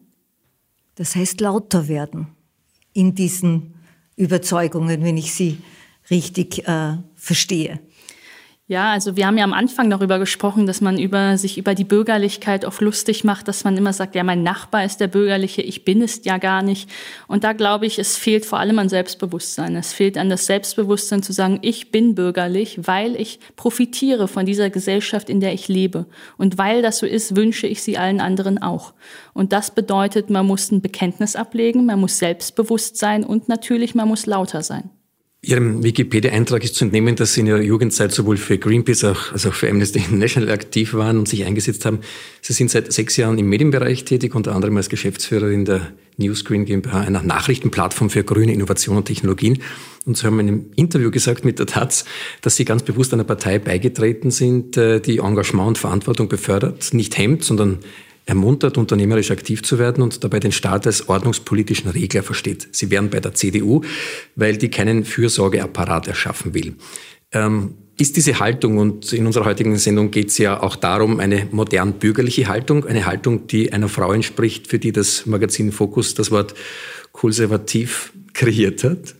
Das 0.95 1.15
heißt 1.15 1.41
lauter 1.41 1.89
werden 1.89 2.29
in 2.93 3.15
diesen 3.15 3.75
Überzeugungen, 4.17 5.05
wenn 5.05 5.19
ich 5.19 5.35
sie 5.35 5.59
richtig 6.11 6.67
äh, 6.67 6.97
verstehe. 7.15 7.81
Ja, 8.69 8.91
also 8.91 9.17
wir 9.17 9.29
haben 9.29 9.39
ja 9.39 9.45
am 9.45 9.53
Anfang 9.53 9.91
darüber 9.91 10.19
gesprochen, 10.19 10.67
dass 10.67 10.81
man 10.81 10.99
über, 10.99 11.39
sich 11.39 11.57
über 11.57 11.77
die 11.77 11.85
Bürgerlichkeit 11.85 12.65
oft 12.65 12.81
lustig 12.81 13.23
macht, 13.23 13.47
dass 13.47 13.63
man 13.63 13.77
immer 13.77 13.93
sagt, 13.93 14.17
ja, 14.17 14.25
mein 14.25 14.43
Nachbar 14.43 14.85
ist 14.85 14.99
der 14.99 15.07
Bürgerliche, 15.07 15.63
ich 15.63 15.85
bin 15.85 16.03
es 16.03 16.25
ja 16.25 16.39
gar 16.39 16.65
nicht. 16.65 16.91
Und 17.29 17.45
da 17.45 17.53
glaube 17.53 17.87
ich, 17.87 18.01
es 18.01 18.17
fehlt 18.17 18.45
vor 18.45 18.59
allem 18.59 18.81
an 18.81 18.89
Selbstbewusstsein. 18.89 19.77
Es 19.77 19.93
fehlt 19.93 20.19
an 20.19 20.31
das 20.31 20.47
Selbstbewusstsein 20.47 21.23
zu 21.23 21.33
sagen, 21.33 21.61
ich 21.63 21.93
bin 21.93 22.17
bürgerlich, 22.17 22.81
weil 22.89 23.15
ich 23.15 23.39
profitiere 23.55 24.27
von 24.27 24.47
dieser 24.47 24.69
Gesellschaft, 24.69 25.31
in 25.31 25.39
der 25.39 25.53
ich 25.53 25.69
lebe. 25.69 26.07
Und 26.37 26.59
weil 26.59 26.83
das 26.83 26.99
so 26.99 27.07
ist, 27.07 27.37
wünsche 27.37 27.69
ich 27.69 27.85
sie 27.85 27.99
allen 27.99 28.21
anderen 28.21 28.61
auch. 28.61 28.95
Und 29.33 29.53
das 29.53 29.71
bedeutet, 29.71 30.29
man 30.29 30.45
muss 30.45 30.73
ein 30.73 30.83
Bekenntnis 30.83 31.37
ablegen, 31.37 31.87
man 31.87 32.01
muss 32.01 32.19
selbstbewusst 32.19 32.97
sein 32.97 33.23
und 33.23 33.49
natürlich, 33.49 33.95
man 33.95 34.09
muss 34.09 34.27
lauter 34.27 34.65
sein. 34.65 34.91
Ihrem 35.47 35.85
Wikipedia-Eintrag 35.85 36.65
ist 36.65 36.75
zu 36.75 36.87
entnehmen, 36.87 37.15
dass 37.15 37.35
Sie 37.35 37.41
in 37.41 37.47
Ihrer 37.47 37.61
Jugendzeit 37.61 38.11
sowohl 38.11 38.37
für 38.37 38.59
Greenpeace 38.59 39.05
als 39.05 39.47
auch 39.47 39.55
für 39.55 39.71
Amnesty 39.71 40.01
International 40.01 40.51
aktiv 40.51 40.93
waren 40.95 41.19
und 41.19 41.29
sich 41.29 41.45
eingesetzt 41.45 41.85
haben. 41.85 42.01
Sie 42.43 42.53
sind 42.53 42.69
seit 42.69 42.93
sechs 42.93 43.17
Jahren 43.17 43.39
im 43.39 43.49
Medienbereich 43.49 44.05
tätig, 44.05 44.35
unter 44.35 44.57
anderem 44.57 44.77
als 44.77 44.89
Geschäftsführerin 44.89 45.65
der 45.65 45.93
Newscreen 46.17 46.65
GmbH, 46.65 47.03
einer 47.03 47.23
Nachrichtenplattform 47.23 48.11
für 48.11 48.25
grüne 48.25 48.53
Innovation 48.53 48.97
und 48.97 49.05
Technologien. 49.05 49.63
Und 50.05 50.17
Sie 50.17 50.27
haben 50.27 50.41
in 50.41 50.49
einem 50.49 50.67
Interview 50.75 51.13
gesagt 51.13 51.45
mit 51.45 51.61
der 51.61 51.67
Taz, 51.67 52.07
dass 52.41 52.57
Sie 52.57 52.65
ganz 52.65 52.83
bewusst 52.83 53.15
einer 53.15 53.23
Partei 53.23 53.61
beigetreten 53.61 54.33
sind, 54.33 54.77
äh, 54.77 55.01
die 55.01 55.19
Engagement 55.19 55.69
und 55.69 55.79
Verantwortung 55.79 56.27
befördert, 56.27 56.93
nicht 56.93 57.17
hemmt, 57.19 57.45
sondern 57.45 57.79
ermuntert, 58.27 58.77
unternehmerisch 58.77 59.31
aktiv 59.31 59.63
zu 59.63 59.79
werden 59.79 60.03
und 60.03 60.23
dabei 60.23 60.41
den 60.41 60.53
Staat 60.53 60.87
als 60.87 61.09
ordnungspolitischen 61.09 61.91
Regler 61.91 62.25
versteht. 62.25 62.69
Sie 62.73 62.91
wären 62.91 63.09
bei 63.09 63.21
der 63.21 63.35
CDU, 63.35 63.83
weil 64.35 64.57
die 64.59 64.69
keinen 64.69 65.05
Fürsorgeapparat 65.05 66.09
erschaffen 66.09 66.53
will. 66.53 66.75
Ähm, 67.33 67.75
ist 67.99 68.17
diese 68.17 68.39
Haltung, 68.39 68.77
und 68.77 69.13
in 69.13 69.27
unserer 69.27 69.47
heutigen 69.47 69.77
Sendung 69.79 70.11
geht 70.11 70.29
es 70.29 70.39
ja 70.39 70.63
auch 70.63 70.77
darum, 70.77 71.19
eine 71.19 71.49
modern 71.51 71.95
bürgerliche 71.95 72.47
Haltung, 72.49 72.85
eine 72.85 73.07
Haltung, 73.07 73.47
die 73.47 73.73
einer 73.73 73.89
Frau 73.89 74.13
entspricht, 74.13 74.67
für 74.67 74.79
die 74.79 74.93
das 74.93 75.25
Magazin 75.25 75.73
Fokus 75.73 76.15
das 76.15 76.31
Wort 76.31 76.55
konservativ 77.13 78.13
kreiert 78.35 78.85
hat? 78.85 79.15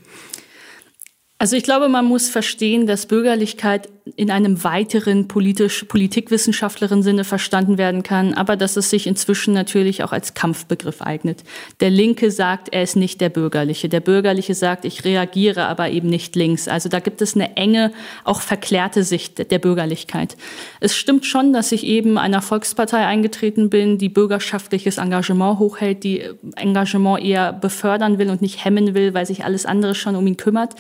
Also 1.39 1.57
ich 1.57 1.63
glaube, 1.63 1.89
man 1.89 2.05
muss 2.05 2.29
verstehen, 2.29 2.87
dass 2.87 3.07
Bürgerlichkeit 3.07 3.89
in 4.15 4.31
einem 4.31 4.63
weiteren 4.63 5.27
politisch, 5.27 5.83
politikwissenschaftlerin 5.85 7.03
Sinne 7.03 7.25
verstanden 7.25 7.77
werden 7.77 8.05
kann, 8.05 8.35
aber 8.35 8.57
dass 8.57 8.77
es 8.77 8.89
sich 8.89 9.09
inzwischen 9.09 9.53
natürlich 9.53 10.05
auch 10.05 10.13
als 10.13 10.35
Kampfbegriff 10.35 11.03
eignet. 11.03 11.43
Der 11.81 11.91
Linke 11.91 12.31
sagt, 12.31 12.69
er 12.73 12.85
ist 12.85 12.95
nicht 12.95 13.21
der 13.21 13.31
Bürgerliche. 13.31 13.89
Der 13.89 13.99
Bürgerliche 13.99 14.55
sagt, 14.55 14.85
ich 14.85 15.05
reagiere 15.05 15.67
aber 15.67 15.91
eben 15.91 16.09
nicht 16.09 16.37
links. 16.37 16.69
Also 16.69 16.89
da 16.89 17.01
gibt 17.01 17.21
es 17.21 17.35
eine 17.35 17.57
enge, 17.57 17.93
auch 18.23 18.43
verklärte 18.43 19.03
Sicht 19.03 19.51
der 19.51 19.59
Bürgerlichkeit. 19.59 20.37
Es 20.79 20.97
stimmt 20.97 21.27
schon, 21.27 21.53
dass 21.53 21.73
ich 21.73 21.85
eben 21.85 22.17
einer 22.17 22.43
Volkspartei 22.43 23.05
eingetreten 23.05 23.71
bin, 23.71 23.99
die 23.99 24.09
bürgerschaftliches 24.09 24.99
Engagement 24.99 25.59
hochhält, 25.59 26.05
die 26.05 26.23
Engagement 26.55 27.25
eher 27.25 27.53
befördern 27.53 28.19
will 28.19 28.31
und 28.31 28.41
nicht 28.41 28.65
hemmen 28.65 28.95
will, 28.95 29.15
weil 29.15 29.27
sich 29.27 29.45
alles 29.45 29.67
andere 29.67 29.97
schon 29.97 30.15
um 30.15 30.27
ihn 30.29 30.37
kümmert. 30.37 30.75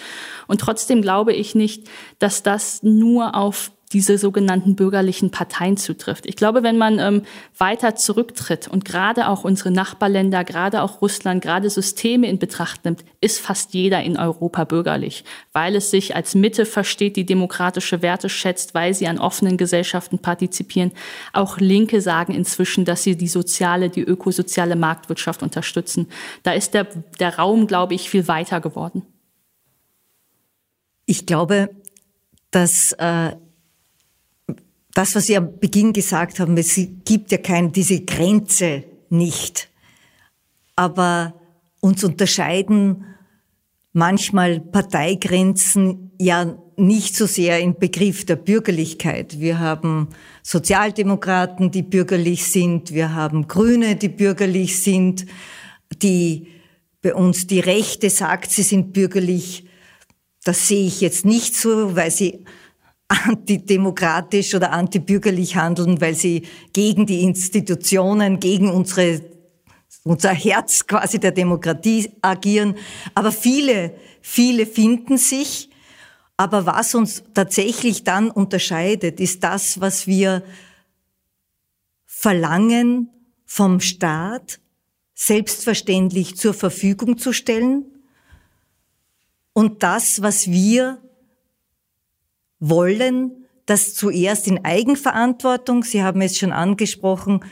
Und 0.47 0.61
trotzdem 0.61 1.03
glaube 1.03 1.33
ich 1.33 1.57
nicht, 1.57 1.89
dass 2.21 2.45
das 2.45 2.85
nur 2.85 3.16
auf 3.23 3.71
diese 3.93 4.19
sogenannten 4.19 4.75
bürgerlichen 4.75 5.31
Parteien 5.31 5.77
zutrifft. 5.77 6.27
Ich 6.27 6.35
glaube, 6.35 6.63
wenn 6.63 6.77
man 6.77 6.99
ähm, 6.99 7.23
weiter 7.57 7.95
zurücktritt 7.95 8.67
und 8.67 8.85
gerade 8.85 9.29
auch 9.29 9.45
unsere 9.45 9.71
Nachbarländer, 9.71 10.43
gerade 10.43 10.83
auch 10.83 11.01
Russland, 11.01 11.43
gerade 11.43 11.71
Systeme 11.71 12.29
in 12.29 12.39
Betracht 12.39 12.85
nimmt, 12.85 13.05
ist 13.21 13.39
fast 13.39 13.75
jeder 13.75 14.03
in 14.03 14.17
Europa 14.19 14.65
bürgerlich, 14.65 15.25
weil 15.53 15.77
es 15.77 15.91
sich 15.91 16.17
als 16.17 16.35
Mitte 16.35 16.67
versteht, 16.67 17.17
die 17.17 17.27
demokratische 17.27 18.03
Werte 18.03 18.29
schätzt, 18.29 18.75
weil 18.75 18.93
sie 18.93 19.07
an 19.07 19.19
offenen 19.19 19.57
Gesellschaften 19.57 20.19
partizipieren. 20.19 20.93
Auch 21.33 21.59
Linke 21.59 22.01
sagen 22.01 22.35
inzwischen, 22.35 22.85
dass 22.85 23.05
sie 23.05 23.17
die 23.17 23.29
soziale, 23.29 23.89
die 23.89 24.03
ökosoziale 24.03 24.75
Marktwirtschaft 24.75 25.45
unterstützen. 25.45 26.09
Da 26.43 26.53
ist 26.53 26.75
der, 26.75 26.89
der 27.21 27.39
Raum, 27.39 27.69
glaube 27.69 27.95
ich, 27.95 28.11
viel 28.11 28.27
weiter 28.27 28.61
geworden. 28.61 29.03
Ich 31.09 31.25
glaube, 31.25 31.71
dass 32.51 32.93
äh, 32.93 33.33
das, 34.95 35.15
was 35.15 35.27
Sie 35.27 35.37
am 35.37 35.59
Beginn 35.59 35.93
gesagt 35.93 36.41
haben, 36.41 36.57
es 36.57 36.81
gibt 37.05 37.31
ja 37.31 37.39
keine, 37.39 37.71
diese 37.71 38.01
Grenze 38.03 38.85
nicht. 39.11 39.69
Aber 40.75 41.35
uns 41.81 42.03
unterscheiden 42.03 43.05
manchmal 43.93 44.61
Parteigrenzen 44.61 46.13
ja 46.19 46.57
nicht 46.77 47.17
so 47.17 47.27
sehr 47.27 47.61
im 47.61 47.79
Begriff 47.79 48.27
der 48.27 48.37
Bürgerlichkeit. 48.37 49.41
Wir 49.41 49.59
haben 49.59 50.09
Sozialdemokraten, 50.43 51.71
die 51.71 51.83
bürgerlich 51.83 52.45
sind. 52.45 52.93
Wir 52.93 53.15
haben 53.15 53.49
Grüne, 53.49 53.97
die 53.97 54.11
bürgerlich 54.11 54.83
sind. 54.83 55.27
Die 56.03 56.49
bei 57.01 57.15
uns 57.15 57.47
die 57.47 57.61
Rechte 57.61 58.11
sagt, 58.11 58.51
sie 58.51 58.63
sind 58.63 58.93
bürgerlich. 58.93 59.66
Das 60.47 60.69
sehe 60.69 60.87
ich 60.87 61.01
jetzt 61.01 61.25
nicht 61.25 61.57
so, 61.57 61.97
weil 61.97 62.13
sie 62.13 62.45
antidemokratisch 63.09 64.55
oder 64.55 64.71
antibürgerlich 64.71 65.57
handeln, 65.57 66.01
weil 66.01 66.15
sie 66.15 66.47
gegen 66.73 67.05
die 67.05 67.23
Institutionen, 67.23 68.39
gegen 68.39 68.71
unsere, 68.71 69.23
unser 70.05 70.33
Herz 70.33 70.87
quasi 70.87 71.19
der 71.19 71.33
Demokratie 71.33 72.13
agieren. 72.23 72.77
Aber 73.13 73.33
viele, 73.33 73.97
viele 74.21 74.67
finden 74.67 75.19
sich. 75.19 75.69
Aber 76.37 76.65
was 76.65 76.95
uns 76.95 77.25
tatsächlich 77.35 78.05
dann 78.05 78.31
unterscheidet, 78.31 79.19
ist 79.19 79.43
das, 79.43 79.81
was 79.81 80.07
wir 80.07 80.45
verlangen 82.05 83.11
vom 83.47 83.81
Staat, 83.81 84.61
selbstverständlich 85.13 86.37
zur 86.37 86.55
Verfügung 86.55 87.19
zu 87.19 87.33
stellen 87.33 87.87
und 89.57 89.83
das, 89.83 90.21
was 90.21 90.51
wir 90.51 91.01
wollen, 92.61 93.47
dass 93.65 93.95
zuerst 93.95 94.47
in 94.49 94.67
Eigenverantwortung, 94.67 95.83
Sie 95.83 96.03
haben 96.03 96.21
es 96.21 96.37
schon 96.37 96.53
angesprochen, 96.53 97.43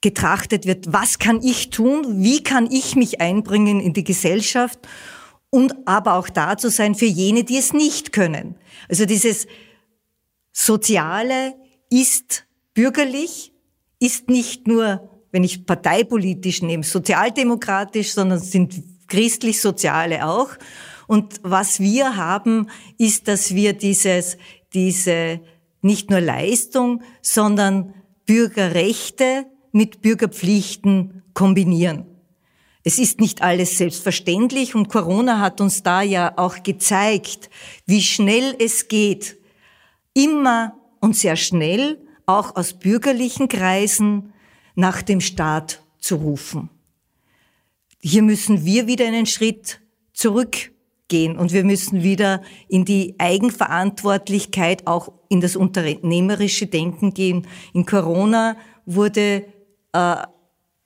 getrachtet 0.00 0.64
wird, 0.64 0.92
was 0.92 1.18
kann 1.18 1.42
ich 1.42 1.70
tun, 1.70 2.22
wie 2.22 2.44
kann 2.44 2.70
ich 2.70 2.94
mich 2.94 3.20
einbringen 3.20 3.80
in 3.80 3.94
die 3.94 4.04
Gesellschaft 4.04 4.78
und 5.50 5.74
aber 5.86 6.14
auch 6.14 6.28
da 6.28 6.56
zu 6.56 6.70
sein 6.70 6.94
für 6.94 7.06
jene, 7.06 7.42
die 7.42 7.58
es 7.58 7.72
nicht 7.72 8.12
können. 8.12 8.54
Also 8.88 9.04
dieses 9.04 9.48
Soziale 10.52 11.56
ist 11.90 12.44
bürgerlich, 12.74 13.52
ist 13.98 14.28
nicht 14.28 14.68
nur, 14.68 15.20
wenn 15.32 15.42
ich 15.42 15.66
parteipolitisch 15.66 16.62
nehme, 16.62 16.84
sozialdemokratisch, 16.84 18.12
sondern 18.12 18.38
sind 18.38 18.84
christlich-soziale 19.08 20.24
auch. 20.24 20.50
Und 21.08 21.40
was 21.42 21.80
wir 21.80 22.16
haben, 22.16 22.68
ist, 22.98 23.28
dass 23.28 23.54
wir 23.54 23.72
dieses, 23.72 24.36
diese 24.74 25.40
nicht 25.80 26.10
nur 26.10 26.20
Leistung, 26.20 27.02
sondern 27.22 27.94
Bürgerrechte 28.26 29.46
mit 29.72 30.02
Bürgerpflichten 30.02 31.22
kombinieren. 31.32 32.04
Es 32.84 32.98
ist 32.98 33.20
nicht 33.20 33.40
alles 33.40 33.78
selbstverständlich 33.78 34.74
und 34.74 34.90
Corona 34.90 35.40
hat 35.40 35.62
uns 35.62 35.82
da 35.82 36.02
ja 36.02 36.34
auch 36.36 36.62
gezeigt, 36.62 37.48
wie 37.86 38.02
schnell 38.02 38.54
es 38.58 38.88
geht, 38.88 39.38
immer 40.12 40.76
und 41.00 41.16
sehr 41.16 41.36
schnell 41.36 42.06
auch 42.26 42.54
aus 42.54 42.78
bürgerlichen 42.78 43.48
Kreisen 43.48 44.34
nach 44.74 45.00
dem 45.00 45.22
Staat 45.22 45.82
zu 45.98 46.16
rufen. 46.16 46.68
Hier 47.98 48.22
müssen 48.22 48.66
wir 48.66 48.86
wieder 48.86 49.06
einen 49.06 49.26
Schritt 49.26 49.80
zurück 50.12 50.70
gehen. 51.08 51.36
Und 51.36 51.52
wir 51.52 51.64
müssen 51.64 52.02
wieder 52.02 52.42
in 52.68 52.84
die 52.84 53.14
Eigenverantwortlichkeit, 53.18 54.86
auch 54.86 55.12
in 55.28 55.40
das 55.40 55.56
unternehmerische 55.56 56.66
Denken 56.66 57.14
gehen. 57.14 57.46
In 57.72 57.86
Corona 57.86 58.56
wurde 58.86 59.44
äh, 59.92 60.16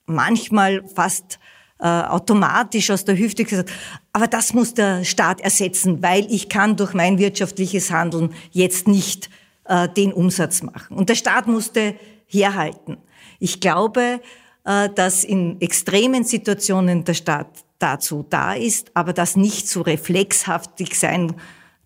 manchmal 0.07 0.85
fast 0.89 1.39
äh, 1.79 1.87
automatisch 1.87 2.91
aus 2.91 3.05
der 3.05 3.18
Hüfte 3.18 3.45
gesagt, 3.45 3.73
aber 4.12 4.29
das 4.29 4.55
muss 4.55 4.75
der 4.75 5.05
Staat 5.05 5.41
ersetzen, 5.41 6.03
weil 6.03 6.27
ich 6.31 6.49
kann 6.49 6.77
durch 6.77 6.95
mein 6.95 7.18
wirtschaftliches 7.18 7.91
Handeln 7.91 8.33
jetzt 8.53 8.87
nicht 8.87 9.31
äh, 9.64 9.89
den 9.89 10.12
Umsatz 10.12 10.62
machen. 10.62 10.97
Und 10.97 11.09
der 11.09 11.14
Staat 11.16 11.47
musste 11.47 11.97
herhalten. 12.27 12.99
Ich 13.41 13.61
glaube, 13.61 14.20
äh, 14.64 14.89
dass 14.95 15.25
in 15.25 15.61
extremen 15.61 16.25
Situationen 16.25 17.05
der 17.05 17.14
Staat 17.14 17.49
dazu 17.83 18.24
da 18.28 18.55
ist, 18.55 18.91
aber 18.95 19.12
das 19.12 19.37
nicht 19.37 19.68
so 19.68 19.83
reflexhaftig 19.83 20.99
sein 20.99 21.35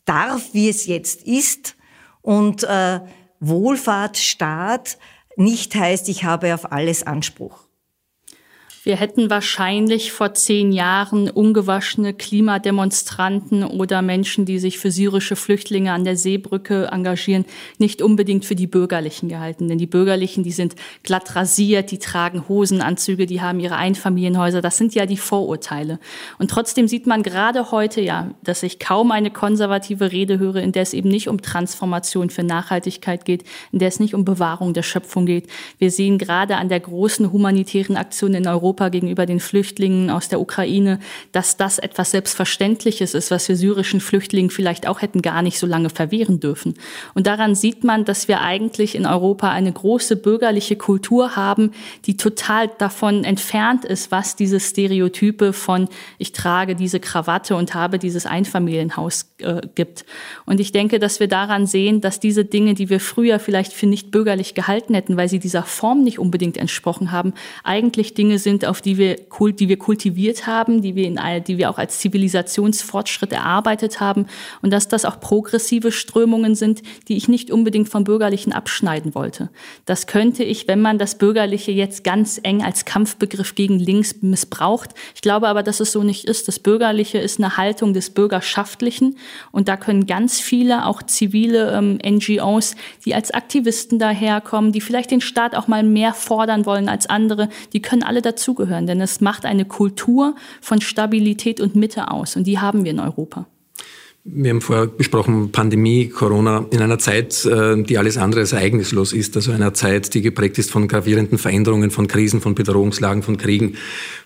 darf, 0.05 0.43
wie 0.53 0.69
es 0.69 0.87
jetzt 0.87 1.23
ist. 1.27 1.77
Und 2.23 2.65
äh, 2.65 3.01
Wohlfahrtsstaat 3.41 4.99
nicht 5.37 5.75
heißt, 5.75 6.09
ich 6.09 6.25
habe 6.25 6.55
auf 6.55 6.73
alles 6.73 7.03
Anspruch. 7.03 7.66
Wir 8.87 8.95
hätten 8.95 9.31
wahrscheinlich 9.31 10.13
vor 10.13 10.35
zehn 10.35 10.71
Jahren 10.71 11.29
ungewaschene 11.29 12.15
Klimademonstranten 12.15 13.65
oder 13.65 14.01
Menschen, 14.01 14.45
die 14.45 14.61
sich 14.61 14.79
für 14.79 14.93
syrische 14.93 15.35
Flüchtlinge 15.35 15.91
an 15.93 16.05
der 16.05 16.17
Seebrücke 16.17 16.87
engagieren, 16.93 17.47
nicht 17.79 18.01
unbedingt 18.01 18.45
für 18.45 18.55
die 18.55 18.69
Bürgerlichen 18.69 19.29
gehalten. 19.29 19.67
Denn 19.67 19.79
die 19.79 19.89
Bürgerlichen, 19.89 20.45
die 20.45 20.53
sind 20.53 20.77
glatt 21.03 21.35
rasiert, 21.35 21.91
die 21.91 21.99
tragen 21.99 22.49
Hosenanzüge, 22.49 23.27
die 23.27 23.41
haben 23.41 23.59
ihre 23.59 23.75
Einfamilienhäuser. 23.75 24.63
Das 24.63 24.77
sind 24.77 24.95
ja 24.95 25.05
die 25.05 25.17
Vorurteile. 25.17 25.99
Und 26.39 26.53
trotzdem 26.53 26.87
sieht 26.87 27.09
man 27.09 27.25
gerade 27.25 27.73
heute 27.73 28.01
ja, 28.01 28.31
dass 28.45 28.63
ich 28.63 28.79
kaum 28.79 29.11
eine 29.11 29.33
konservative 29.33 30.13
Rede 30.13 30.39
höre, 30.39 30.63
in 30.63 30.71
der 30.71 30.83
es 30.83 30.95
eben 30.95 31.09
nicht 31.09 31.29
um 31.29 31.43
Transformation 31.43 32.31
für 32.31 32.45
Nachhaltigkeit 32.45 33.25
geht, 33.25 33.43
in 33.73 33.81
der 33.81 33.89
es 33.89 33.99
nicht 33.99 34.15
um 34.15 34.25
Bewahrung 34.25 34.75
der 34.75 34.85
Schöpfung 34.85 35.27
geht. 35.27 35.49
Wir 35.79 35.91
sehen 35.91 36.19
gerade 36.19 36.57
an 36.57 36.69
der 36.69 36.79
großen 36.79 37.33
humanitären 37.33 37.97
Aktion 37.97 38.35
in 38.35 38.47
Europa, 38.47 38.76
Europa 38.77 38.91
gegenüber 38.91 39.25
den 39.25 39.41
Flüchtlingen 39.41 40.11
aus 40.11 40.29
der 40.29 40.41
Ukraine, 40.41 40.99
dass 41.33 41.57
das 41.57 41.79
etwas 41.79 42.11
Selbstverständliches 42.11 43.15
ist, 43.15 43.31
was 43.31 43.49
wir 43.49 43.57
syrischen 43.57 44.01
Flüchtlingen 44.01 44.51
vielleicht 44.51 44.87
auch 44.87 45.01
hätten 45.01 45.23
gar 45.23 45.41
nicht 45.41 45.59
so 45.59 45.67
lange 45.67 45.89
verwehren 45.89 46.41
dürfen. 46.41 46.75
Und 47.15 47.27
daran 47.27 47.55
sieht 47.55 47.85
man, 47.85 48.05
dass 48.05 48.29
wir 48.29 48.43
eigentlich 48.43 48.95
in 48.95 49.07
Europa 49.07 49.51
eine 49.51 49.73
große 49.73 50.17
bürgerliche 50.17 50.77
Kultur 50.77 51.37
haben, 51.37 51.71
die 52.05 52.19
total 52.19 52.69
davon 52.79 53.25
entfernt 53.25 53.87
ist, 53.87 54.11
was 54.11 54.37
diese 54.37 54.61
Stereotype 54.61 55.55
von 55.55 55.89
ich 56.19 56.33
trage 56.33 56.75
diese 56.75 57.01
Krawatte 57.01 57.57
und 57.57 57.75
habe 57.75 57.99
dieses 57.99 58.27
Einfamilienhaus 58.27 59.33
äh, 59.39 59.63
gibt. 59.75 60.05
Und 60.45 60.61
ich 60.61 60.73
denke, 60.73 60.99
dass 60.99 61.19
wir 61.19 61.29
daran 61.29 61.67
sehen, 61.67 62.03
dass 62.03 62.21
diese 62.21 62.45
Dinge, 62.45 62.75
die 62.75 62.91
wir 62.91 63.01
früher 63.01 63.39
vielleicht 63.39 63.73
für 63.73 63.87
nicht 63.87 64.11
bürgerlich 64.11 64.55
gehalten 64.55 64.95
hätten, 64.95 65.17
weil 65.17 65.29
sie 65.29 65.39
dieser 65.39 65.63
Form 65.63 66.03
nicht 66.03 66.19
unbedingt 66.19 66.59
entsprochen 66.59 67.11
haben, 67.11 67.33
eigentlich 67.65 68.13
Dinge 68.13 68.39
sind, 68.39 68.66
auf 68.67 68.81
die 68.81 68.99
wir, 68.99 69.17
die 69.17 69.69
wir 69.69 69.79
kultiviert 69.79 70.47
haben, 70.47 70.83
die 70.83 70.95
wir, 70.95 71.07
in, 71.07 71.19
die 71.47 71.59
wir 71.59 71.71
auch 71.71 71.79
als 71.79 71.99
Zivilisationsfortschritt 71.99 73.33
erarbeitet 73.33 74.01
haben 74.01 74.27
und 74.63 74.73
dass 74.73 74.89
das 74.89 75.05
auch 75.05 75.21
progressive 75.21 75.93
Strömungen 75.93 76.55
sind, 76.55 76.83
die 77.09 77.17
ich 77.17 77.29
nicht 77.29 77.51
unbedingt 77.51 77.89
vom 77.89 78.05
Bürgerlichen 78.05 78.53
abschneiden 78.53 79.15
wollte. 79.15 79.51
Das 79.85 80.07
könnte 80.07 80.45
ich, 80.45 80.69
wenn 80.69 80.81
man 80.81 80.99
das 80.99 81.19
Bürgerliche 81.19 81.73
jetzt 81.73 82.05
ganz 82.05 82.41
eng 82.43 82.63
als 82.63 82.85
Kampfbegriff 82.85 83.55
gegen 83.55 83.79
links 83.79 84.17
missbraucht. 84.23 84.91
Ich 85.15 85.23
glaube 85.23 85.49
aber, 85.49 85.63
dass 85.63 85.81
es 85.81 85.93
so 85.93 86.03
nicht 86.03 86.25
ist. 86.25 86.49
Das 86.49 86.59
Bürgerliche 86.59 87.19
ist 87.19 87.39
eine 87.39 87.57
Haltung 87.57 87.95
des 87.95 88.11
Bürgerschaftlichen 88.11 89.17
und 89.53 89.69
da 89.69 89.77
können 89.77 90.07
ganz 90.07 90.41
viele, 90.41 90.87
auch 90.87 91.03
zivile 91.03 91.73
ähm, 91.73 91.99
NGOs, 92.05 92.77
die 93.05 93.15
als 93.15 93.31
Aktivisten 93.31 93.99
daherkommen, 93.99 94.73
die 94.73 94.81
vielleicht 94.81 95.11
den 95.11 95.21
Staat 95.21 95.55
auch 95.55 95.69
mal 95.69 95.83
mehr 95.83 96.15
fordern 96.15 96.67
wollen 96.67 96.89
als 96.89 97.09
andere, 97.09 97.49
die 97.73 97.83
können 97.83 98.03
alle 98.03 98.23
dazugehören, 98.57 98.87
denn 98.87 99.01
es 99.01 99.21
macht 99.21 99.45
eine 99.45 99.65
Kultur 99.65 100.35
von 100.61 100.81
Stabilität 100.81 101.61
und 101.61 101.77
Mitte 101.77 102.11
aus 102.11 102.37
und 102.37 102.47
die 102.47 102.59
haben 102.59 102.85
wir 102.85 102.91
in 102.91 103.01
Europa. 103.01 103.47
Wir 104.29 104.51
haben 104.51 104.61
vorher 104.61 104.89
besprochen, 104.89 105.53
Pandemie, 105.53 106.09
Corona, 106.09 106.67
in 106.73 106.83
einer 106.83 106.99
Zeit, 106.99 107.45
äh, 107.45 107.81
die 107.81 107.97
alles 107.97 108.19
andere 108.19 108.41
als 108.41 108.53
ereignislos 108.53 109.13
ist, 109.13 109.37
also 109.37 109.53
einer 109.53 109.73
Zeit, 109.73 110.15
die 110.15 110.21
geprägt 110.21 110.59
ist 110.59 110.73
von 110.73 110.89
gravierenden 110.89 111.39
Veränderungen, 111.39 111.93
von 111.93 112.09
Krisen, 112.09 112.41
von 112.41 112.57
Bedrohungslagen, 112.57 113.23
von 113.23 113.37
Kriegen, 113.37 113.77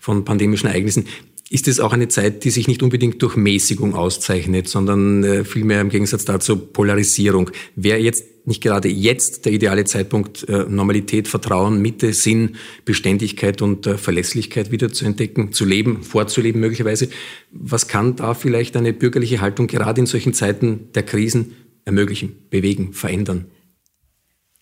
von 0.01 0.25
pandemischen 0.25 0.69
Ereignissen 0.69 1.05
ist 1.53 1.67
es 1.67 1.81
auch 1.81 1.93
eine 1.93 2.07
Zeit, 2.07 2.45
die 2.45 2.51
sich 2.51 2.69
nicht 2.69 2.81
unbedingt 2.81 3.21
durch 3.21 3.35
Mäßigung 3.35 3.97
auszeichnet, 3.97 4.69
sondern 4.69 5.25
äh, 5.25 5.45
vielmehr 5.45 5.81
im 5.81 5.89
Gegensatz 5.89 6.25
dazu 6.25 6.57
Polarisierung. 6.57 7.51
Wäre 7.75 7.99
jetzt 7.99 8.25
nicht 8.47 8.63
gerade 8.63 8.89
jetzt 8.89 9.47
der 9.47 9.53
ideale 9.53 9.85
Zeitpunkt, 9.85 10.49
äh, 10.49 10.67
Normalität, 10.69 11.27
Vertrauen, 11.27 11.83
Mitte, 11.83 12.13
Sinn, 12.13 12.55
Beständigkeit 12.85 13.63
und 13.63 13.85
äh, 13.89 13.99
Verlässlichkeit 13.99 14.71
wieder 14.71 14.93
zu 14.93 15.05
entdecken, 15.05 15.53
zu 15.53 15.65
leben, 15.65 16.05
vorzuleben 16.05 16.61
möglicherweise? 16.61 17.09
Was 17.51 17.89
kann 17.89 18.15
da 18.15 18.35
vielleicht 18.35 18.77
eine 18.77 18.93
bürgerliche 18.93 19.41
Haltung 19.41 19.67
gerade 19.67 20.01
in 20.01 20.07
solchen 20.07 20.33
Zeiten 20.33 20.93
der 20.95 21.03
Krisen 21.03 21.57
ermöglichen, 21.85 22.33
bewegen, 22.49 22.93
verändern? 22.93 23.47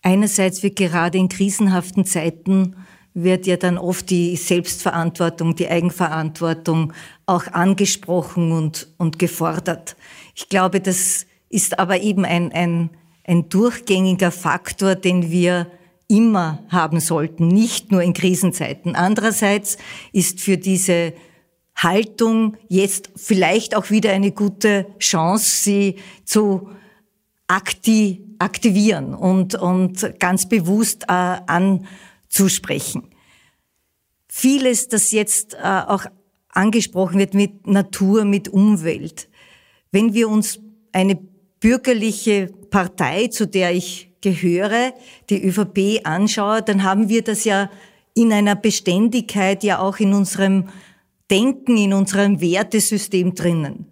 Einerseits 0.01 0.63
wird 0.63 0.75
gerade 0.75 1.19
in 1.19 1.29
krisenhaften 1.29 2.03
Zeiten 2.03 2.75
wird 3.13 3.47
ja 3.47 3.57
dann 3.57 3.77
oft 3.77 4.09
die 4.09 4.35
Selbstverantwortung, 4.35 5.55
die 5.55 5.67
Eigenverantwortung 5.67 6.93
auch 7.25 7.47
angesprochen 7.47 8.51
und, 8.51 8.87
und 8.97 9.19
gefordert. 9.19 9.95
Ich 10.35 10.49
glaube, 10.49 10.79
das 10.79 11.25
ist 11.49 11.79
aber 11.79 12.01
eben 12.01 12.25
ein, 12.25 12.51
ein, 12.51 12.89
ein 13.25 13.49
durchgängiger 13.49 14.31
Faktor, 14.31 14.95
den 14.95 15.31
wir 15.31 15.67
immer 16.07 16.63
haben 16.69 16.99
sollten, 16.99 17.47
nicht 17.47 17.91
nur 17.91 18.01
in 18.01 18.13
Krisenzeiten. 18.13 18.95
Andererseits 18.95 19.77
ist 20.11 20.39
für 20.39 20.57
diese 20.57 21.13
Haltung 21.75 22.57
jetzt 22.67 23.11
vielleicht 23.15 23.75
auch 23.75 23.89
wieder 23.89 24.11
eine 24.11 24.31
gute 24.31 24.87
Chance, 24.99 25.63
sie 25.63 25.95
zu 26.25 26.69
aktivieren 27.47 29.13
und, 29.13 29.55
und 29.55 30.19
ganz 30.19 30.49
bewusst 30.49 31.03
äh, 31.03 31.13
an 31.13 31.87
zusprechen. 32.29 33.03
Vieles, 34.27 34.87
das 34.87 35.11
jetzt 35.11 35.55
äh, 35.55 35.81
auch 35.87 36.05
angesprochen 36.49 37.19
wird 37.19 37.33
mit 37.33 37.67
Natur, 37.67 38.25
mit 38.25 38.47
Umwelt. 38.47 39.27
Wenn 39.91 40.13
wir 40.13 40.29
uns 40.29 40.59
eine 40.91 41.19
bürgerliche 41.59 42.51
Partei, 42.69 43.27
zu 43.27 43.47
der 43.47 43.73
ich 43.73 44.11
gehöre, 44.21 44.93
die 45.29 45.43
ÖVP 45.43 46.05
anschaue, 46.05 46.61
dann 46.61 46.83
haben 46.83 47.09
wir 47.09 47.23
das 47.23 47.43
ja 47.43 47.69
in 48.13 48.33
einer 48.33 48.55
Beständigkeit 48.55 49.63
ja 49.63 49.79
auch 49.79 49.97
in 49.97 50.13
unserem 50.13 50.69
Denken, 51.31 51.77
in 51.77 51.93
unserem 51.93 52.41
Wertesystem 52.41 53.35
drinnen. 53.35 53.85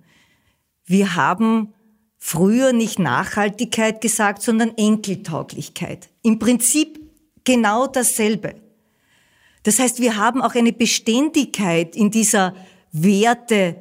Wir 0.86 1.16
haben 1.16 1.74
früher 2.18 2.74
nicht 2.74 3.00
Nachhaltigkeit 3.00 4.02
gesagt, 4.02 4.42
sondern 4.42 4.76
Enkeltauglichkeit. 4.76 6.10
Im 6.24 6.40
Prinzip 6.40 7.00
genau 7.48 7.88
dasselbe. 7.88 8.56
Das 9.64 9.80
heißt, 9.80 10.02
wir 10.02 10.18
haben 10.18 10.42
auch 10.42 10.54
eine 10.54 10.74
Beständigkeit 10.74 11.96
in 11.96 12.12
dieser 12.12 12.54
Wertehaltung, 12.92 13.80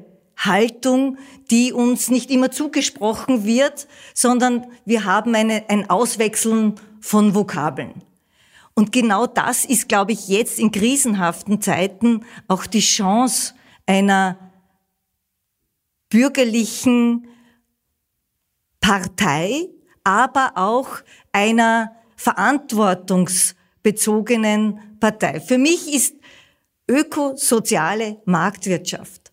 die 1.50 1.72
uns 1.72 2.08
nicht 2.08 2.30
immer 2.30 2.52
zugesprochen 2.52 3.44
wird, 3.44 3.88
sondern 4.14 4.66
wir 4.84 5.04
haben 5.04 5.34
eine, 5.34 5.68
ein 5.68 5.90
Auswechseln 5.90 6.76
von 7.00 7.34
Vokabeln. 7.34 8.02
Und 8.74 8.92
genau 8.92 9.26
das 9.26 9.64
ist, 9.64 9.88
glaube 9.88 10.12
ich, 10.12 10.28
jetzt 10.28 10.60
in 10.60 10.70
krisenhaften 10.70 11.60
Zeiten 11.60 12.24
auch 12.46 12.66
die 12.66 12.80
Chance 12.80 13.54
einer 13.84 14.38
bürgerlichen 16.08 17.26
Partei, 18.80 19.68
aber 20.04 20.52
auch 20.54 20.88
einer 21.32 21.96
verantwortungsbezogenen 22.16 24.80
Partei. 25.00 25.40
Für 25.40 25.58
mich 25.58 25.94
ist 25.94 26.14
ökosoziale 26.88 28.22
Marktwirtschaft 28.24 29.26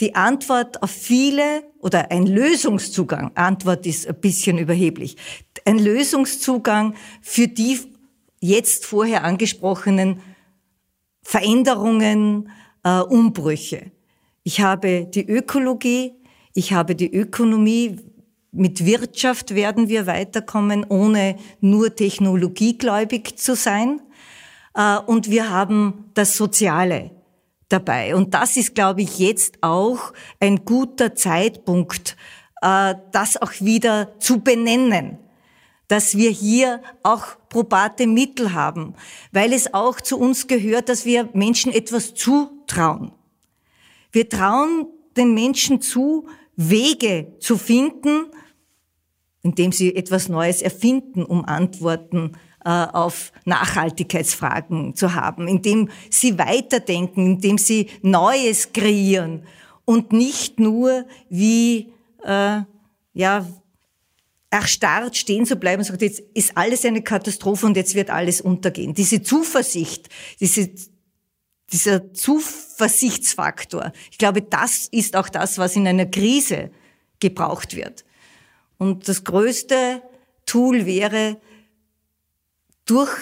die 0.00 0.14
Antwort 0.14 0.82
auf 0.82 0.90
viele 0.90 1.64
oder 1.78 2.10
ein 2.10 2.26
Lösungszugang, 2.26 3.32
Antwort 3.34 3.86
ist 3.86 4.06
ein 4.06 4.20
bisschen 4.20 4.58
überheblich, 4.58 5.16
ein 5.64 5.78
Lösungszugang 5.78 6.94
für 7.22 7.48
die 7.48 7.78
jetzt 8.40 8.84
vorher 8.84 9.24
angesprochenen 9.24 10.20
Veränderungen, 11.22 12.50
äh, 12.84 13.00
Umbrüche. 13.00 13.90
Ich 14.42 14.60
habe 14.60 15.06
die 15.06 15.26
Ökologie, 15.26 16.12
ich 16.54 16.72
habe 16.72 16.94
die 16.94 17.12
Ökonomie, 17.12 17.98
mit 18.56 18.84
Wirtschaft 18.84 19.54
werden 19.54 19.88
wir 19.88 20.06
weiterkommen, 20.06 20.84
ohne 20.88 21.36
nur 21.60 21.94
technologiegläubig 21.94 23.36
zu 23.36 23.54
sein. 23.54 24.00
Äh, 24.74 24.98
und 24.98 25.30
wir 25.30 25.50
haben 25.50 26.10
das 26.14 26.36
Soziale 26.36 27.10
dabei. 27.68 28.14
Und 28.14 28.34
das 28.34 28.56
ist, 28.56 28.74
glaube 28.74 29.02
ich, 29.02 29.18
jetzt 29.18 29.58
auch 29.62 30.12
ein 30.40 30.64
guter 30.64 31.14
Zeitpunkt, 31.14 32.16
äh, 32.62 32.94
das 33.12 33.40
auch 33.40 33.52
wieder 33.60 34.18
zu 34.18 34.40
benennen 34.40 35.18
dass 35.88 36.16
wir 36.16 36.30
hier 36.30 36.82
auch 37.02 37.36
probate 37.48 38.06
Mittel 38.06 38.52
haben, 38.52 38.94
weil 39.32 39.52
es 39.52 39.72
auch 39.72 40.00
zu 40.00 40.18
uns 40.18 40.46
gehört, 40.46 40.88
dass 40.88 41.04
wir 41.04 41.28
Menschen 41.32 41.72
etwas 41.72 42.14
zutrauen. 42.14 43.12
Wir 44.10 44.28
trauen 44.28 44.86
den 45.16 45.34
Menschen 45.34 45.80
zu, 45.80 46.26
Wege 46.56 47.34
zu 47.38 47.58
finden, 47.58 48.26
indem 49.46 49.72
sie 49.72 49.94
etwas 49.94 50.28
Neues 50.28 50.60
erfinden, 50.60 51.24
um 51.24 51.44
Antworten 51.44 52.32
äh, 52.64 52.68
auf 52.68 53.32
Nachhaltigkeitsfragen 53.44 54.96
zu 54.96 55.14
haben, 55.14 55.46
indem 55.46 55.88
sie 56.10 56.36
weiterdenken, 56.36 57.26
indem 57.26 57.58
sie 57.58 57.88
Neues 58.02 58.72
kreieren 58.72 59.44
und 59.84 60.12
nicht 60.12 60.58
nur 60.58 61.04
wie 61.28 61.92
äh, 62.24 62.62
ja 63.14 63.46
erstarrt 64.50 65.16
stehen 65.16 65.46
zu 65.46 65.56
bleiben 65.56 65.80
und 65.80 65.86
sagen, 65.86 66.02
jetzt 66.02 66.20
ist 66.34 66.56
alles 66.56 66.84
eine 66.84 67.02
Katastrophe 67.02 67.66
und 67.66 67.76
jetzt 67.76 67.94
wird 67.94 68.10
alles 68.10 68.40
untergehen. 68.40 68.94
Diese 68.94 69.22
Zuversicht, 69.22 70.08
diese, 70.40 70.70
dieser 71.72 72.12
Zuversichtsfaktor, 72.14 73.92
ich 74.10 74.18
glaube, 74.18 74.42
das 74.42 74.88
ist 74.90 75.14
auch 75.14 75.28
das, 75.28 75.58
was 75.58 75.76
in 75.76 75.86
einer 75.86 76.06
Krise 76.06 76.70
gebraucht 77.20 77.76
wird. 77.76 78.05
Und 78.78 79.08
das 79.08 79.24
größte 79.24 80.02
Tool 80.44 80.86
wäre, 80.86 81.38
durch 82.84 83.16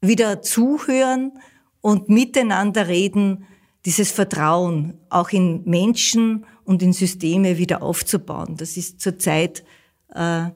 wieder 0.00 0.42
zuhören 0.42 1.32
und 1.80 2.08
miteinander 2.08 2.88
reden, 2.88 3.46
dieses 3.84 4.10
Vertrauen 4.10 4.94
auch 5.10 5.30
in 5.30 5.62
Menschen 5.64 6.44
und 6.64 6.82
in 6.82 6.92
Systeme 6.92 7.58
wieder 7.58 7.82
aufzubauen. 7.82 8.56
Das 8.56 8.76
ist 8.76 9.00
zurzeit 9.00 9.64
äh, 10.12 10.50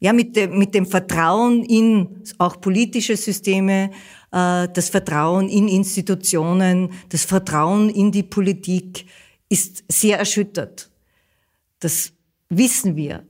ja 0.00 0.12
mit 0.12 0.34
dem, 0.36 0.58
mit 0.58 0.74
dem 0.74 0.86
Vertrauen 0.86 1.62
in 1.62 2.22
auch 2.38 2.60
politische 2.60 3.16
Systeme, 3.16 3.90
äh, 4.32 4.68
das 4.68 4.88
Vertrauen 4.88 5.48
in 5.48 5.68
Institutionen, 5.68 6.90
das 7.10 7.24
Vertrauen 7.24 7.90
in 7.90 8.10
die 8.10 8.22
Politik 8.22 9.06
ist 9.48 9.84
sehr 9.88 10.18
erschüttert. 10.18 10.90
Das 11.80 12.12
wissen 12.56 12.96
wir. 12.96 13.24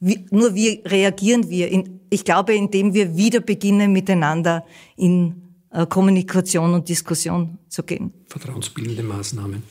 Wie, 0.00 0.26
nur 0.30 0.54
wie 0.54 0.82
reagieren 0.84 1.48
wir? 1.48 1.68
In, 1.68 2.00
ich 2.10 2.24
glaube, 2.24 2.54
indem 2.54 2.94
wir 2.94 3.16
wieder 3.16 3.40
beginnen, 3.40 3.92
miteinander 3.92 4.64
in 4.96 5.42
äh, 5.70 5.86
Kommunikation 5.86 6.74
und 6.74 6.88
Diskussion 6.88 7.58
zu 7.68 7.82
gehen. 7.82 8.12
Vertrauensbildende 8.28 9.02
Maßnahmen. 9.02 9.62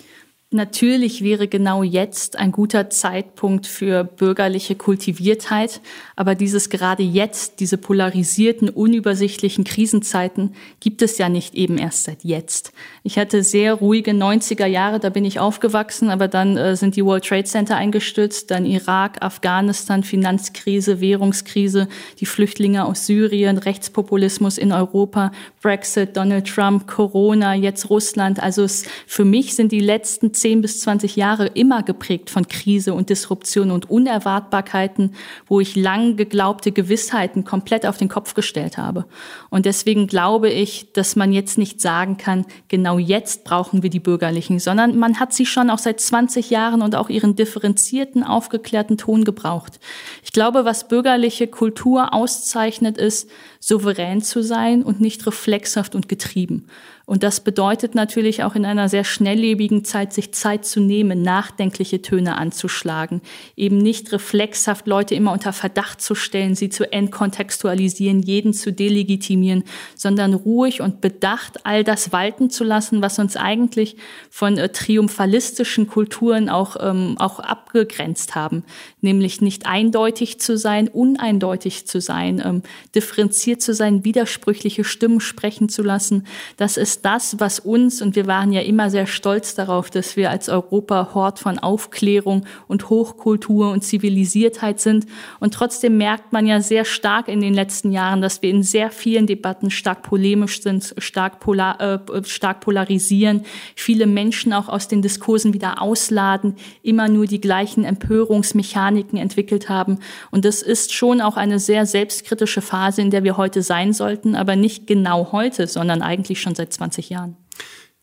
Natürlich 0.56 1.22
wäre 1.22 1.50
genau 1.50 1.84
jetzt 1.84 2.40
ein 2.40 2.54
guter 2.54 2.90
Zeitpunkt 2.90 3.68
für 3.68 4.06
bürgerliche 4.06 4.76
Kultiviertheit, 4.76 5.82
aber 6.16 6.34
dieses 6.34 6.70
gerade 6.70 7.04
jetzt, 7.04 7.60
diese 7.60 7.78
polarisierten, 7.78 8.70
unübersichtlichen 8.70 9.66
Krisenzeiten 9.66 10.56
gibt 10.80 11.02
es 11.02 11.18
ja 11.18 11.28
nicht 11.28 11.56
eben 11.56 11.78
erst 11.78 12.06
seit 12.06 12.24
jetzt. 12.24 12.72
Ich 13.04 13.18
hatte 13.20 13.44
sehr 13.44 13.74
ruhige 13.74 14.12
90er 14.12 14.66
Jahre, 14.66 15.02
da 15.02 15.10
bin 15.10 15.26
ich 15.26 15.42
aufgewachsen, 15.42 16.10
aber 16.10 16.30
dann 16.30 16.56
äh, 16.56 16.78
sind 16.78 16.96
die 16.96 17.04
World 17.04 17.26
Trade 17.26 17.44
Center 17.44 17.76
eingestürzt, 17.76 18.50
dann 18.50 18.66
Irak, 18.66 19.22
Afghanistan, 19.22 20.04
Finanzkrise, 20.04 21.02
Währungskrise, 21.02 21.90
die 22.22 22.26
Flüchtlinge 22.26 22.86
aus 22.86 23.08
Syrien, 23.08 23.58
Rechtspopulismus 23.58 24.58
in 24.58 24.72
Europa, 24.72 25.34
Brexit, 25.62 26.16
Donald 26.16 26.48
Trump, 26.48 26.88
Corona, 26.88 27.56
jetzt 27.56 27.90
Russland. 27.90 28.42
Also 28.42 28.64
es, 28.64 28.86
für 29.06 29.26
mich 29.26 29.54
sind 29.56 29.74
die 29.74 29.82
letzten 29.82 30.34
10 30.46 30.62
bis 30.62 30.82
20 30.82 31.16
Jahre 31.16 31.48
immer 31.48 31.82
geprägt 31.82 32.30
von 32.30 32.48
Krise 32.48 32.94
und 32.94 33.10
Disruption 33.10 33.72
und 33.72 33.90
Unerwartbarkeiten, 33.90 35.16
wo 35.48 35.60
ich 35.60 35.76
lang 35.76 36.18
geglaubte 36.18 36.72
Gewissheiten 36.72 37.46
komplett 37.46 37.84
auf 37.84 37.98
den 37.98 38.10
Kopf 38.10 38.36
gestellt 38.36 38.78
habe. 38.78 39.06
Und 39.50 39.66
deswegen 39.66 40.06
glaube 40.06 40.52
ich, 40.52 40.94
dass 40.94 41.16
man 41.16 41.34
jetzt 41.34 41.58
nicht 41.58 41.82
sagen 41.82 42.18
kann, 42.18 42.46
genau 42.68 43.00
jetzt 43.00 43.44
brauchen 43.44 43.82
wir 43.82 43.90
die 43.90 44.00
Bürgerlichen, 44.00 44.60
sondern 44.60 45.00
man 45.00 45.20
hat 45.20 45.34
sie 45.34 45.48
schon 45.48 45.72
auch 45.72 45.80
seit 45.80 46.00
20 46.00 46.52
Jahren 46.52 46.84
und 46.84 46.96
auch 46.96 47.10
ihren 47.10 47.36
differenzierten, 47.36 48.24
aufgeklärten 48.24 49.00
Ton 49.00 49.24
gebraucht. 49.24 49.80
Ich 50.24 50.32
glaube, 50.32 50.64
was 50.64 50.88
bürgerliche 50.88 51.48
Kultur 51.48 52.14
auszeichnet, 52.14 53.00
ist, 53.00 53.32
souverän 53.60 54.22
zu 54.22 54.44
sein 54.44 54.84
und 54.84 55.02
nicht 55.02 55.26
reflexhaft 55.26 55.96
und 55.96 56.08
getrieben. 56.08 56.68
Und 57.06 57.22
das 57.22 57.40
bedeutet 57.40 57.94
natürlich 57.94 58.44
auch 58.44 58.56
in 58.56 58.66
einer 58.66 58.90
sehr 58.90 59.04
schnelllebigen 59.04 59.86
Zeit, 59.86 60.12
sich 60.12 60.34
Zeit 60.34 60.66
zu 60.66 60.80
nehmen, 60.80 61.22
nachdenkliche 61.22 62.02
Töne 62.02 62.38
anzuschlagen, 62.38 63.22
eben 63.56 63.78
nicht 63.78 64.12
reflexhaft 64.12 64.88
Leute 64.88 65.14
immer 65.14 65.32
unter 65.32 65.54
Verdacht 65.54 66.02
zu 66.02 66.16
stellen, 66.16 66.56
sie 66.56 66.70
zu 66.70 66.92
entkontextualisieren, 66.92 68.22
jeden 68.22 68.54
zu 68.54 68.74
delegitimieren, 68.74 69.64
sondern 69.96 70.34
ruhig 70.34 70.82
und 70.82 71.00
bedacht 71.00 71.66
all 71.66 71.84
das 71.84 72.12
walten 72.12 72.50
zu 72.50 72.64
lassen, 72.64 73.04
was 73.04 73.20
uns 73.20 73.38
eigentlich 73.38 73.98
von 74.32 74.58
äh, 74.58 74.70
triumphalistischen 74.70 75.88
Kulturen 75.88 76.50
auch, 76.50 76.76
ähm, 76.80 77.18
auch 77.20 77.40
abgegrenzt 77.40 78.34
haben, 78.34 78.64
nämlich 79.02 79.42
nicht 79.42 79.68
eindeutig 79.68 80.40
zu 80.40 80.58
sein, 80.58 80.88
uneindeutig 80.88 81.86
zu 81.86 82.02
sein, 82.02 82.42
ähm, 82.44 82.64
differenziert 82.96 83.62
zu 83.62 83.76
sein, 83.76 84.04
widersprüchliche 84.04 84.84
Stimmen 84.84 85.20
sprechen 85.20 85.70
zu 85.70 85.84
lassen. 85.84 86.26
Das 86.58 86.78
ist 86.78 86.95
ist 86.96 87.04
das, 87.04 87.40
was 87.40 87.60
uns, 87.60 88.02
und 88.02 88.16
wir 88.16 88.26
waren 88.26 88.54
ja 88.54 88.62
immer 88.62 88.90
sehr 88.90 89.06
stolz 89.06 89.54
darauf, 89.54 89.90
dass 89.90 90.16
wir 90.16 90.30
als 90.30 90.48
Europa 90.48 91.10
Hort 91.14 91.40
von 91.40 91.60
Aufklärung 91.60 92.46
und 92.68 92.90
Hochkultur 92.90 93.72
und 93.72 93.84
Zivilisiertheit 93.84 94.80
sind. 94.80 95.06
Und 95.42 95.54
trotzdem 95.54 95.98
merkt 95.98 96.32
man 96.32 96.46
ja 96.46 96.62
sehr 96.62 96.86
stark 96.86 97.28
in 97.28 97.42
den 97.42 97.54
letzten 97.54 97.92
Jahren, 97.92 98.22
dass 98.22 98.42
wir 98.42 98.50
in 98.50 98.64
sehr 98.64 98.92
vielen 98.92 99.28
Debatten 99.28 99.72
stark 99.72 100.04
polemisch 100.04 100.62
sind, 100.62 100.96
stark, 100.98 101.42
polar, 101.42 101.82
äh, 101.82 102.24
stark 102.24 102.62
polarisieren, 102.62 103.42
viele 103.76 104.08
Menschen 104.08 104.54
auch 104.54 104.70
aus 104.70 104.88
den 104.88 105.02
Diskursen 105.02 105.54
wieder 105.54 105.82
ausladen, 105.82 106.56
immer 106.82 107.10
nur 107.10 107.26
die 107.26 107.42
gleichen 107.42 107.84
Empörungsmechaniken 107.84 109.20
entwickelt 109.20 109.68
haben. 109.68 110.00
Und 110.32 110.46
das 110.46 110.62
ist 110.62 110.94
schon 110.94 111.20
auch 111.20 111.36
eine 111.36 111.60
sehr 111.60 111.86
selbstkritische 111.86 112.62
Phase, 112.62 113.02
in 113.02 113.12
der 113.12 113.26
wir 113.26 113.36
heute 113.36 113.64
sein 113.64 113.92
sollten, 113.92 114.36
aber 114.36 114.56
nicht 114.56 114.88
genau 114.88 115.34
heute, 115.34 115.68
sondern 115.68 116.02
eigentlich 116.02 116.40
schon 116.40 116.56
seit 116.56 116.72
20 116.72 116.85
20 116.86 117.10
Jahren. 117.10 117.38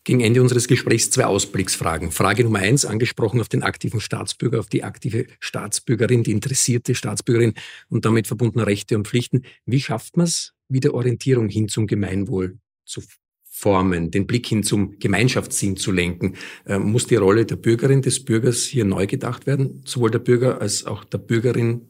Gegen 0.05 0.19
Ende 0.19 0.41
unseres 0.41 0.67
Gesprächs 0.67 1.09
zwei 1.11 1.25
Ausblicksfragen. 1.25 2.11
Frage 2.11 2.43
Nummer 2.43 2.59
eins, 2.59 2.83
angesprochen 2.83 3.39
auf 3.39 3.47
den 3.47 3.63
aktiven 3.63 4.01
Staatsbürger, 4.01 4.59
auf 4.59 4.67
die 4.67 4.83
aktive 4.83 5.27
Staatsbürgerin, 5.39 6.23
die 6.23 6.31
interessierte 6.31 6.93
Staatsbürgerin 6.93 7.53
und 7.87 8.03
damit 8.03 8.27
verbundene 8.27 8.67
Rechte 8.67 8.97
und 8.97 9.07
Pflichten. 9.07 9.43
Wie 9.65 9.79
schafft 9.79 10.17
man 10.17 10.25
es, 10.25 10.53
wieder 10.67 10.93
Orientierung 10.93 11.47
hin 11.47 11.69
zum 11.69 11.87
Gemeinwohl 11.87 12.57
zu 12.83 13.01
formen, 13.43 14.11
den 14.11 14.27
Blick 14.27 14.45
hin 14.47 14.63
zum 14.63 14.99
Gemeinschaftssinn 14.99 15.77
zu 15.77 15.93
lenken? 15.93 16.35
Äh, 16.65 16.79
muss 16.79 17.07
die 17.07 17.15
Rolle 17.15 17.45
der 17.45 17.55
Bürgerin, 17.55 18.01
des 18.01 18.25
Bürgers 18.25 18.63
hier 18.63 18.83
neu 18.83 19.07
gedacht 19.07 19.47
werden? 19.47 19.83
Sowohl 19.85 20.11
der 20.11 20.19
Bürger 20.19 20.59
als 20.59 20.85
auch 20.85 21.05
der 21.05 21.19
Bürgerin 21.19 21.87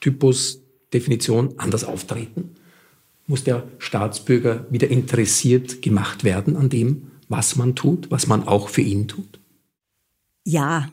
Typus, 0.00 0.60
Definition 0.92 1.54
anders 1.56 1.84
auftreten? 1.84 2.54
Muss 3.32 3.44
der 3.44 3.66
Staatsbürger 3.78 4.66
wieder 4.68 4.88
interessiert 4.88 5.80
gemacht 5.80 6.22
werden 6.22 6.54
an 6.54 6.68
dem, 6.68 7.12
was 7.30 7.56
man 7.56 7.74
tut, 7.74 8.10
was 8.10 8.26
man 8.26 8.46
auch 8.46 8.68
für 8.68 8.82
ihn 8.82 9.08
tut? 9.08 9.40
Ja, 10.44 10.90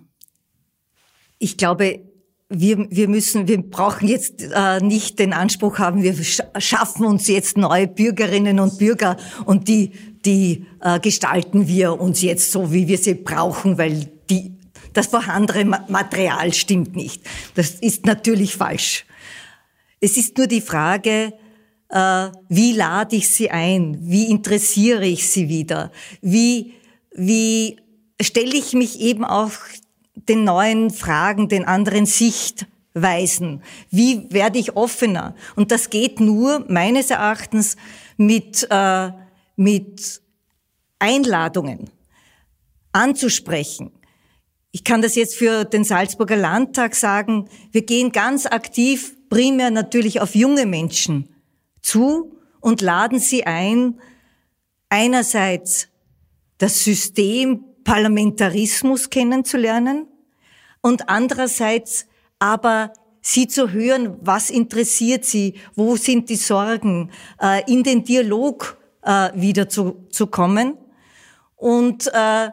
ich 1.37 1.57
glaube, 1.57 1.99
wir, 2.47 2.87
wir 2.89 3.09
müssen, 3.09 3.49
wir 3.49 3.61
brauchen 3.61 4.07
jetzt 4.07 4.41
äh, 4.41 4.79
nicht 4.79 5.19
den 5.19 5.33
Anspruch 5.33 5.79
haben, 5.79 6.01
wir 6.01 6.15
schaffen 6.57 7.05
uns 7.05 7.27
jetzt 7.27 7.57
neue 7.57 7.89
Bürgerinnen 7.89 8.61
und 8.61 8.77
Bürger 8.77 9.17
und 9.43 9.67
die, 9.67 9.91
die 10.23 10.65
äh, 10.79 11.01
gestalten 11.01 11.67
wir 11.67 11.99
uns 11.99 12.21
jetzt 12.21 12.53
so, 12.53 12.71
wie 12.71 12.87
wir 12.87 12.99
sie 12.99 13.15
brauchen, 13.15 13.77
weil 13.77 14.09
die, 14.29 14.53
das 14.93 15.07
vorhandene 15.07 15.83
Material 15.89 16.53
stimmt 16.53 16.95
nicht. 16.95 17.21
Das 17.55 17.71
ist 17.71 18.05
natürlich 18.05 18.55
falsch. 18.55 19.05
Es 19.99 20.15
ist 20.15 20.37
nur 20.37 20.47
die 20.47 20.61
Frage, 20.61 21.33
wie 21.91 22.73
lade 22.73 23.15
ich 23.15 23.33
sie 23.33 23.49
ein? 23.49 23.97
Wie 24.01 24.29
interessiere 24.29 25.05
ich 25.05 25.29
sie 25.29 25.49
wieder? 25.49 25.91
Wie, 26.21 26.73
wie 27.15 27.77
stelle 28.21 28.55
ich 28.55 28.73
mich 28.73 28.99
eben 28.99 29.25
auch 29.25 29.51
den 30.15 30.43
neuen 30.43 30.91
Fragen, 30.91 31.49
den 31.49 31.65
anderen 31.65 32.05
Sichtweisen? 32.05 33.63
Wie 33.89 34.31
werde 34.31 34.59
ich 34.59 34.75
offener? 34.75 35.35
Und 35.55 35.71
das 35.71 35.89
geht 35.89 36.19
nur 36.19 36.63
meines 36.67 37.09
Erachtens 37.09 37.75
mit, 38.17 38.67
äh, 38.69 39.09
mit 39.55 40.21
Einladungen 40.99 41.89
anzusprechen. 42.91 43.91
Ich 44.71 44.83
kann 44.83 45.01
das 45.01 45.15
jetzt 45.15 45.35
für 45.35 45.65
den 45.65 45.83
Salzburger 45.83 46.35
Landtag 46.35 46.93
sagen. 46.93 47.49
Wir 47.71 47.81
gehen 47.83 48.11
ganz 48.11 48.45
aktiv 48.45 49.15
primär 49.29 49.71
natürlich 49.71 50.21
auf 50.21 50.35
junge 50.35 50.67
Menschen 50.67 51.29
zu 51.81 52.37
und 52.59 52.81
laden 52.81 53.19
sie 53.19 53.45
ein, 53.45 53.99
einerseits 54.89 55.87
das 56.57 56.83
System 56.83 57.63
Parlamentarismus 57.83 59.09
kennenzulernen 59.09 60.07
und 60.81 61.09
andererseits 61.09 62.05
aber 62.39 62.93
sie 63.21 63.47
zu 63.47 63.71
hören, 63.71 64.17
was 64.21 64.49
interessiert 64.49 65.25
sie, 65.25 65.55
wo 65.75 65.95
sind 65.95 66.29
die 66.29 66.35
Sorgen, 66.35 67.11
äh, 67.41 67.63
in 67.71 67.83
den 67.83 68.03
Dialog 68.03 68.77
äh, 69.01 69.29
wieder 69.33 69.67
zu, 69.69 70.07
zu 70.09 70.27
kommen. 70.27 70.77
Und 71.55 72.07
äh, 72.13 72.49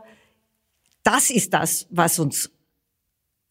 das 1.02 1.30
ist 1.30 1.54
das, 1.54 1.86
was 1.90 2.18
uns, 2.18 2.50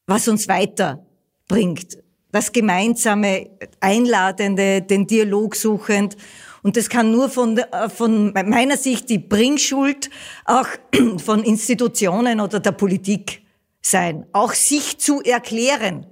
was 0.07 0.27
uns 0.27 0.47
weiterbringt 0.47 1.97
das 2.35 2.51
gemeinsame, 2.51 3.49
einladende, 3.79 4.81
den 4.81 5.07
Dialog 5.07 5.55
suchend. 5.55 6.17
Und 6.63 6.75
das 6.75 6.89
kann 6.89 7.09
nur 7.09 7.29
von, 7.29 7.57
äh, 7.57 7.87
von 7.87 8.33
meiner 8.33 8.75
Sicht 8.75 9.09
die 9.09 9.19
Bringschuld 9.19 10.09
auch 10.43 10.67
von 11.17 11.43
Institutionen 11.43 12.41
oder 12.41 12.59
der 12.59 12.73
Politik 12.73 13.41
sein, 13.81 14.25
auch 14.33 14.53
sich 14.53 14.97
zu 14.97 15.21
erklären. 15.21 16.07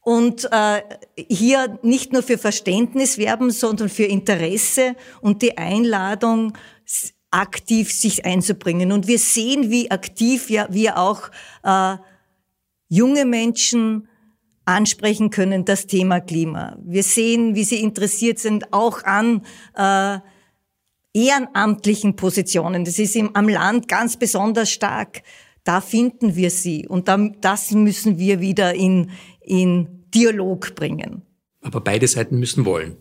Und 0.00 0.48
äh, 0.52 0.82
hier 1.16 1.78
nicht 1.80 2.12
nur 2.12 2.22
für 2.22 2.36
Verständnis 2.36 3.16
werben, 3.16 3.52
sondern 3.52 3.88
für 3.88 4.04
Interesse 4.04 4.96
und 5.22 5.40
die 5.40 5.56
Einladung, 5.56 6.52
aktiv 7.30 7.90
sich 7.90 8.26
einzubringen. 8.26 8.92
Und 8.92 9.06
wir 9.06 9.18
sehen, 9.18 9.70
wie 9.70 9.90
aktiv 9.90 10.50
ja, 10.50 10.66
wir 10.68 10.98
auch 10.98 11.30
äh, 11.62 11.96
junge 12.90 13.24
Menschen 13.24 14.08
ansprechen 14.64 15.30
können, 15.30 15.64
das 15.64 15.86
Thema 15.86 16.20
Klima. 16.20 16.76
Wir 16.84 17.02
sehen, 17.02 17.54
wie 17.54 17.64
sie 17.64 17.80
interessiert 17.80 18.38
sind, 18.38 18.72
auch 18.72 19.02
an 19.04 19.42
äh, 19.76 20.18
ehrenamtlichen 21.14 22.16
Positionen. 22.16 22.84
Das 22.84 22.98
ist 22.98 23.16
im, 23.16 23.34
am 23.34 23.48
Land 23.48 23.88
ganz 23.88 24.16
besonders 24.16 24.70
stark. 24.70 25.22
Da 25.64 25.80
finden 25.80 26.34
wir 26.36 26.50
sie 26.50 26.86
und 26.88 27.08
dann, 27.08 27.36
das 27.40 27.70
müssen 27.72 28.18
wir 28.18 28.40
wieder 28.40 28.74
in, 28.74 29.10
in 29.40 30.04
Dialog 30.14 30.74
bringen. 30.74 31.22
Aber 31.60 31.80
beide 31.80 32.08
Seiten 32.08 32.38
müssen 32.38 32.64
wollen. 32.64 32.96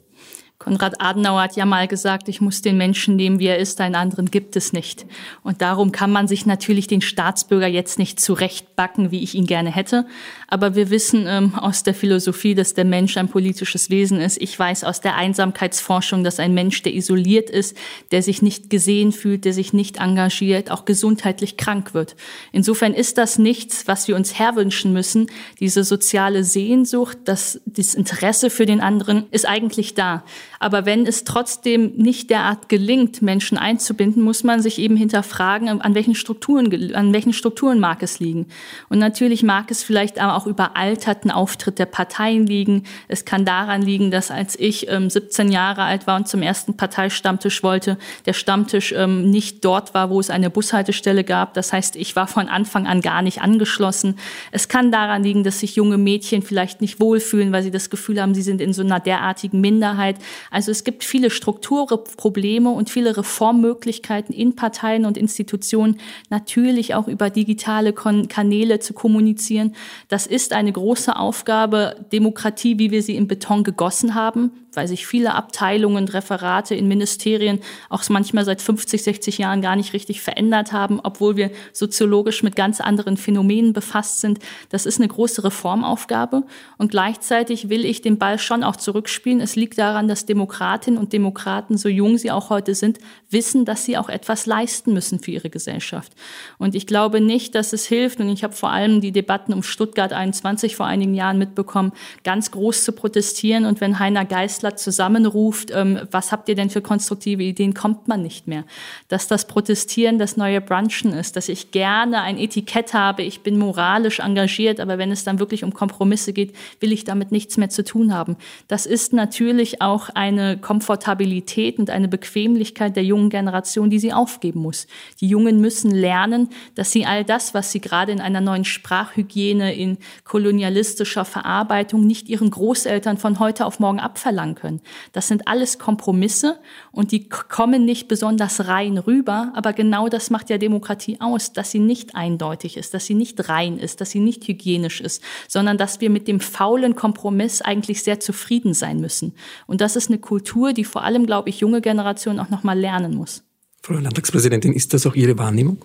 Konrad 0.61 1.01
Adenauer 1.01 1.41
hat 1.41 1.55
ja 1.55 1.65
mal 1.65 1.87
gesagt, 1.87 2.29
ich 2.29 2.39
muss 2.39 2.61
den 2.61 2.77
Menschen 2.77 3.15
nehmen, 3.15 3.39
wie 3.39 3.47
er 3.47 3.57
ist, 3.57 3.81
einen 3.81 3.95
anderen 3.95 4.29
gibt 4.29 4.55
es 4.55 4.73
nicht. 4.73 5.07
Und 5.41 5.63
darum 5.63 5.91
kann 5.91 6.11
man 6.11 6.27
sich 6.27 6.45
natürlich 6.45 6.85
den 6.85 7.01
Staatsbürger 7.01 7.65
jetzt 7.65 7.97
nicht 7.97 8.19
zurechtbacken, 8.19 9.09
wie 9.09 9.23
ich 9.23 9.33
ihn 9.33 9.47
gerne 9.47 9.71
hätte. 9.71 10.05
Aber 10.47 10.75
wir 10.75 10.91
wissen 10.91 11.25
ähm, 11.27 11.55
aus 11.55 11.81
der 11.81 11.95
Philosophie, 11.95 12.53
dass 12.53 12.75
der 12.75 12.85
Mensch 12.85 13.17
ein 13.17 13.27
politisches 13.27 13.89
Wesen 13.89 14.21
ist. 14.21 14.39
Ich 14.39 14.57
weiß 14.57 14.83
aus 14.83 15.01
der 15.01 15.15
Einsamkeitsforschung, 15.15 16.23
dass 16.23 16.39
ein 16.39 16.53
Mensch, 16.53 16.83
der 16.83 16.93
isoliert 16.93 17.49
ist, 17.49 17.75
der 18.11 18.21
sich 18.21 18.43
nicht 18.43 18.69
gesehen 18.69 19.13
fühlt, 19.13 19.45
der 19.45 19.53
sich 19.53 19.73
nicht 19.73 19.97
engagiert, 19.97 20.69
auch 20.69 20.85
gesundheitlich 20.85 21.57
krank 21.57 21.95
wird. 21.95 22.15
Insofern 22.51 22.93
ist 22.93 23.17
das 23.17 23.39
nichts, 23.39 23.87
was 23.87 24.07
wir 24.07 24.15
uns 24.15 24.37
herwünschen 24.37 24.93
müssen. 24.93 25.25
Diese 25.59 25.83
soziale 25.83 26.43
Sehnsucht, 26.43 27.17
das, 27.25 27.61
das 27.65 27.95
Interesse 27.95 28.51
für 28.51 28.67
den 28.67 28.79
anderen 28.79 29.25
ist 29.31 29.47
eigentlich 29.47 29.95
da. 29.95 30.23
Aber 30.61 30.85
wenn 30.85 31.07
es 31.07 31.23
trotzdem 31.23 31.93
nicht 31.95 32.29
derart 32.29 32.69
gelingt, 32.69 33.23
Menschen 33.23 33.57
einzubinden, 33.57 34.21
muss 34.21 34.43
man 34.43 34.61
sich 34.61 34.77
eben 34.77 34.95
hinterfragen, 34.95 35.81
an 35.81 35.95
welchen 35.95 36.13
Strukturen, 36.13 36.93
an 36.93 37.13
welchen 37.13 37.33
Strukturen 37.33 37.79
mag 37.79 38.03
es 38.03 38.19
liegen. 38.19 38.45
Und 38.87 38.99
natürlich 38.99 39.41
mag 39.41 39.71
es 39.71 39.81
vielleicht 39.81 40.21
auch 40.21 40.45
überalterten 40.45 41.31
Auftritt 41.31 41.79
der 41.79 41.87
Parteien 41.87 42.45
liegen. 42.45 42.83
Es 43.07 43.25
kann 43.25 43.43
daran 43.43 43.81
liegen, 43.81 44.11
dass 44.11 44.29
als 44.29 44.55
ich 44.59 44.87
ähm, 44.87 45.09
17 45.09 45.51
Jahre 45.51 45.81
alt 45.81 46.05
war 46.05 46.15
und 46.17 46.27
zum 46.27 46.43
ersten 46.43 46.77
Parteistammtisch 46.77 47.63
wollte, 47.63 47.97
der 48.27 48.33
Stammtisch 48.33 48.93
ähm, 48.95 49.31
nicht 49.31 49.65
dort 49.65 49.95
war, 49.95 50.11
wo 50.11 50.19
es 50.19 50.29
eine 50.29 50.51
Bushaltestelle 50.51 51.23
gab. 51.23 51.55
Das 51.55 51.73
heißt, 51.73 51.95
ich 51.95 52.15
war 52.15 52.27
von 52.27 52.47
Anfang 52.47 52.85
an 52.85 53.01
gar 53.01 53.23
nicht 53.23 53.41
angeschlossen. 53.41 54.19
Es 54.51 54.67
kann 54.67 54.91
daran 54.91 55.23
liegen, 55.23 55.43
dass 55.43 55.61
sich 55.61 55.75
junge 55.75 55.97
Mädchen 55.97 56.43
vielleicht 56.43 56.81
nicht 56.81 56.99
wohlfühlen, 56.99 57.51
weil 57.51 57.63
sie 57.63 57.71
das 57.71 57.89
Gefühl 57.89 58.21
haben, 58.21 58.35
sie 58.35 58.43
sind 58.43 58.61
in 58.61 58.73
so 58.73 58.83
einer 58.83 58.99
derartigen 58.99 59.59
Minderheit. 59.59 60.17
Also 60.51 60.69
es 60.69 60.83
gibt 60.83 61.03
viele 61.03 61.31
Strukturprobleme 61.31 62.69
und 62.69 62.89
viele 62.89 63.17
Reformmöglichkeiten 63.17 64.35
in 64.35 64.55
Parteien 64.55 65.05
und 65.05 65.17
Institutionen, 65.17 65.99
natürlich 66.29 66.93
auch 66.93 67.07
über 67.07 67.29
digitale 67.29 67.93
Kanäle 67.93 68.79
zu 68.79 68.93
kommunizieren. 68.93 69.73
Das 70.09 70.27
ist 70.27 70.53
eine 70.53 70.71
große 70.71 71.15
Aufgabe, 71.15 71.95
Demokratie, 72.11 72.77
wie 72.77 72.91
wir 72.91 73.01
sie 73.01 73.15
in 73.15 73.27
Beton 73.27 73.63
gegossen 73.63 74.13
haben, 74.13 74.51
weil 74.73 74.87
sich 74.87 75.07
viele 75.07 75.35
Abteilungen, 75.35 76.07
Referate 76.07 76.75
in 76.75 76.87
Ministerien 76.87 77.59
auch 77.89 78.07
manchmal 78.09 78.45
seit 78.45 78.61
50, 78.61 79.03
60 79.03 79.37
Jahren 79.37 79.61
gar 79.61 79.75
nicht 79.75 79.93
richtig 79.93 80.21
verändert 80.21 80.71
haben, 80.71 80.99
obwohl 81.03 81.35
wir 81.35 81.51
soziologisch 81.73 82.43
mit 82.43 82.55
ganz 82.55 82.81
anderen 82.81 83.17
Phänomenen 83.17 83.73
befasst 83.73 84.21
sind. 84.21 84.39
Das 84.69 84.85
ist 84.85 84.99
eine 84.99 85.07
große 85.07 85.43
Reformaufgabe. 85.43 86.43
Und 86.77 86.91
gleichzeitig 86.91 87.69
will 87.69 87.85
ich 87.85 88.01
den 88.01 88.17
Ball 88.17 88.39
schon 88.39 88.63
auch 88.63 88.75
zurückspielen. 88.75 89.41
Es 89.41 89.55
liegt 89.55 89.77
daran, 89.77 90.07
dass 90.07 90.25
Demokratinnen 90.25 90.99
und 90.99 91.13
Demokraten, 91.13 91.77
so 91.77 91.89
jung 91.89 92.17
sie 92.17 92.31
auch 92.31 92.49
heute 92.49 92.75
sind, 92.75 92.99
wissen, 93.29 93.65
dass 93.65 93.85
sie 93.85 93.97
auch 93.97 94.09
etwas 94.09 94.45
leisten 94.45 94.93
müssen 94.93 95.19
für 95.19 95.31
ihre 95.31 95.49
Gesellschaft. 95.49 96.13
Und 96.57 96.75
ich 96.75 96.87
glaube 96.87 97.21
nicht, 97.21 97.55
dass 97.55 97.73
es 97.73 97.85
hilft, 97.85 98.19
und 98.19 98.29
ich 98.29 98.43
habe 98.43 98.53
vor 98.53 98.71
allem 98.71 99.01
die 99.01 99.11
Debatten 99.11 99.53
um 99.53 99.63
Stuttgart 99.63 100.13
21 100.13 100.75
vor 100.75 100.85
einigen 100.85 101.13
Jahren 101.13 101.37
mitbekommen, 101.37 101.91
ganz 102.23 102.51
groß 102.51 102.83
zu 102.83 102.91
protestieren. 102.91 103.65
Und 103.65 103.81
wenn 103.81 103.99
Heiner 103.99 104.25
Geist 104.25 104.60
Wissenschaftler 104.61 104.75
zusammenruft, 104.75 105.71
ähm, 105.73 105.99
was 106.11 106.31
habt 106.31 106.49
ihr 106.49 106.55
denn 106.55 106.69
für 106.69 106.81
konstruktive 106.81 107.43
Ideen, 107.43 107.73
kommt 107.73 108.07
man 108.07 108.21
nicht 108.21 108.47
mehr. 108.47 108.63
Dass 109.07 109.27
das 109.27 109.47
Protestieren 109.47 110.19
das 110.19 110.37
neue 110.37 110.61
Brunchen 110.61 111.13
ist, 111.13 111.35
dass 111.35 111.49
ich 111.49 111.71
gerne 111.71 112.21
ein 112.21 112.37
Etikett 112.37 112.93
habe, 112.93 113.23
ich 113.23 113.41
bin 113.41 113.57
moralisch 113.57 114.19
engagiert, 114.19 114.79
aber 114.79 114.97
wenn 114.97 115.11
es 115.11 115.23
dann 115.23 115.39
wirklich 115.39 115.63
um 115.63 115.73
Kompromisse 115.73 116.33
geht, 116.33 116.53
will 116.79 116.91
ich 116.91 117.03
damit 117.03 117.31
nichts 117.31 117.57
mehr 117.57 117.69
zu 117.69 117.83
tun 117.83 118.13
haben. 118.13 118.37
Das 118.67 118.85
ist 118.85 119.13
natürlich 119.13 119.81
auch 119.81 120.09
eine 120.09 120.57
Komfortabilität 120.57 121.79
und 121.79 121.89
eine 121.89 122.07
Bequemlichkeit 122.07 122.95
der 122.95 123.03
jungen 123.03 123.29
Generation, 123.29 123.89
die 123.89 123.99
sie 123.99 124.13
aufgeben 124.13 124.61
muss. 124.61 124.87
Die 125.19 125.27
Jungen 125.27 125.61
müssen 125.61 125.91
lernen, 125.91 126.49
dass 126.75 126.91
sie 126.91 127.05
all 127.05 127.23
das, 127.23 127.53
was 127.53 127.71
sie 127.71 127.81
gerade 127.81 128.11
in 128.11 128.21
einer 128.21 128.41
neuen 128.41 128.65
Sprachhygiene, 128.65 129.73
in 129.73 129.97
kolonialistischer 130.23 131.25
Verarbeitung 131.25 132.05
nicht 132.05 132.29
ihren 132.29 132.51
Großeltern 132.51 133.17
von 133.17 133.39
heute 133.39 133.65
auf 133.65 133.79
morgen 133.79 133.99
abverlangen 133.99 134.50
sagen 134.51 134.55
können. 134.55 134.81
Das 135.11 135.27
sind 135.27 135.47
alles 135.47 135.79
Kompromisse 135.79 136.59
und 136.91 137.11
die 137.11 137.29
kommen 137.29 137.85
nicht 137.85 138.07
besonders 138.07 138.67
rein 138.67 138.97
rüber, 138.97 139.51
aber 139.55 139.73
genau 139.73 140.07
das 140.09 140.29
macht 140.29 140.49
ja 140.49 140.57
Demokratie 140.57 141.17
aus, 141.19 141.53
dass 141.53 141.71
sie 141.71 141.79
nicht 141.79 142.15
eindeutig 142.15 142.77
ist, 142.77 142.93
dass 142.93 143.05
sie 143.05 143.13
nicht 143.13 143.49
rein 143.49 143.77
ist, 143.77 144.01
dass 144.01 144.11
sie 144.11 144.19
nicht 144.19 144.47
hygienisch 144.47 145.01
ist, 145.01 145.21
sondern 145.47 145.77
dass 145.77 146.01
wir 146.01 146.09
mit 146.09 146.27
dem 146.27 146.39
faulen 146.39 146.95
Kompromiss 146.95 147.61
eigentlich 147.61 148.03
sehr 148.03 148.19
zufrieden 148.19 148.73
sein 148.73 148.99
müssen. 148.99 149.33
Und 149.67 149.81
das 149.81 149.95
ist 149.95 150.09
eine 150.09 150.19
Kultur, 150.19 150.73
die 150.73 150.83
vor 150.83 151.03
allem, 151.03 151.25
glaube 151.25 151.49
ich, 151.49 151.59
junge 151.59 151.81
Generationen 151.81 152.39
auch 152.39 152.49
noch 152.49 152.63
mal 152.63 152.77
lernen 152.77 153.15
muss. 153.15 153.43
Frau 153.83 153.93
Landtagspräsidentin, 153.93 154.73
ist 154.73 154.93
das 154.93 155.07
auch 155.07 155.15
Ihre 155.15 155.37
Wahrnehmung? 155.37 155.77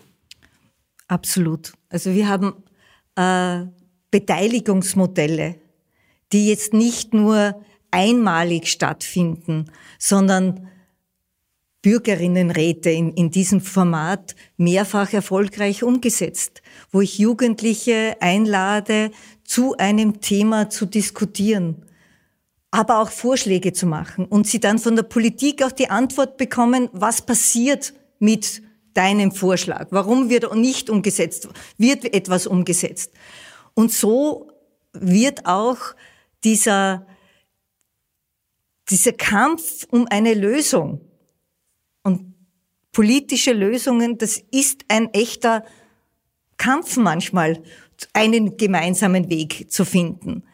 Absolut. 1.09 1.73
Also 1.89 2.13
wir 2.13 2.29
haben 2.29 2.53
äh, 3.15 3.67
Beteiligungsmodelle, 4.11 5.57
die 6.33 6.49
jetzt 6.49 6.75
nicht 6.75 7.15
nur 7.15 7.55
einmalig 7.97 8.69
stattfinden, 8.69 9.71
sondern 9.99 10.69
Bürgerinnenräte 11.81 12.91
in, 12.91 13.15
in 13.15 13.31
diesem 13.31 13.63
Format 13.63 14.37
mehrfach 14.59 15.15
erfolgreich 15.15 15.83
umgesetzt, 15.83 16.61
wo 16.93 17.01
ich 17.01 17.19
Jugendliche 17.19 18.17
einlade, 18.21 19.11
zu 19.45 19.77
einem 19.79 20.21
Thema 20.21 20.69
zu 20.69 20.85
diskutieren, 20.85 21.87
aber 22.71 23.01
auch 23.01 23.11
Vorschläge 23.11 23.73
zu 23.73 23.87
machen 23.87 24.27
und 24.27 24.47
sie 24.47 24.61
dann 24.61 24.79
von 24.79 24.97
der 24.97 25.05
Politik 25.05 25.63
auch 25.63 25.73
die 25.73 25.89
Antwort 25.89 26.37
bekommen, 26.37 26.91
was 26.93 27.23
passiert 27.23 27.95
mit 28.19 28.63
deinem 28.93 29.33
Vorschlag, 29.33 29.87
warum 29.91 30.29
wird 30.29 30.55
nicht 30.55 30.91
umgesetzt, 30.91 31.49
wird 31.79 32.13
etwas 32.13 32.47
umgesetzt. 32.47 33.13
Und 33.75 33.91
so 33.93 34.51
wird 34.93 35.47
auch 35.47 35.79
dieser 36.45 37.07
dieser 38.89 39.13
Kampf 39.13 39.87
um 39.91 40.07
eine 40.09 40.35
Lösung 40.35 41.01
und 42.03 42.35
politische 42.93 43.53
Lösungen, 43.53 44.19
das 44.19 44.43
ist 44.51 44.85
ein 44.89 45.13
echter 45.13 45.65
Kampf 46.57 46.97
manchmal, 46.97 47.63
einen 48.13 48.57
gemeinsamen 48.57 49.29
Weg 49.29 49.71
zu 49.71 49.85
finden. 49.85 50.45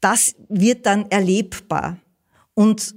Das 0.00 0.34
wird 0.48 0.86
dann 0.86 1.10
erlebbar. 1.10 1.98
Und 2.54 2.94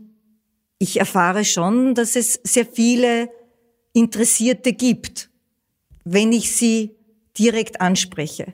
ich 0.79 0.99
erfahre 0.99 1.45
schon, 1.45 1.95
dass 1.95 2.15
es 2.15 2.39
sehr 2.43 2.65
viele 2.65 3.29
Interessierte 3.93 4.73
gibt, 4.73 5.29
wenn 6.03 6.31
ich 6.31 6.55
sie 6.55 6.91
direkt 7.37 7.81
anspreche. 7.81 8.53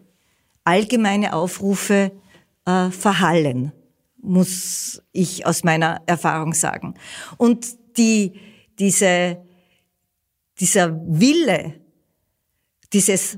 Allgemeine 0.63 1.33
Aufrufe 1.33 2.11
äh, 2.65 2.89
verhallen 2.89 3.73
muss 4.23 5.01
ich 5.11 5.45
aus 5.45 5.63
meiner 5.63 6.01
Erfahrung 6.05 6.53
sagen. 6.53 6.95
Und 7.37 7.67
die, 7.97 8.33
diese, 8.79 9.43
dieser 10.59 10.99
Wille, 11.05 11.75
dieses, 12.91 13.37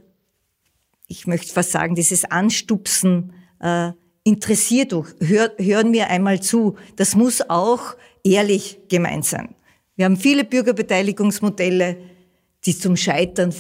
ich 1.08 1.28
möchte 1.28 1.52
fast 1.52 1.72
sagen, 1.72 1.96
dieses 1.96 2.26
Anstupsen, 2.26 3.34
äh, 3.60 3.92
interessiert 4.24 4.92
durch, 4.92 5.14
hör, 5.20 5.52
hören 5.58 5.94
wir 5.94 6.10
einmal 6.10 6.42
zu. 6.42 6.76
Das 6.96 7.16
muss 7.16 7.42
auch 7.48 7.96
ehrlich 8.24 8.80
gemeint 8.90 9.26
sein. 9.26 9.56
Wir 9.96 10.06
haben 10.06 10.18
viele 10.18 10.44
Bürgerbeteiligungsmodelle, 10.44 11.98
die 12.66 12.78
zum 12.78 12.98
Scheitern 12.98 13.54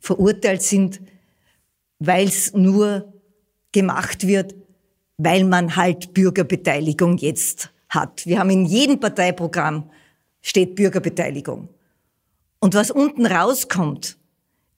verurteilt 0.00 0.62
sind, 0.62 1.00
weil 1.98 2.26
es 2.26 2.52
nur 2.54 3.12
gemacht 3.72 4.26
wird, 4.26 4.54
weil 5.18 5.44
man 5.44 5.76
halt 5.76 6.14
Bürgerbeteiligung 6.14 7.16
jetzt 7.18 7.70
hat. 7.88 8.26
Wir 8.26 8.38
haben 8.38 8.50
in 8.50 8.66
jedem 8.66 9.00
Parteiprogramm 9.00 9.90
steht 10.42 10.74
Bürgerbeteiligung. 10.76 11.68
Und 12.58 12.74
was 12.74 12.90
unten 12.90 13.26
rauskommt, 13.26 14.16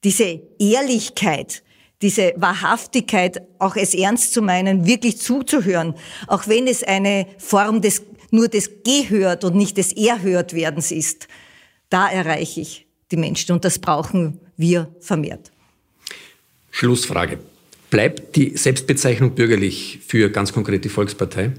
diese 0.03 0.41
Ehrlichkeit, 0.59 1.63
diese 2.01 2.33
Wahrhaftigkeit, 2.37 3.41
auch 3.59 3.75
es 3.75 3.93
ernst 3.93 4.33
zu 4.33 4.41
meinen, 4.41 4.85
wirklich 4.85 5.19
zuzuhören, 5.19 5.95
auch 6.27 6.47
wenn 6.47 6.67
es 6.67 6.83
eine 6.83 7.27
Form 7.37 7.81
des, 7.81 8.03
nur 8.31 8.47
des 8.47 8.83
Gehört 8.83 9.43
und 9.43 9.55
nicht 9.55 9.77
des 9.77 9.91
Erhörtwerdens 9.93 10.91
ist, 10.91 11.27
da 11.89 12.09
erreiche 12.09 12.61
ich 12.61 12.87
die 13.11 13.17
Menschen 13.17 13.53
und 13.53 13.65
das 13.65 13.79
brauchen 13.79 14.39
wir 14.55 14.93
vermehrt. 14.99 15.51
Schlussfrage. 16.71 17.39
Bleibt 17.89 18.35
die 18.35 18.55
Selbstbezeichnung 18.55 19.35
bürgerlich 19.35 19.99
für 20.05 20.29
ganz 20.29 20.53
konkret 20.53 20.85
die 20.85 20.89
Volkspartei 20.89 21.53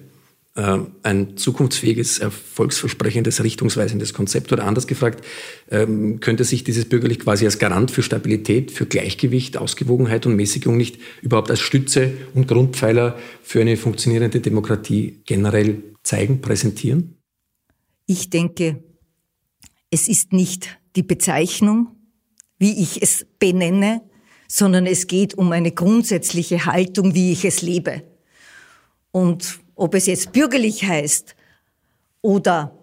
äh, 0.55 0.79
ein 1.03 1.37
zukunftsfähiges, 1.37 2.21
erfolgsversprechendes, 2.21 3.43
richtungsweisendes 3.43 4.15
Konzept? 4.15 4.53
Oder 4.53 4.65
anders 4.65 4.87
gefragt, 4.87 5.25
ähm, 5.71 6.21
könnte 6.21 6.45
sich 6.45 6.63
dieses 6.63 6.89
bürgerlich 6.89 7.19
quasi 7.19 7.47
als 7.47 7.59
Garant 7.59 7.91
für 7.91 8.03
Stabilität, 8.03 8.71
für 8.71 8.87
Gleichgewicht, 8.87 9.57
Ausgewogenheit 9.57 10.27
und 10.27 10.37
Mäßigung 10.37 10.77
nicht 10.77 10.99
überhaupt 11.23 11.51
als 11.51 11.61
Stütze 11.61 12.13
und 12.35 12.47
Grundpfeiler 12.47 13.19
für 13.43 13.61
eine 13.61 13.77
funktionierende 13.77 14.41
Demokratie 14.41 15.23
generell 15.27 15.83
zeigen, 16.05 16.41
präsentieren? 16.41 17.17
Ich 18.07 18.31
denke, 18.31 18.83
es 19.91 20.09
ist 20.09 20.33
nicht 20.33 20.79
die 20.97 21.03
Bezeichnung, 21.03 21.97
wie 22.59 22.83
ich 22.83 23.03
es 23.03 23.27
benenne, 23.39 24.03
sondern 24.53 24.85
es 24.87 25.07
geht 25.07 25.35
um 25.35 25.53
eine 25.53 25.71
grundsätzliche 25.71 26.67
Haltung, 26.67 27.15
wie 27.15 27.31
ich 27.31 27.45
es 27.45 27.63
lebe. 27.63 28.03
Und 29.13 29.61
ob 29.77 29.95
es 29.95 30.07
jetzt 30.07 30.33
bürgerlich 30.33 30.83
heißt 30.83 31.37
oder 32.21 32.77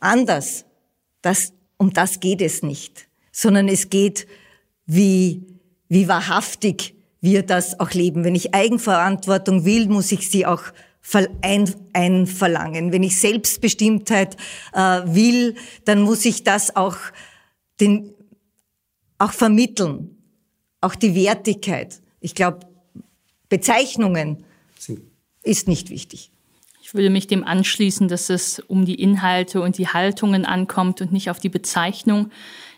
anders, 0.00 0.64
das, 1.20 1.52
um 1.76 1.92
das 1.92 2.18
geht 2.18 2.42
es 2.42 2.64
nicht, 2.64 3.06
sondern 3.30 3.68
es 3.68 3.88
geht, 3.88 4.26
wie, 4.86 5.46
wie 5.88 6.08
wahrhaftig 6.08 6.96
wir 7.20 7.44
das 7.44 7.78
auch 7.78 7.92
leben. 7.92 8.24
Wenn 8.24 8.34
ich 8.34 8.52
Eigenverantwortung 8.52 9.64
will, 9.64 9.86
muss 9.86 10.10
ich 10.10 10.28
sie 10.28 10.44
auch 10.44 10.64
ein, 11.40 11.72
einverlangen. 11.92 12.90
Wenn 12.90 13.04
ich 13.04 13.20
Selbstbestimmtheit 13.20 14.36
äh, 14.72 15.02
will, 15.04 15.54
dann 15.84 16.02
muss 16.02 16.24
ich 16.24 16.42
das 16.42 16.74
auch, 16.74 16.96
den, 17.78 18.12
auch 19.18 19.30
vermitteln 19.30 20.11
auch 20.82 20.94
die 20.94 21.14
Wertigkeit. 21.14 22.02
Ich 22.20 22.34
glaube, 22.34 22.60
Bezeichnungen 23.48 24.44
ist 25.42 25.68
nicht 25.68 25.88
wichtig. 25.88 26.30
Ich 26.82 26.94
würde 26.94 27.08
mich 27.08 27.26
dem 27.26 27.44
anschließen, 27.44 28.08
dass 28.08 28.28
es 28.28 28.58
um 28.58 28.84
die 28.84 28.96
Inhalte 28.96 29.62
und 29.62 29.78
die 29.78 29.88
Haltungen 29.88 30.44
ankommt 30.44 31.00
und 31.00 31.12
nicht 31.12 31.30
auf 31.30 31.38
die 31.38 31.48
Bezeichnung. 31.48 32.30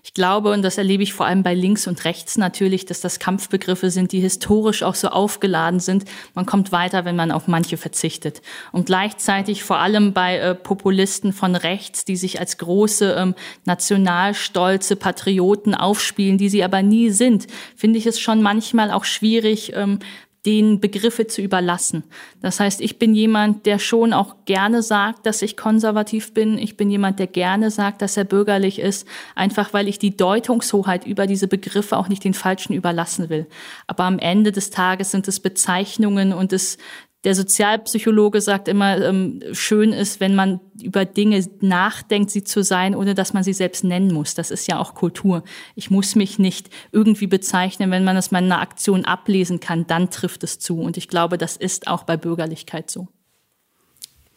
Ich 0.06 0.12
glaube, 0.12 0.52
und 0.52 0.60
das 0.60 0.76
erlebe 0.76 1.02
ich 1.02 1.14
vor 1.14 1.24
allem 1.24 1.42
bei 1.42 1.54
links 1.54 1.86
und 1.86 2.04
rechts 2.04 2.36
natürlich, 2.36 2.84
dass 2.84 3.00
das 3.00 3.18
Kampfbegriffe 3.18 3.88
sind, 3.88 4.12
die 4.12 4.20
historisch 4.20 4.82
auch 4.82 4.96
so 4.96 5.08
aufgeladen 5.08 5.80
sind. 5.80 6.04
Man 6.34 6.44
kommt 6.44 6.72
weiter, 6.72 7.06
wenn 7.06 7.16
man 7.16 7.32
auf 7.32 7.48
manche 7.48 7.78
verzichtet. 7.78 8.42
Und 8.70 8.84
gleichzeitig 8.84 9.64
vor 9.64 9.78
allem 9.78 10.12
bei 10.12 10.36
äh, 10.36 10.54
Populisten 10.54 11.32
von 11.32 11.56
rechts, 11.56 12.04
die 12.04 12.16
sich 12.16 12.38
als 12.38 12.58
große 12.58 13.16
ähm, 13.18 13.34
nationalstolze 13.64 14.96
Patrioten 14.96 15.74
aufspielen, 15.74 16.36
die 16.36 16.50
sie 16.50 16.62
aber 16.62 16.82
nie 16.82 17.08
sind, 17.08 17.46
finde 17.74 17.98
ich 17.98 18.04
es 18.04 18.20
schon 18.20 18.42
manchmal 18.42 18.90
auch 18.90 19.04
schwierig, 19.04 19.72
ähm, 19.74 20.00
den 20.46 20.78
Begriffe 20.78 21.26
zu 21.26 21.40
überlassen. 21.40 22.04
Das 22.42 22.60
heißt, 22.60 22.80
ich 22.82 22.98
bin 22.98 23.14
jemand, 23.14 23.64
der 23.64 23.78
schon 23.78 24.12
auch 24.12 24.36
gerne 24.44 24.82
sagt, 24.82 25.24
dass 25.24 25.40
ich 25.40 25.56
konservativ 25.56 26.34
bin. 26.34 26.58
Ich 26.58 26.76
bin 26.76 26.90
jemand, 26.90 27.18
der 27.18 27.26
gerne 27.26 27.70
sagt, 27.70 28.02
dass 28.02 28.16
er 28.16 28.24
bürgerlich 28.24 28.78
ist, 28.78 29.08
einfach 29.34 29.72
weil 29.72 29.88
ich 29.88 29.98
die 29.98 30.16
Deutungshoheit 30.16 31.06
über 31.06 31.26
diese 31.26 31.48
Begriffe 31.48 31.96
auch 31.96 32.08
nicht 32.08 32.24
den 32.24 32.34
Falschen 32.34 32.74
überlassen 32.74 33.30
will. 33.30 33.46
Aber 33.86 34.04
am 34.04 34.18
Ende 34.18 34.52
des 34.52 34.68
Tages 34.70 35.10
sind 35.12 35.28
es 35.28 35.40
Bezeichnungen 35.40 36.34
und 36.34 36.52
es 36.52 36.76
der 37.24 37.34
Sozialpsychologe 37.34 38.40
sagt 38.40 38.68
immer, 38.68 39.00
ähm, 39.00 39.40
schön 39.52 39.92
ist, 39.92 40.20
wenn 40.20 40.34
man 40.34 40.60
über 40.82 41.04
Dinge 41.06 41.42
nachdenkt, 41.60 42.30
sie 42.30 42.44
zu 42.44 42.62
sein, 42.62 42.94
ohne 42.94 43.14
dass 43.14 43.32
man 43.32 43.42
sie 43.42 43.54
selbst 43.54 43.82
nennen 43.82 44.12
muss. 44.12 44.34
Das 44.34 44.50
ist 44.50 44.68
ja 44.68 44.78
auch 44.78 44.94
Kultur. 44.94 45.42
Ich 45.74 45.90
muss 45.90 46.16
mich 46.16 46.38
nicht 46.38 46.68
irgendwie 46.92 47.26
bezeichnen. 47.26 47.90
Wenn 47.90 48.04
man 48.04 48.16
es 48.16 48.30
meiner 48.30 48.60
Aktion 48.60 49.04
ablesen 49.04 49.60
kann, 49.60 49.86
dann 49.86 50.10
trifft 50.10 50.44
es 50.44 50.58
zu. 50.58 50.80
Und 50.80 50.96
ich 50.96 51.08
glaube, 51.08 51.38
das 51.38 51.56
ist 51.56 51.86
auch 51.86 52.02
bei 52.02 52.16
Bürgerlichkeit 52.16 52.90
so. 52.90 53.08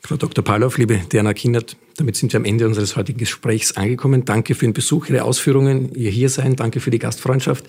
Frau 0.08 0.16
Dr. 0.16 0.42
Palow, 0.42 0.72
liebe 0.78 1.02
Diana 1.12 1.34
Kindert, 1.34 1.76
damit 1.98 2.16
sind 2.16 2.32
wir 2.32 2.38
am 2.40 2.46
Ende 2.46 2.66
unseres 2.66 2.96
heutigen 2.96 3.20
Gesprächs 3.20 3.76
angekommen. 3.76 4.24
Danke 4.24 4.56
für 4.56 4.66
den 4.66 4.72
Besuch, 4.72 5.10
Ihre 5.10 5.24
Ausführungen, 5.24 5.94
Ihr 5.96 6.12
Hiersein. 6.12 6.56
Danke 6.56 6.80
für 6.80 6.92
die 6.92 6.98
Gastfreundschaft. 6.98 7.66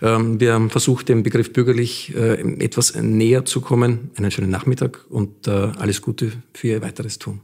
Ähm, 0.00 0.40
wir 0.40 0.54
haben 0.54 0.70
versucht, 0.70 1.10
dem 1.10 1.22
Begriff 1.22 1.52
bürgerlich 1.52 2.14
äh, 2.16 2.40
etwas 2.64 2.94
näher 2.94 3.44
zu 3.44 3.60
kommen. 3.60 4.10
Einen 4.16 4.30
schönen 4.30 4.48
Nachmittag 4.48 5.04
und 5.10 5.46
äh, 5.46 5.50
alles 5.50 6.00
Gute 6.00 6.32
für 6.54 6.68
Ihr 6.68 6.80
weiteres 6.80 7.18
Tun. 7.18 7.42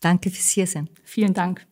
Danke 0.00 0.28
fürs 0.30 0.48
Hiersein. 0.48 0.88
Vielen 1.04 1.32
Dank. 1.32 1.64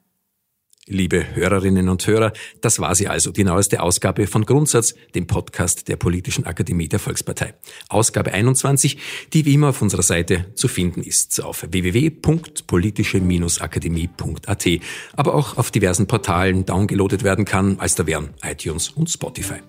Liebe 0.89 1.37
Hörerinnen 1.37 1.89
und 1.89 2.05
Hörer, 2.09 2.33
das 2.61 2.80
war 2.80 2.97
sie 2.97 3.07
also, 3.07 3.30
die 3.30 3.45
neueste 3.45 3.80
Ausgabe 3.80 4.26
von 4.26 4.45
Grundsatz, 4.45 4.97
dem 5.14 5.28
Podcast 5.28 5.87
der 5.87 5.95
Politischen 5.95 6.45
Akademie 6.45 6.89
der 6.89 6.99
Volkspartei. 6.99 7.55
Ausgabe 7.89 8.33
21, 8.33 8.99
die 9.33 9.45
wie 9.45 9.55
immer 9.55 9.68
auf 9.68 9.80
unserer 9.80 10.03
Seite 10.03 10.47
zu 10.57 10.66
finden 10.66 11.05
ist, 11.05 11.41
auf 11.41 11.64
www.politische-akademie.at, 11.70 14.68
aber 15.12 15.35
auch 15.35 15.57
auf 15.57 15.70
diversen 15.70 16.09
Portalen 16.09 16.66
downgeloadet 16.66 17.22
werden 17.22 17.45
kann, 17.45 17.78
als 17.78 17.95
da 17.95 18.09
wären 18.09 18.30
iTunes 18.43 18.89
und 18.89 19.09
Spotify. 19.09 19.61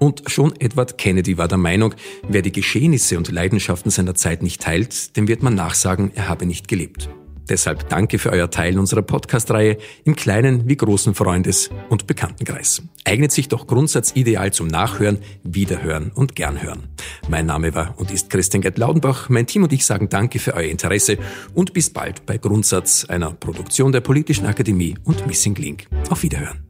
Und 0.00 0.24
schon 0.26 0.52
Edward 0.58 0.98
Kennedy 0.98 1.38
war 1.38 1.46
der 1.46 1.58
Meinung, 1.58 1.94
wer 2.28 2.42
die 2.42 2.50
Geschehnisse 2.50 3.18
und 3.18 3.30
Leidenschaften 3.30 3.92
seiner 3.92 4.16
Zeit 4.16 4.42
nicht 4.42 4.60
teilt, 4.60 5.16
dem 5.16 5.28
wird 5.28 5.44
man 5.44 5.54
nachsagen, 5.54 6.10
er 6.16 6.28
habe 6.28 6.44
nicht 6.44 6.66
gelebt. 6.66 7.08
Deshalb 7.50 7.88
danke 7.88 8.18
für 8.20 8.30
euer 8.30 8.48
Teilen 8.48 8.78
unserer 8.78 9.02
Podcast-Reihe 9.02 9.76
im 10.04 10.14
kleinen 10.14 10.68
wie 10.68 10.76
großen 10.76 11.14
Freundes- 11.14 11.68
und 11.88 12.06
Bekanntenkreis. 12.06 12.82
Eignet 13.04 13.32
sich 13.32 13.48
doch 13.48 13.66
grundsatzideal 13.66 14.52
zum 14.52 14.68
Nachhören, 14.68 15.18
Wiederhören 15.42 16.12
und 16.14 16.36
Gernhören. 16.36 16.84
Mein 17.28 17.46
Name 17.46 17.74
war 17.74 17.98
und 17.98 18.12
ist 18.12 18.30
Christian 18.30 18.62
Gerd 18.62 18.78
Laudenbach. 18.78 19.28
Mein 19.28 19.48
Team 19.48 19.64
und 19.64 19.72
ich 19.72 19.84
sagen 19.84 20.08
danke 20.08 20.38
für 20.38 20.54
euer 20.54 20.70
Interesse 20.70 21.18
und 21.52 21.72
bis 21.72 21.90
bald 21.90 22.24
bei 22.24 22.38
Grundsatz, 22.38 23.04
einer 23.06 23.32
Produktion 23.32 23.90
der 23.90 24.00
Politischen 24.00 24.46
Akademie 24.46 24.94
und 25.04 25.26
Missing 25.26 25.56
Link. 25.56 25.86
Auf 26.08 26.22
Wiederhören. 26.22 26.60